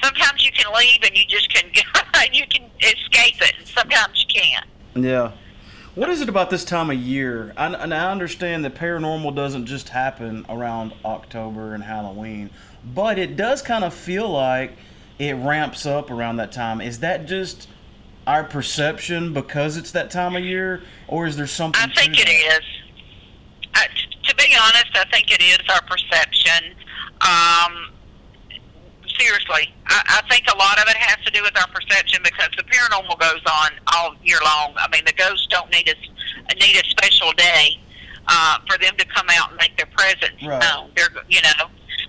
[0.03, 1.65] Sometimes you can leave and you just can
[2.15, 4.65] and you can escape it and sometimes you can't
[4.95, 5.31] Yeah.
[5.95, 7.53] What is it about this time of year?
[7.55, 12.49] I, and I understand that paranormal doesn't just happen around October and Halloween,
[12.83, 14.73] but it does kind of feel like
[15.19, 16.81] it ramps up around that time.
[16.81, 17.67] Is that just
[18.25, 21.79] our perception because it's that time of year, or is there something?
[21.79, 22.61] i think it is
[23.75, 26.73] I, t- to be honest i think it is our perception
[27.21, 27.92] um
[29.19, 32.49] seriously I, I think a lot of it has to do with our perception because
[32.57, 35.95] the paranormal goes on all year long i mean the ghosts don't need a
[36.55, 37.79] need a special day
[38.27, 40.59] uh, for them to come out and make their presence Right.
[40.61, 41.65] known they're you know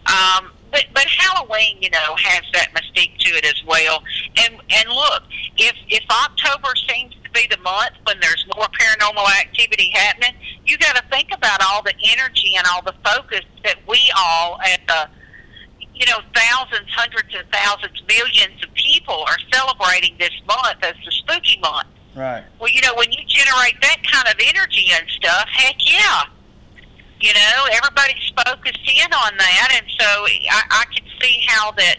[0.06, 4.02] um but but Halloween, you know, has that mystique to it as well.
[4.42, 5.22] And and look,
[5.56, 10.34] if if October seems to be the month when there's more paranormal activity happening,
[10.66, 14.58] you got to think about all the energy and all the focus that we all
[14.62, 15.08] at the
[15.94, 21.12] you know thousands, hundreds of thousands, millions of people are celebrating this month as the
[21.12, 21.88] spooky month.
[22.14, 22.44] Right.
[22.60, 26.22] Well, you know, when you generate that kind of energy and stuff, heck yeah.
[27.20, 30.06] You know, everybody's focused in on that, and so
[30.50, 31.96] I, I could see how that,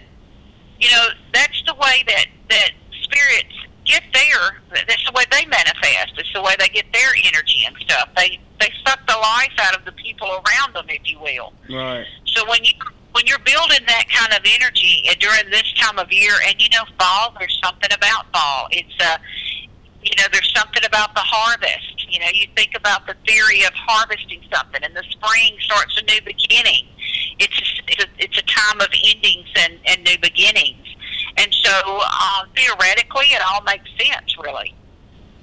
[0.79, 3.55] you know, that's the way that that spirits
[3.85, 4.61] get there.
[4.87, 6.13] That's the way they manifest.
[6.17, 8.09] It's the way they get their energy and stuff.
[8.15, 11.53] They they suck the life out of the people around them, if you will.
[11.69, 12.05] Right.
[12.27, 12.73] So when you
[13.15, 16.67] when you're building that kind of energy uh, during this time of year, and you
[16.69, 18.67] know, fall, there's something about fall.
[18.71, 19.17] It's uh,
[20.03, 22.11] you know, there's something about the harvest.
[22.11, 26.03] You know, you think about the theory of harvesting something, and the spring starts a
[26.03, 26.87] new beginning.
[27.39, 30.85] It's a, it's a, it's a time of endings and, and new beginnings,
[31.37, 34.75] and so uh, theoretically, it all makes sense, really.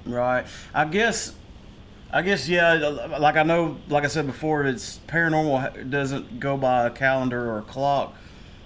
[0.05, 0.45] Right.
[0.75, 1.33] I guess.
[2.13, 2.73] I guess yeah.
[3.19, 7.57] Like I know, like I said before, it's paranormal doesn't go by a calendar or
[7.59, 8.13] a clock,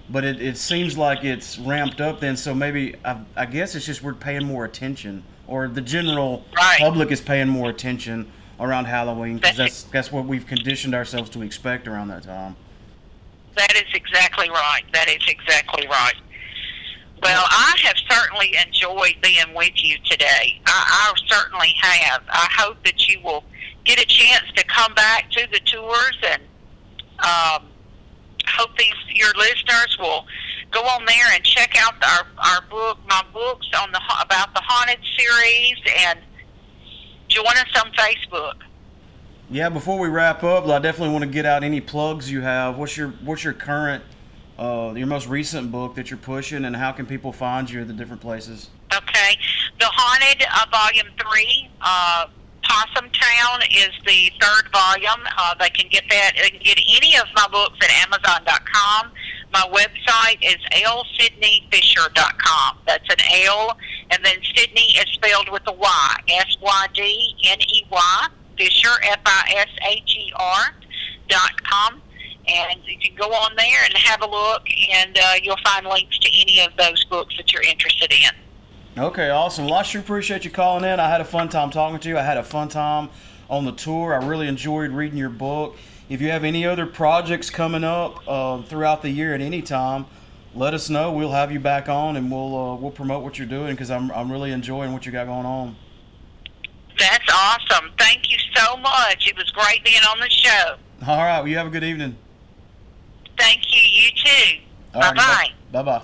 [0.09, 2.19] but it, it seems like it's ramped up.
[2.19, 6.43] Then so maybe I, I guess it's just we're paying more attention, or the general
[6.57, 6.77] Right.
[6.79, 8.29] public is paying more attention
[8.59, 12.57] around Halloween because That's- that's that's what we've conditioned ourselves to expect around that time.
[13.55, 14.81] That is exactly right.
[14.93, 16.13] That is exactly right.
[17.21, 20.61] Well, I have certainly enjoyed being with you today.
[20.65, 22.23] I, I certainly have.
[22.29, 23.43] I hope that you will
[23.85, 26.41] get a chance to come back to the tours and
[27.19, 27.67] um,
[28.47, 30.25] hope these your listeners will
[30.71, 34.61] go on there and check out our our book, my books on the about the
[34.63, 36.19] haunted series, and
[37.27, 38.55] join us on Facebook.
[39.49, 42.77] Yeah, before we wrap up, I definitely want to get out any plugs you have.
[42.77, 44.03] What's your what's your current,
[44.57, 47.87] uh, your most recent book that you're pushing, and how can people find you at
[47.87, 48.69] the different places?
[48.93, 49.37] Okay.
[49.79, 52.25] The Haunted, uh, Volume 3, uh,
[52.63, 55.23] Possum Town is the third volume.
[55.37, 56.33] Uh, they can get that.
[56.35, 59.11] They can get any of my books at Amazon.com.
[59.53, 62.77] My website is lsydneyfisher.com.
[62.85, 63.77] That's an L,
[64.11, 66.15] and then Sydney is spelled with a Y.
[66.27, 68.27] S-Y-D-N-E-Y,
[68.57, 70.75] Fisher, F-I-S-H-E-R,
[71.29, 72.01] dot com.
[72.47, 74.63] And you can go on there and have a look,
[74.93, 79.01] and uh, you'll find links to any of those books that you're interested in.
[79.01, 79.65] Okay, awesome.
[79.65, 80.99] Well, I sure appreciate you calling in.
[80.99, 82.17] I had a fun time talking to you.
[82.17, 83.09] I had a fun time
[83.49, 84.13] on the tour.
[84.13, 85.75] I really enjoyed reading your book.
[86.09, 90.05] If you have any other projects coming up uh, throughout the year at any time,
[90.55, 91.11] let us know.
[91.11, 94.09] We'll have you back on, and we'll uh, we'll promote what you're doing because I'm
[94.11, 95.75] I'm really enjoying what you got going on.
[96.97, 97.91] That's awesome.
[97.99, 99.27] Thank you so much.
[99.27, 100.75] It was great being on the show.
[101.05, 101.39] All right.
[101.39, 102.15] Well, you have a good evening.
[103.37, 103.79] Thank you.
[103.81, 104.57] You too.
[104.93, 105.51] Bye bye.
[105.71, 106.01] Bye bye.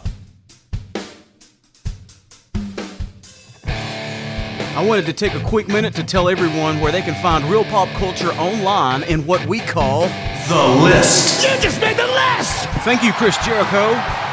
[4.76, 7.64] I wanted to take a quick minute to tell everyone where they can find real
[7.66, 10.08] pop culture online in what we call
[10.48, 11.44] the list.
[11.44, 12.68] You just made the list!
[12.84, 13.90] Thank you, Chris Jericho.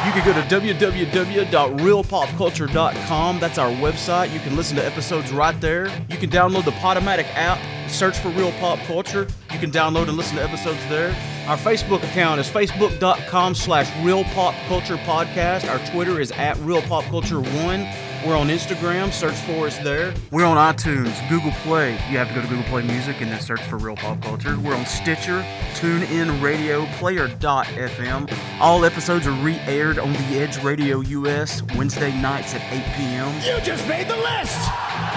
[0.06, 3.38] You can go to www.realpopculture.com.
[3.38, 4.32] That's our website.
[4.32, 5.88] You can listen to episodes right there.
[6.08, 7.58] You can download the Podomatic app,
[7.90, 9.28] search for Real Pop Culture.
[9.52, 11.14] You can download and listen to episodes there.
[11.50, 15.68] Our Facebook account is facebook.com slash Real Pop Culture Podcast.
[15.68, 17.88] Our Twitter is at Real Pop Culture 1.
[18.24, 19.12] We're on Instagram.
[19.12, 20.14] Search for us there.
[20.30, 21.94] We're on iTunes, Google Play.
[22.08, 24.56] You have to go to Google Play Music and then search for Real Pop Culture.
[24.60, 25.44] We're on Stitcher,
[25.74, 28.32] TuneIn Radio, Player.fm.
[28.60, 33.34] All episodes are re-aired on The Edge Radio US Wednesday nights at 8 p.m.
[33.44, 34.56] You just made the list.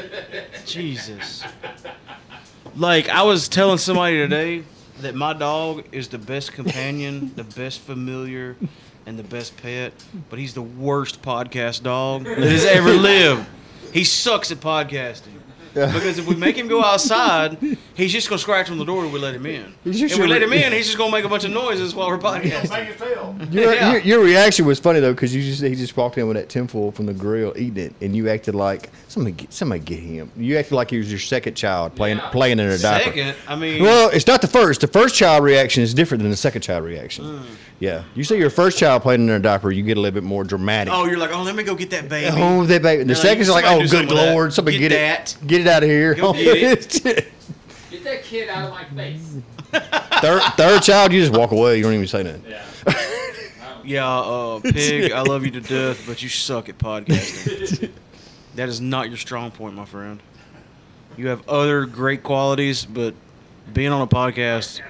[0.66, 1.44] Jesus.
[2.76, 4.64] Like, I was telling somebody today
[5.02, 8.56] that my dog is the best companion, the best familiar,
[9.10, 9.92] and the best pet,
[10.30, 13.44] but he's the worst podcast dog that has ever lived.
[13.92, 15.39] He sucks at podcasting.
[15.74, 17.58] Because if we make him go outside,
[17.96, 19.74] he's just gonna scratch on the door and we let him in.
[19.86, 21.94] If just we your- let him in, he's just gonna make a bunch of noises
[21.96, 23.54] while we're podcasting.
[23.54, 23.92] Your, Yeah.
[23.94, 26.50] your, your reaction was funny though, because you just he just walked in with that
[26.50, 30.32] tinfoil from the grill, eating it, and you acted like somebody get somebody get him.
[30.38, 33.06] You acted like he was your second child playing playing in a diaper.
[33.06, 34.82] Second, I mean, Well, it's not the first.
[34.82, 37.26] The first child reaction is different than the second child reaction.
[37.26, 37.42] Mm.
[37.80, 40.24] Yeah, you say your first child playing in a diaper, you get a little bit
[40.28, 40.94] more dramatic.
[40.94, 42.36] oh, you're like, oh, let me go get that baby.
[42.38, 43.04] Oh, that baby.
[43.04, 44.34] The No, second is you- like, somebody oh, do good with that.
[44.34, 45.32] lord, somebody Get get, that.
[45.42, 46.16] it, get it out of here.
[46.16, 46.90] Go get
[47.92, 49.38] Get that kid out of my face.
[50.22, 51.78] third, third child, you just walk away.
[51.78, 52.44] You don't even say nothing.
[53.84, 57.92] Yeah, uh, pig, I love you to death, but you suck at podcasting.
[58.56, 60.22] that is not your strong point, my friend.
[61.18, 63.16] You have other great qualities, but
[63.74, 64.82] being on a podcast,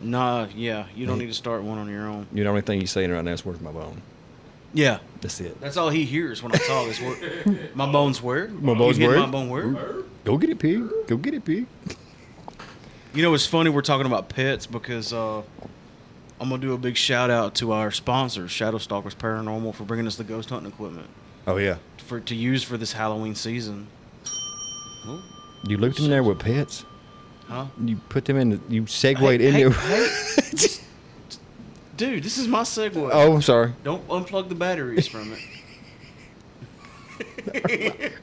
[0.00, 2.26] nah, yeah, you don't need to start one on your own.
[2.32, 4.00] You know, the only thing you're saying right now is worth my bone.
[4.74, 5.60] Yeah, That's it.
[5.60, 6.88] that's all he hears when I talk.
[6.88, 7.16] Is where
[7.74, 8.48] my bones where?
[8.48, 9.20] My bones you get where?
[9.20, 10.02] My bone where?
[10.24, 10.82] Go get it, pig.
[11.06, 11.66] Go get it, pig.
[13.14, 15.38] You know, it's funny we're talking about pets because uh,
[16.40, 20.06] I'm gonna do a big shout out to our sponsors, Shadow Stalkers Paranormal, for bringing
[20.08, 21.06] us the ghost hunting equipment
[21.46, 21.76] Oh yeah.
[21.98, 23.86] for to use for this Halloween season.
[25.66, 26.84] You looked in there with pets.
[27.46, 27.66] Huh?
[27.82, 28.50] You put them in.
[28.50, 29.70] The, you segued Hey, in hey, there.
[29.70, 30.08] hey,
[31.96, 33.10] dude, this is my segue.
[33.12, 33.72] oh, I'm sorry.
[33.84, 35.40] Don't unplug the batteries from it.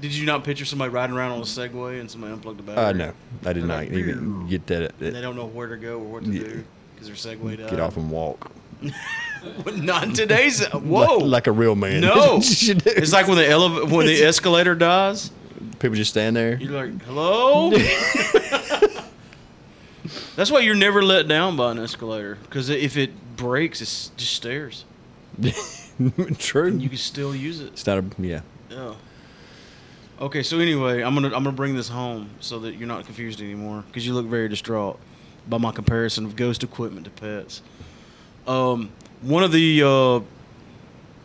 [0.00, 2.84] Did you not picture somebody riding around on a Segway and somebody unplugged the battery?
[2.84, 3.12] Uh, no,
[3.48, 4.92] I did not even get that.
[5.00, 6.42] And they don't know where to go or what to Yeah.
[6.42, 6.64] do
[6.94, 8.50] because they're Segwayed get off and walk.
[9.76, 10.64] Not in today's.
[10.68, 11.18] Whoa.
[11.18, 12.00] Like, like a real man.
[12.00, 12.36] no.
[12.42, 15.30] It's like when the elev- when the escalator dies.
[15.78, 16.56] people just stand there.
[16.56, 17.70] You're like, hello.
[20.36, 24.32] That's why you're never let down by an escalator because if it breaks, it's just
[24.34, 24.84] stairs.
[26.38, 26.76] True.
[26.76, 27.68] You can still use it.
[27.68, 28.40] it's not a yeah.
[28.70, 28.94] Yeah.
[30.20, 33.40] Okay, so anyway, I'm gonna I'm gonna bring this home so that you're not confused
[33.40, 34.98] anymore because you look very distraught
[35.48, 37.62] by my comparison of ghost equipment to pets.
[38.46, 40.20] Um, one of the uh,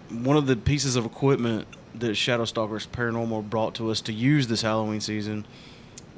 [0.09, 4.47] one of the pieces of equipment that Shadow Stalkers Paranormal brought to us to use
[4.47, 5.45] this Halloween season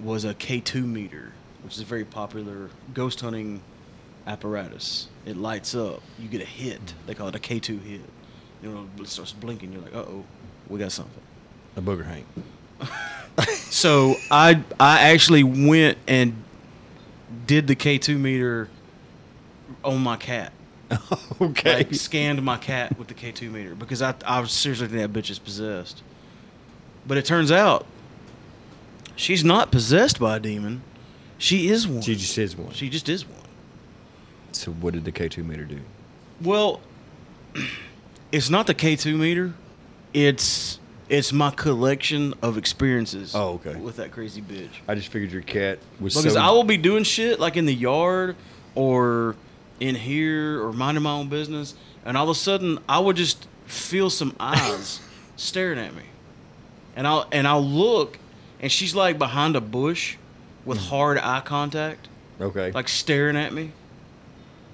[0.02, 1.34] was a K2 meter,
[1.64, 3.61] which is a very popular ghost hunting
[4.27, 5.07] apparatus.
[5.26, 6.02] It lights up.
[6.18, 6.94] You get a hit.
[7.06, 8.02] They call it a K2 hit.
[8.61, 9.72] You know, it starts blinking.
[9.73, 10.26] You're like, uh oh,
[10.68, 11.22] we got something.
[11.76, 12.26] A booger Hank.
[13.69, 16.44] So I I actually went and
[17.45, 18.68] did the K2 meter
[19.84, 20.52] on my cat.
[21.41, 21.76] okay.
[21.76, 25.18] Like scanned my cat with the K2 meter because I I was seriously think that
[25.18, 26.02] bitch is possessed.
[27.07, 27.86] But it turns out
[29.15, 30.81] she's not possessed by a demon.
[31.39, 32.01] She is one.
[32.01, 32.73] she just is one.
[32.73, 33.39] She just is one.
[34.51, 35.79] so what did the K two meter do?
[36.41, 36.81] Well,
[38.31, 39.53] it's not the K2 meter.
[40.13, 43.33] It's it's my collection of experiences.
[43.35, 43.75] Oh, okay.
[43.75, 44.69] With that crazy bitch.
[44.87, 46.39] I just figured your cat was Because so.
[46.39, 48.35] I will be doing shit like in the yard
[48.75, 49.35] or
[49.79, 51.73] in here or minding my own business,
[52.05, 54.99] and all of a sudden I would just feel some eyes
[55.35, 56.03] staring at me,
[56.95, 58.17] and I'll and I'll look,
[58.59, 60.17] and she's like behind a bush
[60.65, 62.07] with hard eye contact,
[62.40, 62.72] okay.
[62.72, 63.72] like staring at me.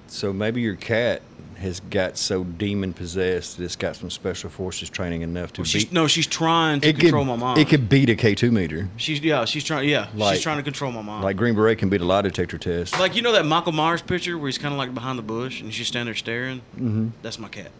[0.08, 1.22] so maybe your cat
[1.56, 5.86] has got so demon possessed that it's got some special forces training enough to she's,
[5.86, 5.92] beat.
[5.92, 7.58] no, she's trying to control could, my mind.
[7.58, 8.88] It could beat a K two meter.
[8.98, 11.24] She's yeah, she's trying yeah, Like- she's trying to control my mind.
[11.24, 12.98] Like Green Beret can beat a lie detector test.
[12.98, 15.62] Like you know that Michael Myers picture where he's kind of like behind the bush
[15.62, 16.58] and she's standing there staring.
[16.76, 17.08] Mm-hmm.
[17.22, 17.70] That's my cat.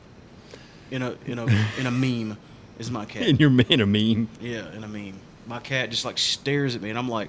[0.90, 1.44] In a in a
[1.78, 2.38] in a meme,
[2.78, 3.24] is my cat.
[3.24, 4.28] and you're in a meme.
[4.40, 5.18] yeah, in a meme.
[5.46, 7.28] My cat just like stares at me and I'm like,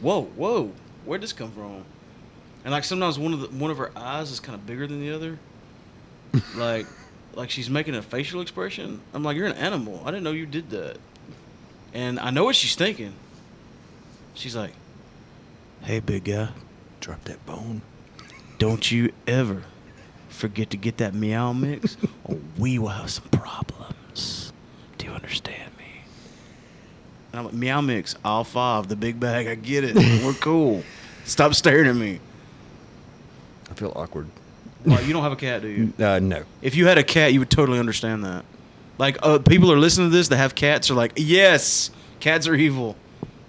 [0.00, 0.72] whoa, whoa,
[1.04, 1.84] where'd this come from?
[2.64, 5.00] And like sometimes one of the one of her eyes is kind of bigger than
[5.00, 5.38] the other.
[6.56, 6.86] like
[7.34, 9.00] like she's making a facial expression.
[9.14, 10.02] I'm like, you're an animal.
[10.04, 10.98] I didn't know you did that.
[11.94, 13.14] And I know what she's thinking.
[14.34, 14.72] She's like,
[15.82, 16.48] hey, big guy.
[17.00, 17.82] Drop that bone.
[18.58, 19.64] Don't you ever
[20.28, 24.52] forget to get that meow mix, or we will have some problems.
[24.98, 25.68] Do you understand?
[27.32, 29.46] And I'm like, meow mix, all five, the big bag.
[29.46, 29.94] I get it.
[30.24, 30.82] We're cool.
[31.24, 32.20] Stop staring at me.
[33.70, 34.28] I feel awkward.
[34.86, 35.92] Well, you don't have a cat, do you?
[36.04, 36.44] Uh, no.
[36.62, 38.44] If you had a cat, you would totally understand that.
[38.96, 41.90] Like, uh, people are listening to this that have cats are like, yes,
[42.20, 42.96] cats are evil.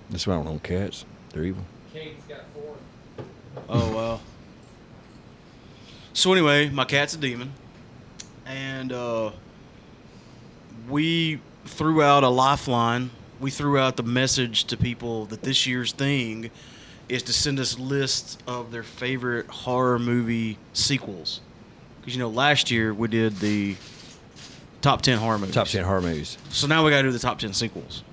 [0.09, 1.05] That's why I don't own cats.
[1.31, 1.63] They're evil.
[1.93, 2.75] Kate's got four.
[3.69, 4.21] Oh well.
[6.13, 7.53] So anyway, my cat's a demon,
[8.45, 9.31] and uh,
[10.89, 13.11] we threw out a lifeline.
[13.39, 16.51] We threw out the message to people that this year's thing
[17.07, 21.41] is to send us lists of their favorite horror movie sequels.
[22.01, 23.75] Because you know, last year we did the
[24.81, 25.55] top ten horror movies.
[25.55, 26.37] Top ten horror movies.
[26.49, 28.03] So now we got to do the top ten sequels.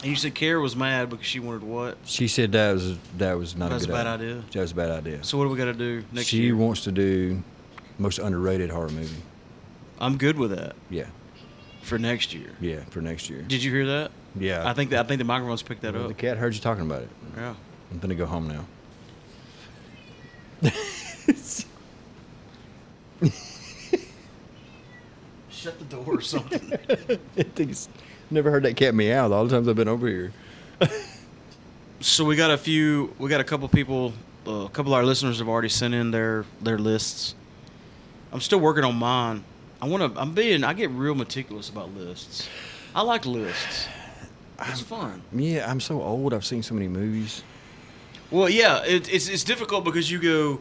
[0.00, 1.98] And you said Kara was mad because she wanted what?
[2.04, 4.44] She said that was that was not That a good a bad idea?
[4.52, 5.24] That was a bad idea.
[5.24, 6.56] So what do we got to do next she year?
[6.56, 7.42] wants to do
[7.98, 9.22] most underrated horror movie.
[9.98, 11.06] I'm good with that Yeah,
[11.86, 12.50] for next year.
[12.60, 13.42] yeah, for next year.
[13.42, 14.10] Did you hear that?
[14.38, 16.08] Yeah, I think that I think the microphones picked that Well, up.
[16.08, 17.08] the cat heard you talking about it.
[17.36, 17.54] Yeah.
[17.90, 18.64] I'm gonna go home now.
[25.50, 26.72] Shut the door or something.
[27.36, 27.88] I think it's
[28.30, 30.32] never heard that cat meow all the times I've been over here.
[32.00, 33.14] so we got a few.
[33.18, 34.12] We got a couple people.
[34.46, 37.34] Uh, a couple of our listeners have already sent in their their lists.
[38.32, 39.44] I'm still working on mine.
[39.80, 40.20] I want to.
[40.20, 40.64] I'm being.
[40.64, 42.48] I get real meticulous about lists.
[42.94, 43.88] I like lists.
[44.60, 45.22] It's fun.
[45.32, 46.32] Yeah, I'm so old.
[46.32, 47.42] I've seen so many movies.
[48.30, 50.60] Well, yeah, it, it's it's difficult because you go.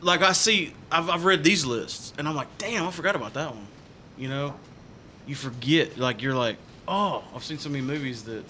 [0.00, 3.34] Like I see, I've I've read these lists, and I'm like, damn, I forgot about
[3.34, 3.66] that one.
[4.18, 4.54] You know,
[5.26, 5.96] you forget.
[5.96, 6.56] Like you're like,
[6.88, 8.44] oh, I've seen so many movies that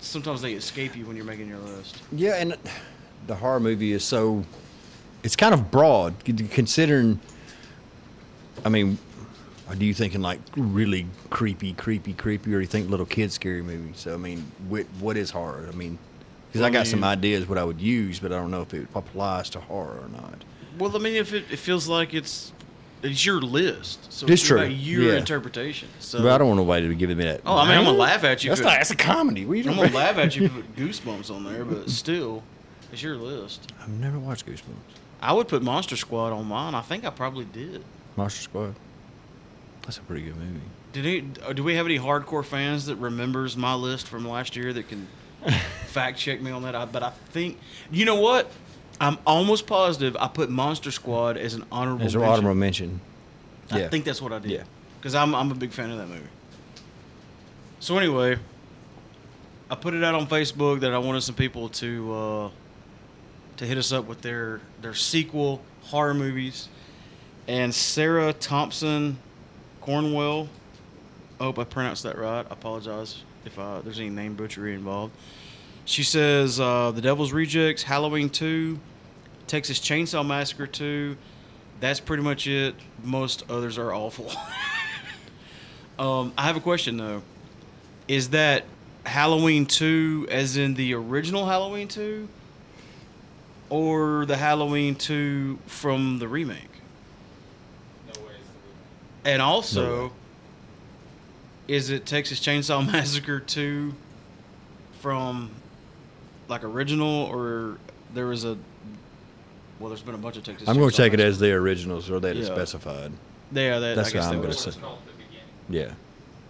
[0.00, 2.02] sometimes they escape you when you're making your list.
[2.10, 2.56] Yeah, and
[3.28, 4.44] the horror movie is so
[5.22, 7.20] it's kind of broad considering.
[8.64, 8.98] I mean,
[9.68, 13.62] are you thinking like really creepy, creepy, creepy, or do you think little kid scary
[13.62, 13.92] movie?
[13.94, 15.68] So I mean, what what is horror?
[15.72, 15.98] I mean,
[16.48, 18.62] because Well, I I got some ideas what I would use, but I don't know
[18.62, 20.44] if it applies to horror or not.
[20.78, 22.52] Well, I mean, if it, it feels like it's
[23.02, 25.18] it's your list, so It's it's true, your yeah.
[25.18, 25.88] interpretation.
[25.98, 27.42] So, but I don't want nobody to give me that.
[27.44, 28.50] Oh, I mean, I'm gonna laugh at you.
[28.50, 28.78] That's not.
[28.78, 29.44] That's a comedy.
[29.44, 31.90] What are you I'm gonna laugh at you if you put Goosebumps on there, but
[32.02, 32.42] still,
[32.92, 33.72] it's your list.
[33.82, 34.62] I've never watched Goosebumps.
[35.20, 36.74] I would put Monster Squad on mine.
[36.74, 37.82] I think I probably did.
[38.16, 38.74] Monster Squad.
[39.82, 40.60] That's a pretty good movie.
[40.92, 44.54] Did he, uh, do we have any hardcore fans that remembers my list from last
[44.56, 45.06] year that can
[45.86, 46.74] fact check me on that?
[46.74, 47.58] I, but I think
[47.90, 48.50] you know what?
[49.00, 52.38] I'm almost positive I put Monster Squad as an honorable There's an mention.
[52.38, 53.00] honorable mention.
[53.70, 53.88] I Yeah.
[53.88, 54.50] think that's what I did.
[54.52, 54.62] Yeah.
[55.00, 56.22] Because I'm, I'm a big fan of that movie.
[57.80, 58.38] So anyway,
[59.70, 62.50] I put it out on Facebook that I wanted some people to uh,
[63.58, 66.68] to hit us up with their their sequel horror movies.
[67.46, 69.18] And Sarah Thompson
[69.80, 70.48] Cornwell,
[71.38, 72.46] I hope I pronounced that right.
[72.48, 75.12] I apologize if uh, there's any name butchery involved.
[75.84, 78.78] She says uh, The Devil's Rejects, Halloween 2,
[79.46, 81.16] Texas Chainsaw Massacre 2.
[81.80, 82.74] That's pretty much it.
[83.02, 84.32] Most others are awful.
[85.98, 87.22] um, I have a question though.
[88.08, 88.64] Is that
[89.04, 92.28] Halloween 2 as in the original Halloween 2?
[93.70, 96.80] Or the Halloween 2 from the remake?
[98.06, 98.32] No way.
[98.38, 100.12] It's the And also, way.
[101.68, 103.94] is it Texas Chainsaw Massacre 2
[105.00, 105.50] from
[106.48, 107.78] like original or
[108.12, 108.56] there was a
[109.80, 112.10] well there's been a bunch of Texas I'm going to take it as the originals,
[112.10, 112.54] or that is Yeah.
[112.54, 113.12] specified.
[113.52, 114.68] Yeah, that, That's I guess what I'm gonna say.
[114.68, 115.12] it's called at the
[115.68, 115.94] beginning.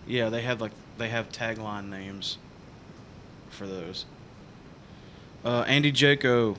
[0.09, 0.23] Yeah.
[0.25, 2.39] Yeah, they have like they have tagline names
[3.51, 4.05] for those.
[5.45, 6.57] Uh, Andy Jaco.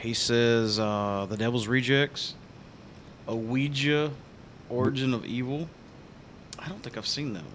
[0.00, 2.34] He says uh, the Devil's Rejects,
[3.28, 4.10] a Ouija,
[4.72, 5.68] Origin of Evil.
[6.58, 7.52] I don't think I've seen that one.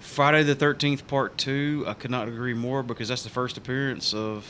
[0.00, 1.84] Friday the Thirteenth Part Two.
[1.88, 4.46] I could not agree more because that's the first appearance of.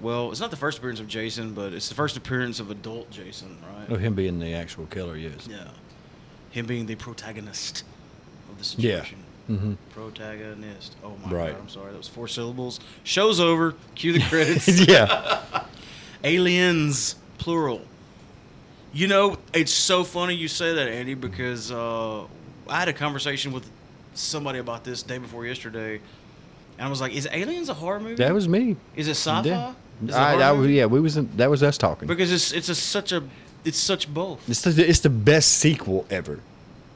[0.00, 3.10] Well, it's not the first appearance of Jason, but it's the first appearance of adult
[3.10, 3.88] Jason, right?
[3.90, 5.46] Of him being the actual killer, yes.
[5.48, 5.68] Yeah.
[6.50, 7.84] Him being the protagonist
[8.50, 8.94] of the Yeah.
[8.96, 9.18] situation.
[9.50, 9.72] Mm-hmm.
[9.90, 10.96] Protagonist.
[11.04, 11.52] Oh my Right.
[11.52, 11.90] god, I'm sorry.
[11.92, 12.80] That was four syllables.
[13.04, 13.74] Show's over.
[13.94, 14.86] Cue the credits.
[14.86, 15.42] yeah.
[16.24, 17.82] Aliens, plural.
[18.92, 22.24] You know, it's so funny you say that, Andy, because uh,
[22.68, 23.70] I had a conversation with
[24.14, 26.00] somebody about this day before yesterday,
[26.76, 28.16] and I was like, "Is Aliens a horror movie?
[28.16, 28.76] That was me.
[28.96, 29.48] Is it sci-fi?
[29.48, 29.74] Yeah.
[30.02, 32.08] Is it I, I yeah, we was in, that was us talking.
[32.08, 33.22] Because it's it's a, such a
[33.64, 34.48] it's such both.
[34.48, 36.40] It's the, it's the best sequel ever.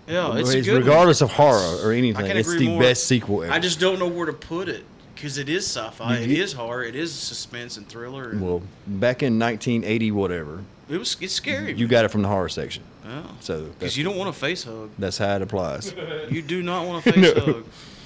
[0.06, 0.82] Yeah, it's, a good one.
[0.82, 2.26] regardless of horror or anything.
[2.26, 2.80] It's the more.
[2.80, 3.52] best sequel ever.
[3.52, 4.84] I just don't know where to put it
[5.14, 8.30] because it is sci-fi, it You- is horror, it is suspense and thriller.
[8.30, 11.72] And well, back in 1980, whatever, it was it's scary.
[11.74, 12.82] you got it from the horror section.
[13.04, 13.22] yeah.
[13.40, 14.90] So because you don't want a face hug.
[14.98, 15.94] that's how it applies.
[16.30, 17.40] You do not want a face No.
[17.52, 17.64] hug,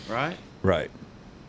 [0.09, 0.37] right?
[0.63, 0.91] right.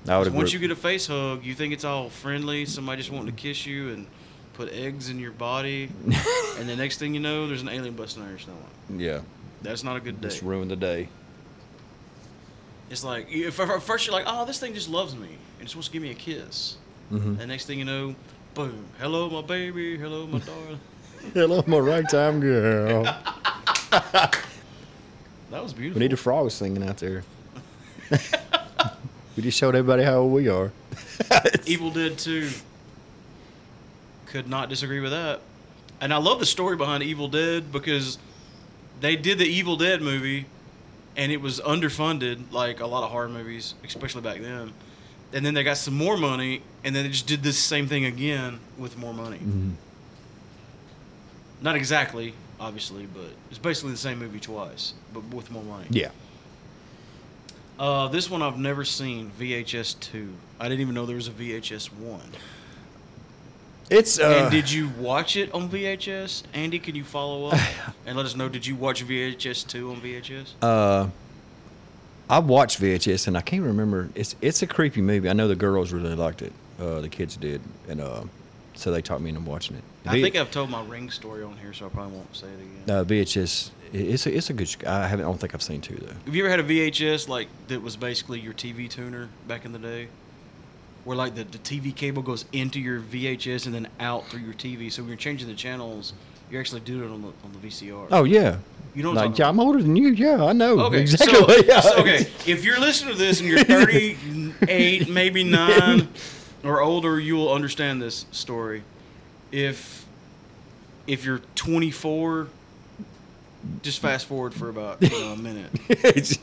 [0.07, 2.65] I would 'Cause once you get a face hug, you think it's all friendly.
[2.65, 4.07] Somebody just wanting to kiss you and
[4.53, 5.89] put eggs in your body,
[6.57, 8.61] and the next thing you know, there's an alien busting out your stomach.
[8.97, 9.19] yeah,
[9.61, 10.29] That's not a good day.
[10.29, 11.09] just ruined the day.
[12.89, 15.29] It's like if at first you're like, "Oh, this thing just loves me
[15.59, 16.75] and just wants to give me a kiss,"
[17.09, 18.15] hmm and next thing you know,
[18.55, 20.79] boom, hello my baby, hello my darling.
[21.33, 23.03] Hello, my ragtime girl.
[25.51, 25.99] That was beautiful.
[25.99, 27.23] we need a frog singing out there.
[29.35, 30.71] we just showed everybody how old we are.
[31.65, 32.49] Evil Dead 2.
[34.27, 35.41] Could not disagree with that.
[36.01, 38.19] And I love the story behind Evil Dead because
[39.01, 40.45] they did the Evil Dead movie
[41.17, 44.71] and it was underfunded, like a lot of horror movies, especially back then.
[45.33, 48.05] And then they got some more money and then they just did this same thing
[48.05, 49.39] again with more money.
[49.39, 49.73] Mhm.
[51.61, 55.87] Not exactly, obviously, but it's basically the same movie twice, but with more money.
[55.89, 56.09] Yeah.
[57.77, 60.33] Uh, this one I've never seen, VHS 2.
[60.59, 62.21] I didn't even know there was a VHS 1.
[63.89, 66.43] It's uh, and did you watch it on VHS?
[66.53, 67.59] Andy, can you follow up
[68.05, 68.47] and let us know?
[68.47, 70.53] Did you watch VHS 2 on VHS?
[70.61, 71.07] Uh,
[72.29, 74.09] I watched VHS and I can't remember.
[74.13, 75.27] It's it's a creepy movie.
[75.27, 76.53] I know the girls really liked it.
[76.79, 78.23] Uh, the kids did, and uh,
[78.79, 79.83] so they taught me into watching it.
[80.05, 82.47] I V- think I've told my ring story on here, so I probably won't say
[82.47, 82.53] it
[82.87, 82.95] again.
[82.97, 83.71] uh, VHS.
[83.91, 84.73] It's a, it's a good.
[84.85, 85.25] I haven't.
[85.25, 86.13] I don't think I've seen two though.
[86.25, 89.71] Have you ever had a VHS like that was basically your TV tuner back in
[89.73, 90.07] the day?
[91.05, 94.53] Where like the, the TV cable goes into your VHS and then out through your
[94.53, 94.91] TV.
[94.91, 96.13] So when you're changing the channels,
[96.51, 98.07] you're actually doing it on the on the VCR.
[98.11, 98.57] Oh yeah,
[98.93, 100.09] You know Like, yeah, I'm older than you.
[100.09, 101.39] Yeah, I know Okay, exactly.
[101.39, 101.79] so, yeah.
[101.79, 106.09] so, okay, if you're listening to this and you're 38, maybe nine
[106.63, 108.83] or older, you will understand this story.
[109.51, 110.05] If
[111.07, 112.47] if you're 24,
[113.81, 116.37] just fast forward for about you know, a minute because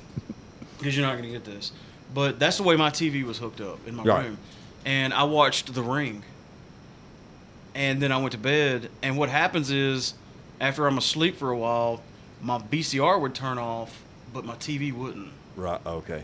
[0.80, 1.72] you're not going to get this.
[2.12, 4.24] But that's the way my TV was hooked up in my Right.
[4.26, 4.38] room,
[4.84, 6.22] and I watched The Ring.
[7.74, 10.14] And then I went to bed, and what happens is,
[10.60, 12.00] after I'm asleep for a while,
[12.40, 14.02] my VCR would turn off,
[14.32, 15.28] but my TV wouldn't.
[15.56, 15.80] right.
[15.84, 16.22] Okay.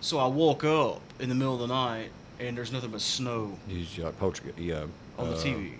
[0.00, 2.10] So I woke up in the middle of the night,
[2.48, 4.58] and there's nothing but snow Use like poltergeist.
[4.58, 4.84] Yeah.
[5.18, 5.72] on the uh, TV.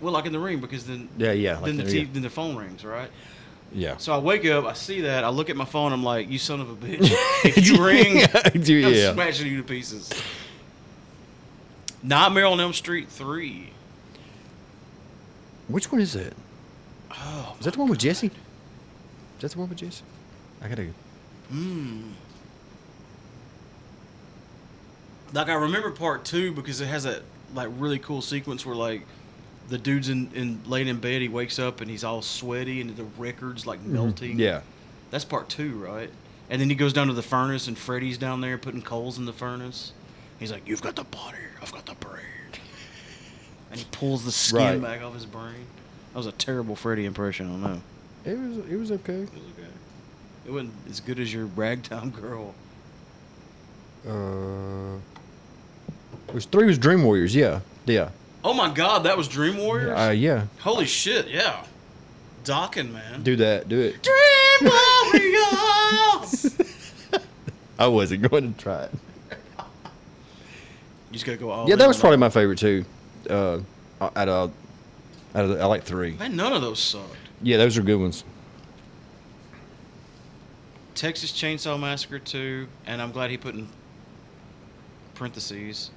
[0.00, 1.56] Well, like in the ring, because then Yeah, yeah.
[1.56, 2.08] Like then the there, TV, yeah.
[2.12, 3.10] then the phone rings, right?
[3.72, 3.96] Yeah.
[3.98, 6.38] So I wake up, I see that, I look at my phone, I'm like, "You
[6.38, 7.00] son of a bitch!
[7.44, 8.24] if you ring,
[8.62, 9.12] Dude, I'm yeah.
[9.12, 10.10] smashing you to pieces."
[12.02, 13.70] Nightmare on Elm Street three.
[15.66, 16.32] Which one is that?
[17.10, 18.28] Oh, Is that the one with Jesse?
[18.28, 18.32] Is
[19.40, 20.02] that the one with Jesse?
[20.62, 20.86] I gotta.
[21.50, 22.12] Hmm.
[25.32, 27.22] Like I remember part two because it has that
[27.54, 29.02] like really cool sequence where like
[29.68, 32.96] the dude's in, in laying in bed, he wakes up and he's all sweaty and
[32.96, 34.32] the records like melting.
[34.32, 34.40] Mm-hmm.
[34.40, 34.60] Yeah.
[35.10, 36.10] That's part two, right?
[36.50, 39.26] And then he goes down to the furnace and Freddy's down there putting coals in
[39.26, 39.92] the furnace.
[40.38, 42.22] He's like, You've got the body, I've got the brain.
[43.70, 44.80] And he pulls the skin Right.
[44.82, 45.66] back off his brain.
[46.12, 47.80] That was a terrible Freddy impression, I don't know.
[48.24, 48.58] It was.
[48.72, 49.12] It was okay.
[49.12, 49.68] It was okay.
[50.46, 52.54] It wasn't as good as your ragtime girl.
[54.08, 54.96] Uh.
[56.28, 57.34] It was three was Dream Warriors.
[57.34, 57.60] Yeah.
[57.86, 58.10] Yeah.
[58.44, 59.98] Oh my god, that was Dream Warriors?
[59.98, 60.46] Uh, yeah.
[60.60, 61.64] Holy shit, yeah.
[62.44, 63.22] Docking, man.
[63.22, 63.68] Do that.
[63.68, 64.02] Do it.
[64.02, 64.72] Dream
[65.12, 66.56] Warriors!
[67.78, 68.90] I wasn't going to try it.
[69.40, 72.84] you just gotta go all Yeah, that was probably my favorite too.
[73.28, 73.60] Uh,
[74.00, 74.52] out of
[75.34, 76.12] out of the, I like three.
[76.12, 77.16] Man, none of those sucked.
[77.42, 78.24] Yeah, those are good ones.
[80.94, 83.68] Texas Chainsaw Massacre 2, and I'm glad he put in
[85.14, 85.90] parentheses,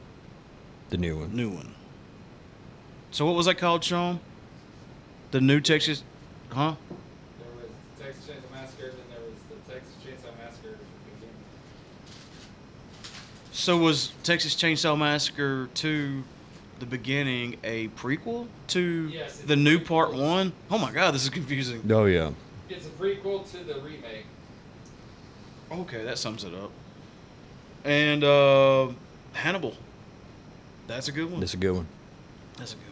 [0.92, 1.36] The new one.
[1.36, 1.74] new one.
[3.12, 4.20] So what was that called, Sean?
[5.32, 6.04] The new Texas,
[6.50, 6.76] huh?
[7.40, 7.70] There was
[8.00, 10.78] Texas Chainsaw Massacre, then there was the Texas Chainsaw Massacre.
[13.54, 16.24] So was Texas Chainsaw Massacre 2
[16.80, 19.86] the beginning a prequel to Yes, the new prequel.
[19.88, 20.52] part 1?
[20.72, 21.82] Oh my god, this is confusing.
[21.90, 22.32] Oh yeah.
[22.70, 24.26] It's a prequel to the remake.
[25.72, 26.72] Okay, that sums it up.
[27.86, 28.90] And uh
[29.34, 29.76] Hannibal.
[30.92, 31.40] That's a good one.
[31.40, 31.88] That's a good one.
[32.58, 32.92] That's a good one.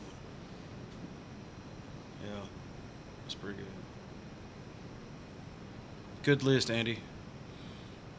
[2.31, 2.45] Yeah.
[3.23, 3.65] That's pretty good.
[6.23, 6.99] Good list, Andy.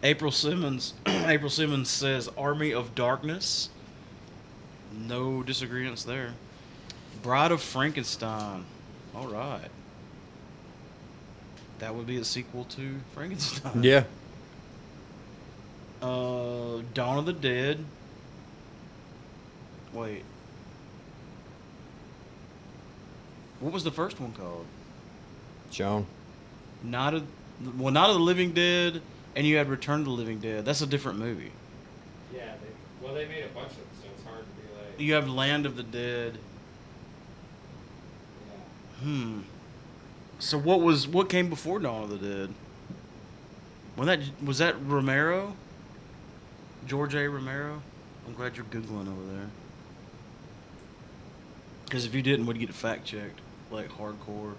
[0.02, 0.93] April Simmons.
[1.07, 3.70] April Simmons says Army of Darkness.
[4.93, 6.35] No disagreements there.
[7.23, 8.66] Bride of Frankenstein.
[9.15, 9.70] All right.
[11.78, 13.82] That would be a sequel to Frankenstein.
[13.82, 14.05] Yeah.
[16.02, 17.82] Uh, Dawn of the Dead.
[19.93, 20.25] Wait.
[23.61, 24.67] What was the first one called?
[25.71, 26.07] Joan.
[26.83, 27.27] Not of,
[27.79, 29.03] well, not of the Living Dead,
[29.37, 30.65] and you had Return of the Living Dead.
[30.65, 31.53] That's a different movie.
[32.33, 35.01] Yeah, they, well, they made a bunch of them, so it's hard to be like.
[35.01, 36.39] You have Land of the Dead.
[38.49, 39.05] Yeah.
[39.05, 39.41] Hmm.
[40.39, 42.55] So what was what came before Dawn of the Dead?
[43.97, 45.55] Was that was that Romero?
[46.87, 47.29] George A.
[47.29, 47.83] Romero.
[48.27, 49.49] I'm glad you're googling over there.
[51.91, 53.41] Because if you didn't, we'd get it fact checked,
[53.73, 54.55] like hardcore.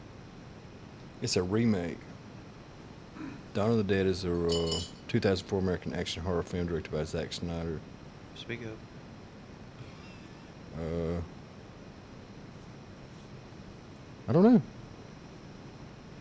[1.21, 1.97] It's a remake.
[3.53, 7.31] Dawn of the Dead is a uh, 2004 American action horror film directed by Zack
[7.31, 7.79] Snyder.
[8.35, 8.73] Speak up.
[10.77, 11.21] Uh,
[14.27, 14.61] I don't know.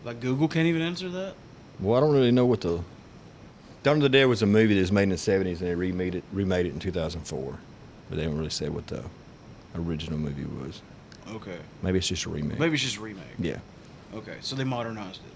[0.04, 1.34] Like Google can't even answer that.
[1.80, 2.84] Well, I don't really know what the.
[3.82, 5.74] Dawn of the Dead was a movie that was made in the 70s and they
[5.74, 7.58] remade it remade it in 2004.
[8.08, 9.02] But they haven't really say what the
[9.74, 10.82] original movie was.
[11.28, 11.58] Okay.
[11.82, 12.58] Maybe it's just a remake.
[12.58, 13.24] Maybe it's just a remake.
[13.38, 13.58] Yeah.
[14.14, 15.32] Okay, so they modernized it.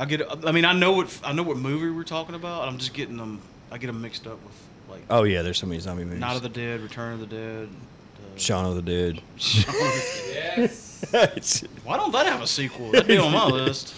[0.00, 0.46] I get.
[0.46, 2.68] I mean, I know what I know what movie we're talking about.
[2.68, 3.40] I'm just getting them.
[3.72, 4.54] I get them mixed up with
[4.88, 6.20] like Oh yeah, there's so many zombie movies.
[6.20, 7.68] Night of the Dead, Return of the Dead.
[7.68, 9.20] uh, Shaun of the Dead.
[11.12, 11.62] Yes.
[11.84, 12.90] Why don't that have a sequel?
[12.90, 13.94] That'd be on my list.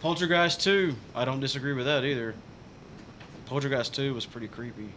[0.00, 0.94] Poltergeist 2.
[1.14, 2.34] I don't disagree with that either.
[3.46, 4.88] Poltergeist 2 was pretty creepy.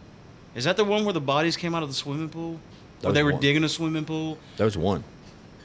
[0.54, 2.58] Is that the one where the bodies came out of the swimming pool?
[3.04, 3.40] That Or they were one.
[3.42, 4.38] digging a swimming pool?
[4.56, 5.04] that was one.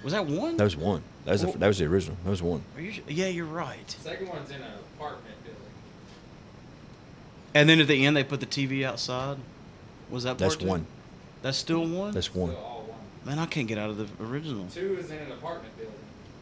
[0.03, 0.57] Was that one?
[0.57, 1.01] That was one.
[1.25, 2.17] That was the, that was the original.
[2.23, 2.61] That was one.
[2.75, 3.87] Are you, yeah, you're right.
[3.87, 4.63] The second one's in an
[4.97, 5.61] apartment building.
[7.53, 9.37] And then at the end, they put the TV outside.
[10.09, 10.67] Was that part That's two?
[10.67, 10.85] one.
[11.41, 12.11] That's still one?
[12.13, 12.51] That's one.
[12.51, 12.97] Still all one.
[13.25, 14.65] Man, I can't get out of the original.
[14.73, 15.93] Two is in an apartment building.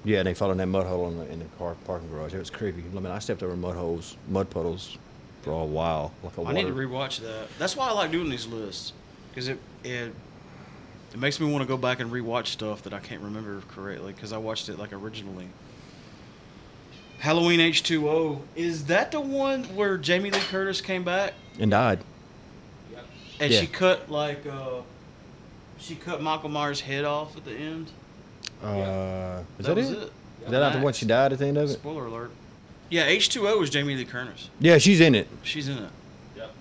[0.04, 2.34] Yeah, and they fell in that mud hole in the, in the car parking garage.
[2.34, 2.84] It was creepy.
[2.96, 4.98] I mean, I stepped over mud holes, mud puddles,
[5.42, 6.14] for a while.
[6.24, 7.48] Like a I need to water- rewatch that.
[7.60, 8.94] That's why I like doing these lists
[9.30, 10.14] because it it
[11.18, 14.14] it makes me want to go back and rewatch stuff that I can't remember correctly
[14.14, 15.48] because I watched it like originally.
[17.18, 21.72] Halloween H two O is that the one where Jamie Lee Curtis came back and
[21.72, 22.02] died.
[22.92, 23.06] Yep.
[23.40, 23.60] and Yeah.
[23.62, 24.82] she cut like uh
[25.80, 27.90] she cut Michael Myers' head off at the end.
[28.64, 29.98] Uh, is that, was it?
[29.98, 30.12] it.
[30.46, 31.74] Is that not the one she died at the end of it?
[31.74, 32.30] Spoiler alert.
[32.92, 34.50] Yeah, H two O is Jamie Lee Curtis.
[34.60, 35.28] Yeah, she's in it.
[35.42, 35.90] She's in it.
[36.36, 36.52] Yep.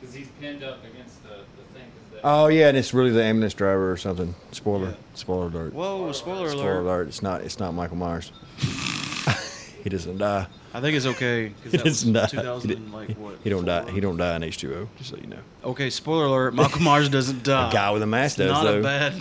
[0.00, 1.82] Because he's pinned up against the, the thing.
[1.90, 4.34] 'cause the, Oh yeah, and it's really the ambulance driver or something.
[4.52, 4.90] Spoiler.
[4.90, 4.94] Yeah.
[5.14, 5.72] Spoiler alert.
[5.74, 6.12] Whoa!
[6.12, 6.50] Spoiler alert.
[6.52, 7.08] Spoiler alert.
[7.08, 7.40] It's not.
[7.42, 8.30] It's not Michael Myers.
[9.82, 10.46] he doesn't die.
[10.74, 12.26] I think it's okay He because that was doesn't die.
[12.26, 13.38] 2000 He, like what?
[13.42, 13.90] he don't die.
[13.90, 14.88] He don't die in H two O.
[14.98, 15.38] Just so you know.
[15.64, 17.68] Okay, spoiler alert: Michael Myers doesn't die.
[17.70, 18.78] The guy with a mask It's does not though.
[18.78, 19.14] a bad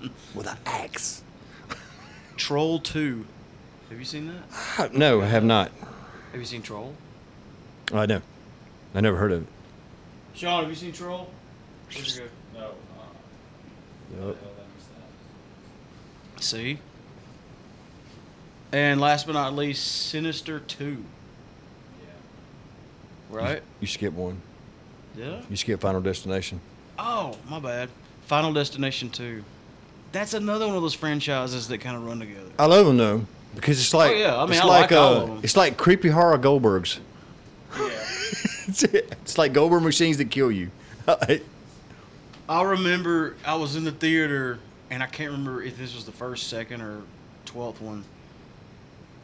[0.34, 1.22] with an axe.
[2.36, 3.26] Troll Two.
[3.90, 4.42] Have you seen that?
[4.52, 5.70] Ah, no, I have not.
[6.32, 6.94] Have you seen Troll?
[7.92, 8.20] I know.
[8.94, 9.48] I never heard of it.
[10.34, 11.30] Sean, have you seen Troll?
[11.92, 12.24] Where'd you
[12.56, 12.64] no.
[12.64, 14.26] Uh, Yup.
[14.26, 14.86] what the hell that was
[16.36, 16.42] that?
[16.42, 16.78] See.
[18.72, 21.04] And last but not least, Sinister Two.
[22.00, 23.36] Yeah.
[23.36, 23.62] Right?
[23.80, 24.40] You skip one.
[25.16, 25.40] Yeah.
[25.48, 26.60] You skip Final Destination.
[26.98, 27.88] Oh, my bad.
[28.26, 29.44] Final Destination Two.
[30.12, 32.50] That's another one of those franchises that kind of run together.
[32.58, 34.92] I love them though because it's like Oh, yeah, I mean, it's I like like
[34.92, 35.40] all uh, of 'em.
[35.42, 36.98] it's like creepy horror Goldbergs.
[37.76, 37.84] Yeah.
[38.68, 40.70] it's, it's like Goldberg machines that kill you.
[42.48, 44.58] I remember I was in the theater,
[44.90, 47.02] and I can't remember if this was the first, second, or
[47.44, 48.04] twelfth one.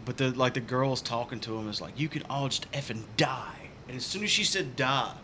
[0.05, 3.03] But the like the girls talking to him is like, "You can all just effing
[3.17, 3.55] die."
[3.89, 5.15] And as soon as she said "die,"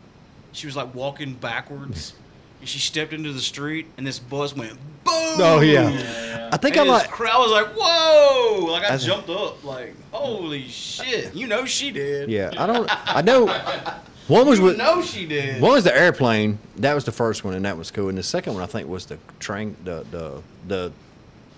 [0.53, 2.12] she was like walking backwards,
[2.61, 4.73] and she stepped into the street, and this bus went
[5.05, 5.41] boom.
[5.41, 5.89] oh yeah.
[5.91, 6.51] Yeah.
[6.53, 7.11] I think and I like.
[7.11, 11.91] crowd was like, "Whoa!" Like I That's- jumped up, like, "Holy shit!" You know she
[11.91, 12.31] did.
[12.31, 12.89] Yeah, I don't.
[12.91, 13.47] I know.
[14.28, 14.76] One was You with.
[14.78, 15.60] know she did.
[15.60, 16.59] One was the airplane.
[16.76, 18.09] That was the first one, and that was cool.
[18.09, 19.74] And the second one, I think, was the train.
[19.84, 20.92] The the the.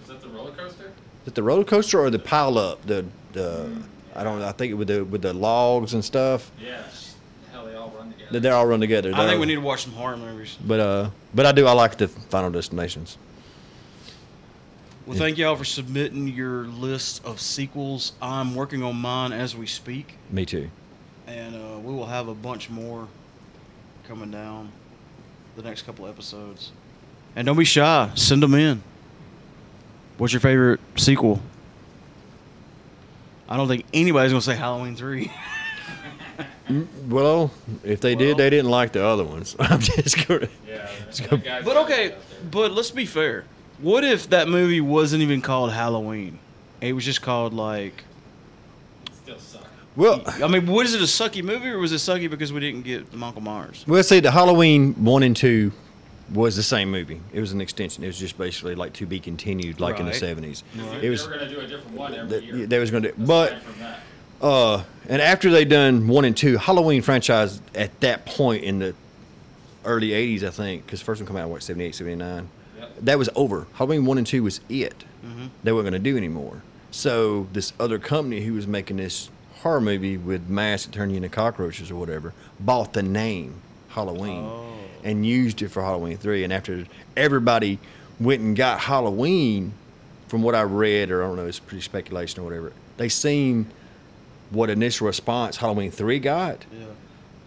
[0.03, 0.87] Was that the roller coaster?
[0.87, 2.87] Is it the roller coaster or the pile up?
[2.87, 3.71] The the.
[4.15, 4.39] I don't.
[4.41, 4.47] know.
[4.47, 6.51] I think with the with the logs and stuff.
[6.61, 6.83] Yeah.
[7.53, 8.31] Hell, they all run together.
[8.33, 9.13] That they're all run together.
[9.15, 10.57] I They're- think we need to watch some horror movies.
[10.65, 11.67] But uh, but I do.
[11.67, 13.19] I like the Final Destinations.
[15.07, 18.13] Well, thank y'all for submitting your list of sequels.
[18.23, 20.71] I'm working on mine as we speak, Me too.
[21.31, 23.07] And uh, we will have a bunch more
[24.07, 24.71] coming down
[25.57, 26.73] the next couple episodes.
[27.37, 28.11] And don't be shy.
[28.15, 28.83] Send them in.
[30.19, 31.41] What's your favorite sequel?
[33.49, 35.31] I don't think anybody's gonna say Halloween three.
[37.09, 37.51] Well,
[37.83, 39.57] if they Well- did, they didn't like the other ones.
[39.59, 40.49] I'm just gonna.
[40.69, 40.89] Yeah.
[41.05, 41.37] Let's that go.
[41.37, 42.49] guy's but okay, it out there.
[42.53, 43.45] but let's be fair.
[43.81, 46.39] What if that movie wasn't even called Halloween?
[46.81, 48.05] It was just called like.
[49.97, 50.39] It still sucks.
[50.41, 52.83] Well, I mean, was it a sucky movie or was it sucky because we didn't
[52.83, 53.85] get the Michael Myers?
[53.87, 55.73] well, see, the Halloween one and two
[56.33, 57.21] was the same movie.
[57.33, 58.05] It was an extension.
[58.05, 60.21] It was just basically like to be continued, like in the Right.
[60.21, 60.63] seventies.
[60.75, 61.25] They, It was.
[61.27, 62.67] they were gonna do a different one every They, year.
[62.67, 64.01] they was going to, aside but from that.
[64.41, 68.95] uh, and after they done one and two, Halloween franchise at that point in the
[69.85, 72.49] early '80s, I think, because first one came out what 78, 79.
[72.79, 72.91] Yep.
[73.03, 73.67] That was over.
[73.75, 75.05] Halloween one and two was it.
[75.27, 75.47] Mm-hmm.
[75.65, 76.63] They weren't going to do anymore.
[76.93, 79.31] So this other company who was making this
[79.63, 83.55] horror movie with masks that turn you into cockroaches or whatever bought the name
[83.89, 84.67] Halloween Oh.
[85.05, 86.45] and used it for Halloween three.
[86.45, 86.85] And after
[87.17, 87.79] everybody
[88.19, 89.73] went and got Halloween,
[90.29, 92.73] from what I read, or I don't know, it's pretty speculation or whatever.
[92.99, 93.67] They seen
[94.51, 96.87] what initial response Halloween three got, Yeah.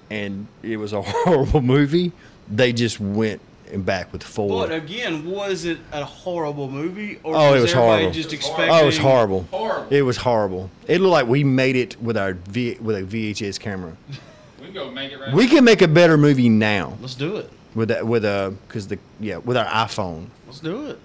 [0.10, 2.12] and it was a horrible movie.
[2.52, 3.40] They just went
[3.74, 4.68] and back with four.
[4.68, 8.12] But again, was it a horrible movie, or Oh, was, it was horrible.
[8.12, 8.68] just It was expecting?
[8.68, 8.76] horrible.
[8.76, 9.42] oh, it was horrible.
[9.52, 9.88] Horrible.
[9.94, 10.70] It was horrible.
[10.88, 13.94] It looked like we made it with our v, with a VHS camera.
[14.60, 15.34] We can go make it right.
[15.34, 17.50] We can make a better movie now Let's do it.
[17.76, 20.28] with that with a because the yeah with our iPhone.
[20.48, 21.00] Let's do it.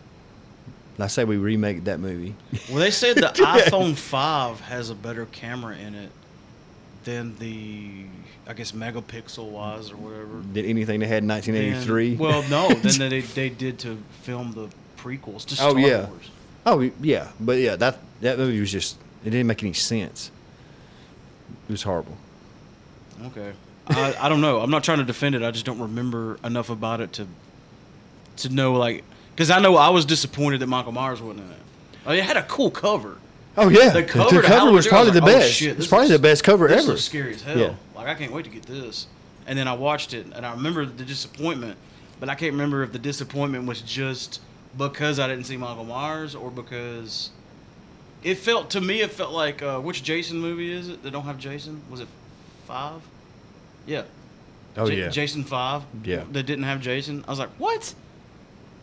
[1.01, 2.35] I say we remake that movie.
[2.71, 6.11] Well, they said the iPhone 5 has a better camera in it
[7.05, 8.05] than the,
[8.47, 10.43] I guess, megapixel wise or whatever.
[10.53, 12.11] Did anything they had in 1983?
[12.11, 15.77] Than- well, no, than they they did to film the prequels to oh, Star Oh,
[15.77, 16.07] yeah.
[16.07, 16.31] Wars.
[16.67, 20.31] oh yeah, but yeah, that that movie was just it didn't make any sense.
[21.69, 22.17] It was horrible.
[23.27, 23.53] Okay.
[23.89, 24.61] I, I don't know.
[24.61, 25.43] I'm not trying to defend it.
[25.43, 27.27] I just don't remember enough about it to
[28.39, 29.05] to know like
[29.35, 31.59] because I know I was disappointed that Michael Myers wasn't in it.
[32.07, 33.19] Like, it had a cool cover.
[33.61, 35.53] Oh yeah, The the cover cover, was probably the like, oh, best.
[35.55, 36.75] shit, it's probably the best cover ever.
[36.75, 36.93] This ever.
[36.93, 37.59] looks scary as hell.
[37.59, 37.75] Yeah.
[37.97, 39.07] Like I can't wait to get this.
[39.47, 41.77] And then I watched it and I remember the disappointment,
[42.21, 44.41] but I can't remember if the disappointment was just
[44.77, 47.31] because I didn't see Michael Myers or because
[48.23, 49.01] It felt to me.
[49.01, 51.83] It felt like uh, which Jason movie is it that don't have Jason?
[51.91, 52.09] Was it
[52.67, 53.01] five?
[53.87, 54.03] Yeah.
[54.77, 55.09] Oh Ja- yeah.
[55.09, 55.83] Jason five.
[56.05, 56.25] Yeah.
[56.33, 57.25] That didn't have Jason.
[57.27, 57.95] I was like, what?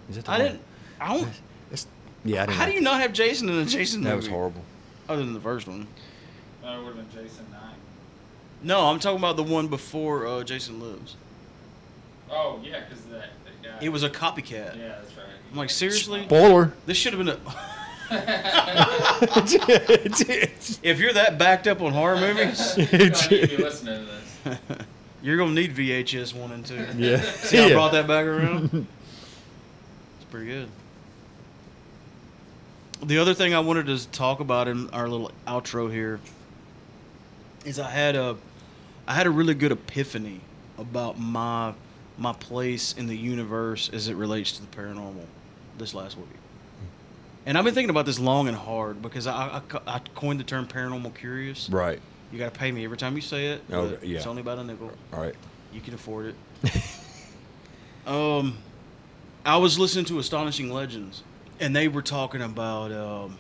[0.10, 0.48] Is that the I one?
[0.48, 0.62] didn't.
[1.00, 1.30] I don't.
[2.26, 2.44] It's- yeah.
[2.44, 4.10] I didn't How do you not have Jason in a Jason movie?
[4.10, 4.62] That was horrible.
[5.08, 5.88] Other than the first one.
[6.64, 7.62] That would have been Jason 9.
[8.64, 11.16] No, I'm talking about the one before uh, Jason Lives.
[12.32, 13.78] Oh, yeah, because that, that guy.
[13.86, 14.76] It was a copycat.
[14.76, 15.28] Yeah, that's right.
[15.52, 16.24] I'm like, seriously?
[16.24, 16.74] Spoiler.
[16.88, 17.40] This should have been a.
[20.84, 24.50] if you're that backed up on horror movies, you don't need to be listening to
[24.50, 24.60] this.
[25.24, 26.86] you're gonna need VHS one and two.
[26.98, 27.20] yeah.
[27.22, 27.74] See, I Yeah.
[27.74, 28.70] brought that back around.
[30.18, 30.70] It's pretty good.
[33.06, 36.20] The other thing I wanted to talk about in our little outro here
[37.64, 38.36] is I had a
[39.08, 40.42] I had a really good epiphany
[40.80, 41.74] about my
[42.18, 45.26] my place in the universe as it relates to the paranormal
[45.78, 46.28] this last week.
[47.46, 50.44] And I've been thinking about this long and hard because I, I, I coined the
[50.44, 51.70] term paranormal curious.
[51.70, 52.00] Right.
[52.32, 53.62] You got to pay me every time you say it.
[53.72, 54.18] Oh, yeah.
[54.18, 54.92] It's only about a nickel.
[55.14, 55.36] All right.
[55.72, 56.34] You can afford
[56.64, 56.82] it.
[58.08, 58.58] um,
[59.46, 61.22] I was listening to Astonishing Legends,
[61.60, 63.38] and they were talking about um,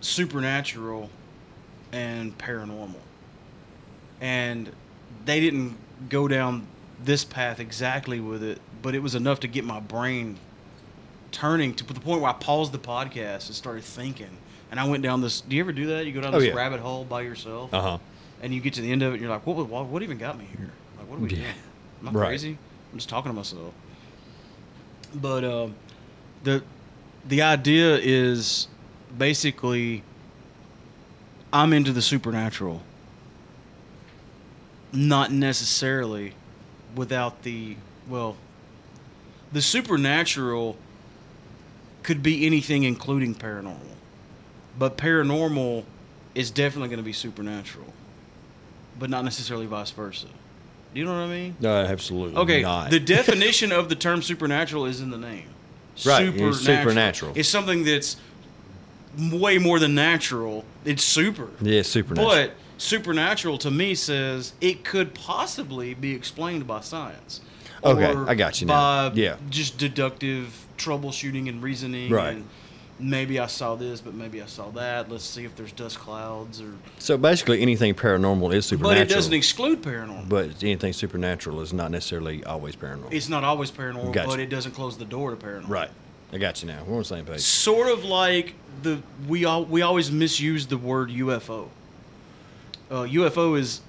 [0.00, 1.10] supernatural
[1.92, 2.94] and paranormal,
[4.20, 4.70] and
[5.24, 5.76] they didn't
[6.08, 6.66] go down
[7.02, 10.36] this path exactly with it, but it was enough to get my brain
[11.32, 14.38] turning to the point where I paused the podcast and started thinking.
[14.70, 15.40] And I went down this.
[15.40, 16.04] Do you ever do that?
[16.06, 16.54] You go down Oh, this yeah.
[16.54, 17.98] rabbit hole by yourself Uh huh.
[18.42, 20.18] and you get to the end of it, and you're like, what, what, what even
[20.18, 20.70] got me here?
[20.98, 21.36] Like, what are we Yeah.
[21.36, 21.54] doing?
[22.02, 22.28] Am I Right.
[22.28, 22.58] crazy?
[22.92, 23.72] I'm just talking to myself.
[25.14, 25.74] But um,
[26.44, 26.62] the
[27.26, 28.68] the idea is
[29.16, 30.02] basically,
[31.52, 32.82] I'm into the supernatural.
[34.92, 36.34] Not necessarily
[36.94, 37.76] without the
[38.08, 38.36] well,
[39.52, 40.76] the supernatural
[42.02, 43.80] could be anything, including paranormal.
[44.78, 45.84] But paranormal
[46.34, 47.92] is definitely going to be supernatural,
[48.98, 50.26] but not necessarily vice versa.
[50.92, 51.56] Do you know what I mean?
[51.58, 52.36] No, absolutely.
[52.36, 52.90] Okay, Not.
[52.90, 55.48] the definition of the term supernatural is in the name.
[56.04, 57.32] Right, it's supernatural.
[57.34, 58.16] It's something that's
[59.32, 60.64] way more than natural.
[60.84, 61.48] It's super.
[61.60, 62.28] yeah, supernatural.
[62.34, 67.40] But supernatural to me says it could possibly be explained by science.
[67.84, 69.10] Okay, I got you now.
[69.10, 69.36] By Yeah.
[69.50, 72.10] just deductive troubleshooting and reasoning.
[72.10, 72.34] Right.
[72.36, 72.46] And
[72.98, 75.10] maybe I saw this, but maybe I saw that.
[75.10, 76.72] Let's see if there's dust clouds or.
[76.98, 79.04] so basically, anything paranormal is supernatural.
[79.04, 80.28] But it doesn't exclude paranormal.
[80.28, 83.12] But anything supernatural is not necessarily always paranormal.
[83.12, 84.28] it's not always paranormal, Gotcha.
[84.28, 85.68] but it doesn't close the door to paranormal.
[85.68, 85.90] right.
[86.32, 86.82] I got you now.
[86.84, 87.40] We're on the same page.
[87.40, 91.68] Sort of like the we all we always misuse the word UFO.
[92.90, 93.82] Uh, UFO is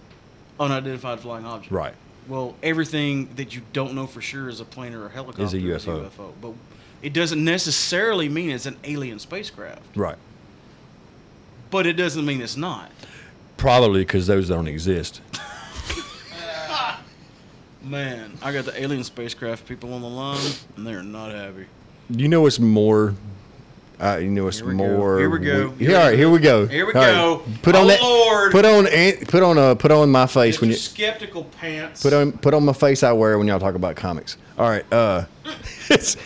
[0.60, 1.72] unidentified flying object.
[1.72, 1.94] Right.
[2.28, 5.54] Well, everything that you don't know for sure is a plane or a helicopter Is
[5.54, 6.10] a UFO.
[6.42, 6.54] But
[7.02, 9.82] it doesn't necessarily mean it's an alien spacecraft.
[9.96, 10.18] Right.
[11.72, 12.92] But it doesn't mean it's not.
[13.58, 15.22] Probably because those don't exist.
[17.84, 20.40] Man, I got the alien spacecraft people on the line,
[20.76, 21.68] and they're not happy.
[22.10, 23.14] You know what's more?
[24.00, 24.78] Uh, you know what's Here we go.
[24.78, 25.20] more?
[25.20, 25.74] Here we go.
[25.80, 26.66] Yeah, all right, here we go.
[26.68, 27.44] Here we All right, go.
[27.62, 28.02] Put Oh, on that.
[28.02, 28.52] Lord.
[28.52, 28.86] Put on.
[29.28, 29.58] Put on.
[29.58, 30.74] Uh, put on my face when Mr.
[30.74, 30.78] you.
[30.80, 32.02] skeptical pants.
[32.02, 32.32] Put on.
[32.34, 33.04] Put on my face.
[33.04, 34.38] I wear when y'all talk about comics.
[34.58, 34.92] All right.
[34.92, 35.26] Uh,
[35.90, 36.18] it's,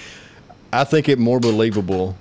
[0.71, 2.15] I think it more believable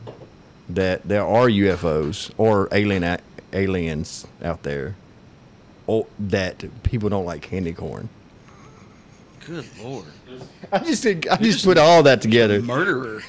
[0.69, 3.19] that there are UFOs or alien a-
[3.53, 4.97] aliens out there,
[5.87, 8.09] or that people don't like candy corn.
[9.47, 10.05] Good lord,
[10.71, 12.61] I just I just put all that together.
[12.61, 13.23] murderer!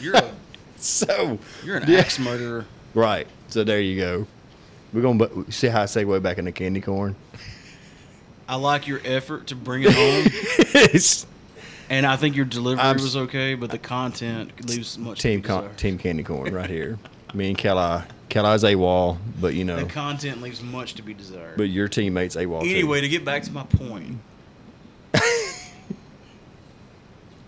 [0.00, 0.32] You're a
[0.76, 2.00] So you're an Yeah.
[2.00, 2.66] axe murderer.
[2.94, 3.26] right.
[3.48, 4.26] So there you go.
[4.92, 7.16] We're gonna see how I segue back into candy corn.
[8.46, 10.26] I like your effort to bring it home,
[10.92, 11.26] It's
[11.90, 15.48] and I think your delivery I'm was okay, but the content leaves much team to
[15.48, 16.98] con- team candy corn right here.
[17.34, 17.80] Me and Kelly.
[17.80, 21.56] Uh, Kelly's a wall, but you know, The content leaves much to be desired.
[21.56, 22.62] but your teammates a wall.
[22.62, 24.18] anyway, to get back to my point,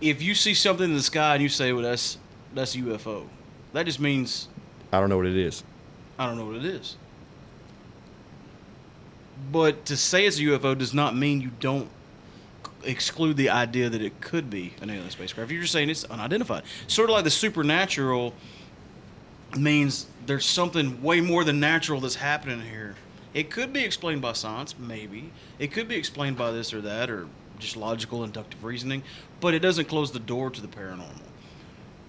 [0.01, 2.17] if you see something in the sky and you say, "Well, that's
[2.53, 3.25] that's UFO,"
[3.73, 4.47] that just means
[4.93, 5.63] I don't know what it is.
[6.19, 6.95] I don't know what it is.
[9.51, 11.89] But to say it's a UFO does not mean you don't
[12.83, 15.51] exclude the idea that it could be an alien spacecraft.
[15.51, 16.63] You're just saying it's unidentified.
[16.87, 18.33] Sort of like the supernatural
[19.57, 22.95] means there's something way more than natural that's happening here.
[23.33, 25.31] It could be explained by science, maybe.
[25.59, 27.27] It could be explained by this or that, or
[27.59, 29.03] just logical inductive reasoning,
[29.39, 31.21] but it doesn't close the door to the paranormal.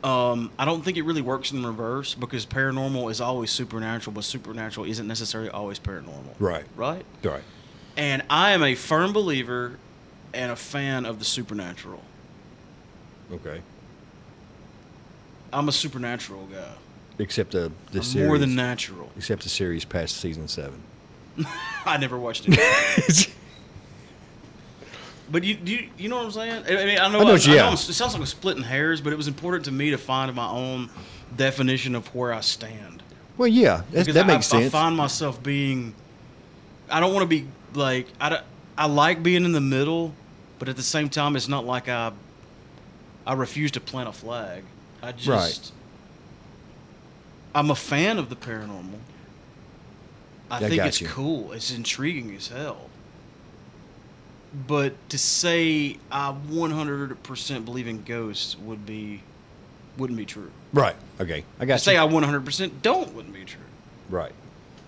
[0.05, 4.24] Um, I don't think it really works in reverse because paranormal is always supernatural, but
[4.24, 6.35] supernatural isn't necessarily always paranormal.
[6.39, 6.65] Right.
[6.77, 7.05] Right?
[7.23, 7.43] Right.
[7.97, 9.78] And I am a firm believer
[10.35, 12.03] and a fan of the supernatural.
[13.33, 13.61] Okay.
[15.53, 16.73] I'm a supernatural guy.
[17.19, 18.27] Except the the I'm series.
[18.29, 19.11] more than natural.
[19.17, 20.83] Except the series past season seven.
[21.87, 23.29] I never watched it.
[25.31, 26.65] But you, you, you know what I'm saying?
[26.67, 27.73] I mean, I know, I know I, you- I know yeah.
[27.75, 30.49] It sounds like I'm splitting hairs, but it was important to me to find my
[30.49, 30.89] own
[31.37, 33.03] definition of where I stand.
[33.37, 34.75] well, yeah, that's, that I, makes I, sense.
[34.75, 35.95] I find myself being,
[36.91, 38.45] I don't want to be like I, don't-
[38.79, 40.15] I like being in the middle,
[40.59, 42.13] but at the same time, it's not like I,
[43.27, 44.65] I refuse to plant a flag.
[45.03, 45.73] I just, Right.
[47.55, 48.99] I'm a fan of the paranormal.
[50.51, 51.09] I I think it's you.
[51.09, 51.53] cool.
[51.53, 52.89] It's intriguing as hell.
[54.67, 59.23] But to say I 100% believe in ghosts would be,
[59.99, 60.51] wouldn't be true.
[60.73, 60.97] right.
[61.21, 61.45] Okay.
[61.59, 61.97] I got to got say.
[61.99, 63.61] I 100% don't wouldn't be true
[64.09, 64.33] right.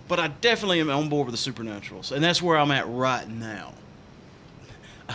[0.09, 3.29] but I definitely am on board with the supernaturals, and that's where I'm at right
[3.29, 3.75] now.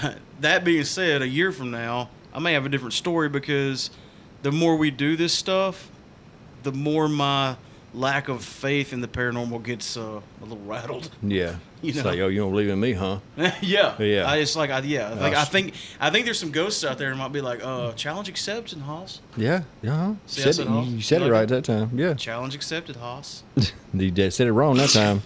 [0.42, 3.90] that being said, a year from now, I may have a different story because
[4.44, 5.90] the more we do this stuff,
[6.64, 7.56] the more my
[7.94, 11.10] lack of faith in the paranormal gets uh, a little rattled.
[11.24, 11.56] Yeah.
[11.82, 12.10] You it's know.
[12.10, 13.20] like, oh, you don't believe in me, huh?
[13.62, 14.24] yeah, Yeah.
[14.26, 16.98] I, it's like, I, yeah, like, Uh, I think, I think there's some ghosts out
[16.98, 19.20] there that might be like, uh, challenge accepted, Hoss.
[19.38, 19.62] Yeah.
[19.84, 19.92] Yeah.
[19.96, 20.14] huh?
[20.26, 21.92] See, Said said it- you said You it right that time.
[21.94, 22.16] Yeah.
[22.16, 23.44] Challenge accepted, Hoss.
[23.94, 25.22] You did- said it wrong that time.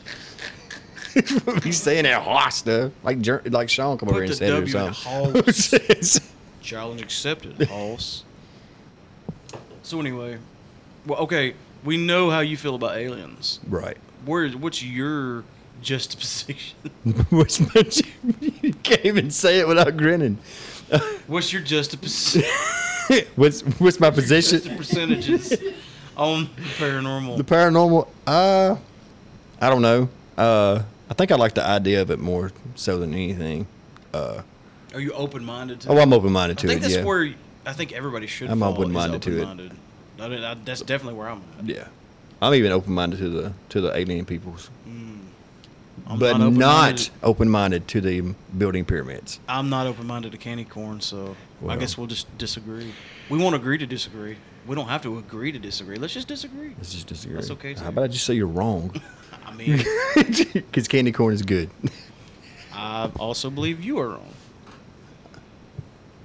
[1.64, 2.91] He's saying that hot stuff.
[3.04, 6.22] Like Jer- like Sean come over here and say said it or something.
[6.62, 8.24] Challenge accepted, Hoss.
[9.84, 10.38] So anyway,
[11.06, 13.60] well, okay, we know how you feel about aliens.
[13.68, 13.98] right.
[14.26, 15.46] Where, what's your
[15.82, 16.78] juxtaposition?
[17.30, 17.90] What's my,
[18.62, 20.38] you can't even say it without grinning.
[21.26, 22.44] What's your juxtaposition?
[23.36, 24.60] what's what's my position?
[24.60, 25.52] the percentages
[26.18, 27.38] on the paranormal?
[27.38, 28.08] The paranormal.
[28.28, 28.76] Uh,
[29.62, 30.10] I don't know.
[30.38, 33.68] Uh, I think I like the idea of it more so than anything.
[34.14, 34.41] Uh,
[34.94, 35.90] Are you open minded to?
[35.90, 36.02] oh, it?
[36.02, 36.69] I'm open minded to it.
[36.69, 37.03] I think that's yeah.
[37.03, 37.34] where
[37.65, 38.49] I think everybody should.
[38.49, 39.72] I'm open-minded to it.
[40.19, 41.65] I mean, I- that's definitely where I'm at.
[41.65, 41.88] yeah.
[42.41, 44.69] I'm even open minded to the to the alien peoples,
[46.07, 48.22] I'm but not not open-minded- to the
[48.57, 49.40] building pyramids.
[49.48, 51.36] I'm not open minded to candy corn, so
[51.68, 52.94] I guess we'll just disagree.
[53.30, 54.38] We won't agree to disagree.
[54.65, 55.98] We don't have to agree to disagree.
[55.98, 56.73] Let's just disagree.
[56.77, 57.36] Let's just disagree.
[57.36, 57.81] That's okay, too.
[57.84, 59.02] How about I just say you're wrong?
[59.60, 59.84] Mean,
[60.53, 61.69] Because candy corn is good.
[62.73, 64.34] I also believe you are wrong.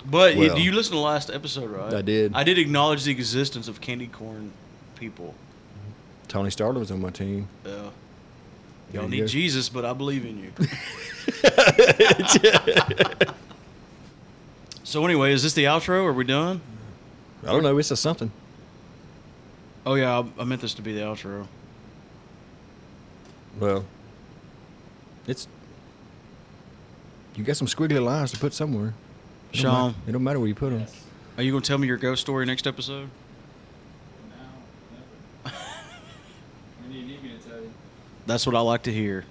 [0.07, 0.55] But Well.
[0.55, 1.95] do you listen to the last episode, right?
[1.95, 2.33] I did.
[2.35, 4.53] I did acknowledge the existence of candy corn
[4.97, 5.35] people.
[6.29, 7.49] Tony Starler was on my team.
[8.93, 9.27] Y'all you need go.
[9.27, 10.53] Jesus, but I believe in you.
[14.85, 16.05] so anyway, is this the outro?
[16.05, 16.61] Are we done?
[17.43, 17.77] I don't know.
[17.79, 18.31] It's a something.
[19.85, 21.47] Oh yeah, I, I meant this to be the outro.
[23.59, 23.85] Well,
[25.27, 25.49] it's
[27.37, 28.95] you got some squiggly lines to put somewhere.
[29.53, 30.81] It don't Sean, it don't matter where you put them.
[30.81, 31.05] Yes.
[31.37, 33.09] are you gonna tell me your ghost story next episode?
[35.45, 35.57] No, never.
[36.83, 37.73] when do you need me to tell you?
[38.27, 39.25] That's what I like to hear.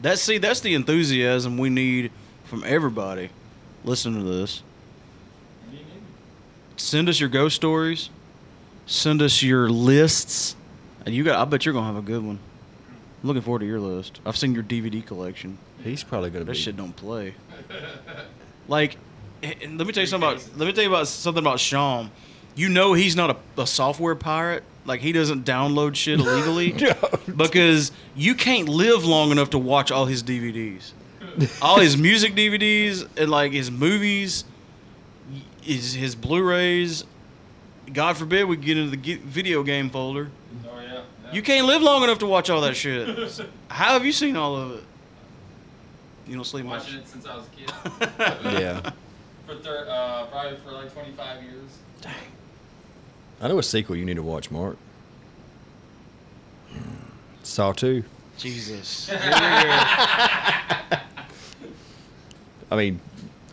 [0.00, 2.10] That's see, that's the enthusiasm we need
[2.44, 3.30] from everybody.
[3.84, 4.62] Listen to this.
[5.62, 6.02] When do you need me?
[6.76, 8.10] Send us your ghost stories.
[8.86, 10.56] Send us your lists.
[11.04, 11.38] And you got.
[11.38, 12.38] I bet you're gonna have a good one.
[13.22, 14.20] I'm looking forward to your list.
[14.24, 15.58] I've seen your DVD collection.
[15.84, 16.58] He's probably gonna That be.
[16.58, 17.34] shit don't play.
[18.68, 18.98] Like,
[19.42, 20.48] let me tell you something about.
[20.56, 22.10] Let me tell you about something about Sean.
[22.54, 24.62] You know he's not a, a software pirate.
[24.84, 26.76] Like he doesn't download shit illegally
[27.36, 30.92] because you can't live long enough to watch all his DVDs,
[31.60, 34.44] all his music DVDs, and like his movies,
[35.62, 37.04] his his Blu-rays.
[37.92, 40.30] God forbid we get into the video game folder.
[41.30, 41.32] Yeah.
[41.32, 41.36] yeah.
[41.36, 43.08] You can't live long enough to watch all that shit.
[43.68, 44.84] How have you seen all of it?
[46.26, 46.82] You don't sleep much.
[46.82, 47.72] watching it since I was a kid.
[48.60, 48.90] yeah.
[49.46, 51.70] for thir- uh, probably for like 25 years.
[52.00, 52.12] Dang.
[53.40, 54.76] I know a sequel you need to watch, Mark.
[57.42, 58.04] Saw two.
[58.36, 59.08] Jesus.
[59.08, 59.36] Here we go.
[62.70, 63.00] I mean,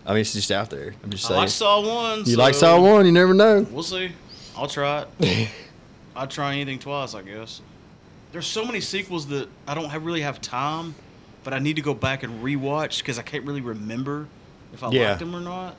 [0.05, 0.93] I mean it's just out there.
[1.03, 1.37] I'm just I saying.
[1.37, 2.19] I like Saw one.
[2.19, 3.05] you so like Saw one?
[3.05, 3.65] You never know.
[3.71, 4.11] We'll see.
[4.55, 5.49] I'll try it.
[6.18, 7.61] I'd try anything twice, I guess.
[8.31, 10.95] There's so many sequels that I don't have, really have time,
[11.44, 14.27] but I need to go back and rewatch because I can't really remember
[14.73, 15.10] if I Yeah.
[15.10, 15.76] liked them or not.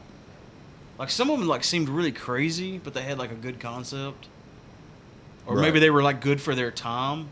[0.99, 4.29] Like some of them like seemed really crazy, but they had like a good concept,
[5.47, 7.29] or maybe they were like good for their time,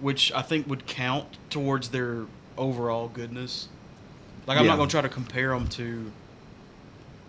[0.00, 2.24] which I think would count towards their
[2.56, 3.68] overall goodness.
[4.46, 4.70] Like I'm Yeah.
[4.72, 6.10] not gonna try to compare them to.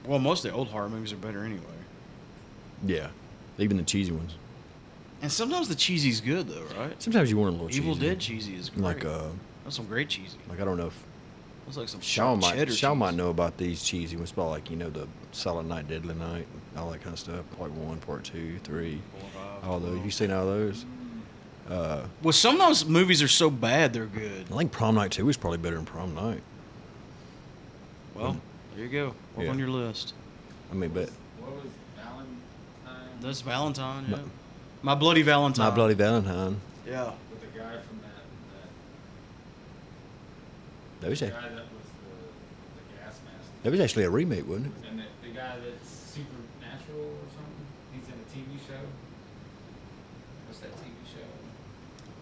[0.05, 1.61] Well, most of the old horror movies are better anyway.
[2.85, 3.09] Yeah.
[3.59, 4.35] Even the cheesy ones.
[5.21, 7.01] And sometimes the cheesy's good though, right?
[7.01, 7.81] Sometimes you want a little cheesy.
[7.81, 8.07] Evil cheesy.
[8.07, 8.83] Dead cheesy is great.
[8.83, 9.27] Like uh,
[9.63, 10.37] That's some great cheesy.
[10.49, 11.03] like I don't know if
[11.67, 12.99] Looks like some Sean sharp cheddar might Sean cheese.
[12.99, 16.47] might know about these cheesy ones, but like you know the Silent Night, Deadly Night,
[16.75, 17.45] all that kind of stuff.
[17.59, 18.99] Like one, part two, three,
[19.63, 20.03] all those.
[20.03, 20.85] You seen all those?
[21.69, 24.47] Uh, Well, sometimes movies are so bad they're good.
[24.51, 26.41] I think Prom Night Two is probably better than Prom Night.
[28.15, 28.41] Well,
[28.75, 29.05] there you go.
[29.35, 29.51] Work Yeah.
[29.51, 30.13] on your list.
[30.71, 31.63] I mean, but What was
[31.95, 33.19] Valentine?
[33.21, 34.05] That's Valentine.
[34.09, 34.17] Yeah.
[34.81, 35.65] My- My Bloody Valentine.
[35.69, 36.59] My Bloody Valentine.
[36.87, 37.11] Yeah.
[37.29, 38.11] With the guy from that.
[41.01, 42.15] That was That guy that was the,
[42.75, 43.49] the gas mask.
[43.63, 44.73] that was actually a remake, wasn't it?
[44.89, 47.65] And the, the guy that's supernatural or something.
[47.93, 48.81] He's in a TV show.
[50.47, 51.27] What's that TV show?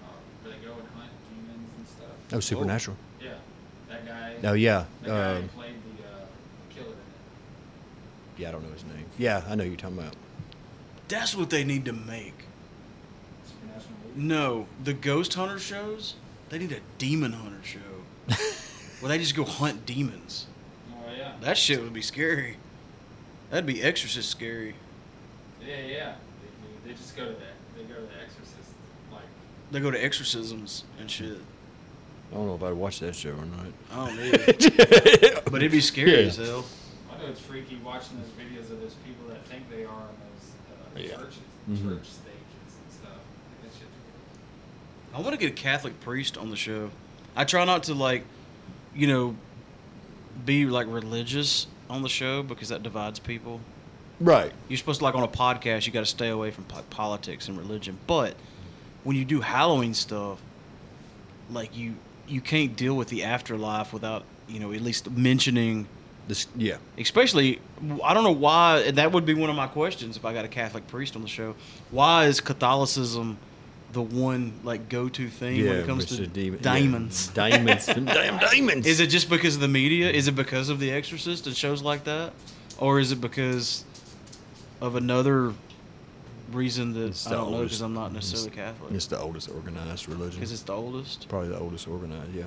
[0.04, 2.34] Um, where they go and hunt demons and stuff.
[2.34, 2.98] Oh, Supernatural.
[3.22, 3.32] Yeah,
[3.90, 4.36] that guy.
[4.50, 4.86] Oh yeah.
[5.04, 6.26] That guy Um, played the uh,
[6.70, 8.42] killer in it.
[8.42, 9.06] yeah, I don't know his name.
[9.18, 10.16] Yeah, I know who you're talking about.
[11.08, 12.39] That's what they need to make.
[14.20, 14.66] Supernatural movie.
[14.68, 16.16] No, the ghost hunter shows.
[16.50, 17.80] They need a demon hunter show.
[19.00, 20.48] where they just go hunt demons.
[20.92, 21.34] Oh yeah.
[21.42, 22.58] That shit would be scary.
[23.50, 24.76] That'd be Exorcist scary.
[25.66, 26.16] Yeah, yeah.
[26.86, 27.56] They, they, they just go to that.
[27.76, 28.74] They go to the Exorcist.
[29.12, 29.22] Like,
[29.72, 31.38] They go to exorcisms and shit.
[32.32, 33.66] I don't know if I'd watch that show or not.
[33.92, 34.16] I don't
[35.36, 35.42] know.
[35.46, 36.28] but it'd be scary Yeah.
[36.28, 36.66] as hell.
[37.12, 40.16] I know it's freaky watching those videos of those people that think they are in
[40.22, 41.16] those uh, Yeah.
[41.18, 41.40] churches,
[41.70, 41.84] Mhm.
[41.98, 43.18] church stages and stuff.
[43.18, 45.09] Like, that shit's weird.
[45.20, 46.92] I want to get a Catholic priest on the show.
[47.36, 48.24] I try not to like,
[48.96, 49.36] you know,
[50.46, 53.60] be like religious on the show because that divides people.
[54.22, 54.54] Right.
[54.70, 57.50] You're supposed to like on a podcast, you got to stay away from po- politics
[57.50, 57.98] and religion.
[58.08, 58.36] But
[59.04, 60.42] when you do Halloween stuff,
[61.52, 65.88] like you you can't deal with the afterlife without you know at least mentioning.
[66.30, 66.48] This.
[66.56, 66.78] Yeah.
[66.98, 67.60] Especially,
[68.04, 68.92] I don't know why.
[68.92, 71.28] That would be one of my questions if I got a Catholic priest on the
[71.28, 71.56] show.
[71.92, 73.38] Why is Catholicism
[73.92, 76.32] the one like go-to thing when it comes to Mr.
[76.34, 77.32] Demon- diamonds?
[77.36, 77.50] Yeah.
[77.50, 77.86] Diamonds.
[77.88, 78.86] Damn diamonds.
[78.88, 80.10] Is it just because of the media?
[80.12, 82.34] Is it because of The Exorcist and shows like that,
[82.78, 83.84] or is it because
[84.82, 85.54] of another
[86.52, 88.92] reason that It's I don't know because I'm not it's- necessarily Catholic?
[88.94, 90.36] It's the oldest organized religion.
[90.40, 91.28] Because it's the oldest.
[91.30, 92.34] Probably the oldest organized.
[92.34, 92.44] Yeah.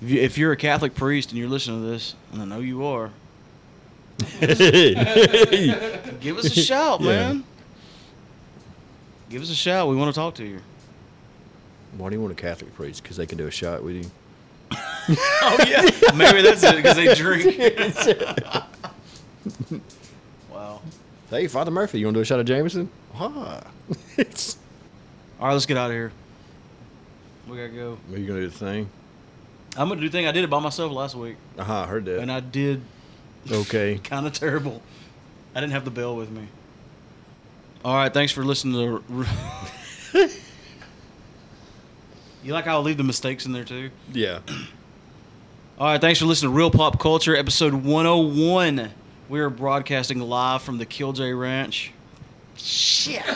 [0.00, 2.60] If, you, if you're a Catholic priest and you're listening to this, and I know
[2.60, 3.10] you are,
[4.40, 7.06] give us a shout, Yeah.
[7.32, 7.44] man.
[9.30, 9.88] Give us a shout.
[9.88, 10.60] We want to talk to you.
[11.96, 13.02] Why do you want a Catholic priest?
[13.02, 14.10] Because they can do a shot with you.
[15.40, 15.80] Oh yeah,
[16.14, 17.58] maybe that's it because they drink.
[20.52, 20.80] wow.
[21.30, 22.90] Hey, Father Murphy, you want to do a shot of Jameson?
[23.14, 23.62] Ah.
[24.18, 24.58] It's-
[25.40, 26.12] All right, let's get out of here.
[27.48, 27.96] We gotta go.
[28.12, 28.90] Are you gonna do the thing?
[29.78, 30.26] I'm gonna do the thing.
[30.26, 31.80] I did it by myself last week, Uh huh.
[31.82, 32.18] I heard that.
[32.20, 32.82] and I did
[33.50, 33.98] okay.
[34.04, 34.82] kind of terrible.
[35.54, 36.48] I didn't have the bell with me.
[37.84, 39.02] All right, thanks for listening to.
[42.42, 43.90] you like how I'll leave the mistakes in there too?
[44.12, 44.40] Yeah.
[45.78, 48.90] All right, thanks for listening to Real Pop Culture, episode 101.
[49.28, 51.92] We are broadcasting live from the Killjoy Ranch.
[52.56, 53.22] Shit.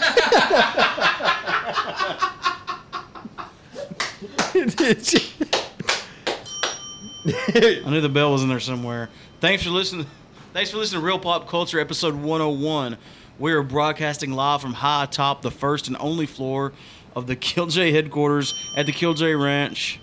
[7.24, 9.08] I knew the bell was in there somewhere.
[9.40, 10.06] Thanks for listening.
[10.52, 12.98] Thanks for listening to Real Pop Culture, episode 101.
[13.38, 16.72] We are broadcasting live from high atop the first and only floor
[17.16, 19.98] of the Kill Killjoy headquarters at the Kill Killjoy Ranch.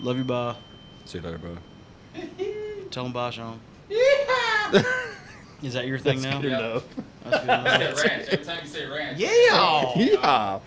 [0.00, 0.54] Love you, bye.
[1.06, 1.56] See you later, bro.
[2.90, 3.60] Tell them bye, Sean.
[5.62, 6.40] Is that your thing now?
[6.40, 6.58] good Yeah.
[6.58, 6.84] enough.
[7.24, 8.04] That's good enough.
[8.04, 8.28] Ranch.
[8.28, 9.18] Every time you say ranch.
[9.18, 9.92] Yeah.
[9.96, 10.58] Yeah.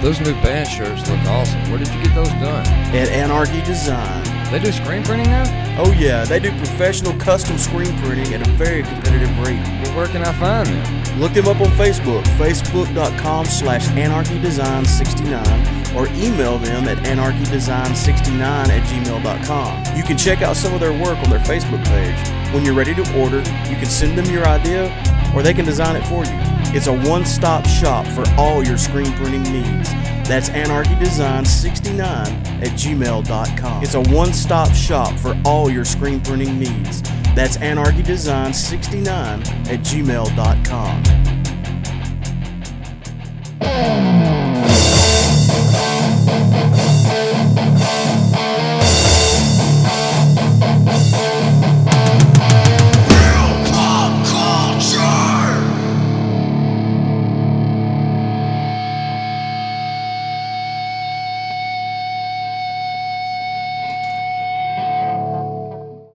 [0.00, 1.60] Those new band shirts look awesome.
[1.70, 2.64] Where did you get those done?
[2.94, 4.22] at Anarchy Design.
[4.50, 5.44] They do screen printing now?
[5.78, 9.60] Oh yeah, they do professional custom screen printing at a very competitive rate.
[9.82, 11.20] Well, where can I find them?
[11.20, 19.96] Look them up on Facebook, facebook.com slash anarchydesign69, or email them at anarchydesign69 at gmail.com.
[19.96, 22.16] You can check out some of their work on their Facebook page.
[22.54, 24.88] When you're ready to order, you can send them your idea,
[25.34, 26.57] or they can design it for you.
[26.74, 29.90] It's a one-stop shop for all your screen printing needs.
[30.28, 33.82] That's anarchydesign69 at gmail.com.
[33.82, 37.00] It's a one-stop shop for all your screen printing needs.
[37.34, 41.02] That's anarchydesign69 at gmail.com.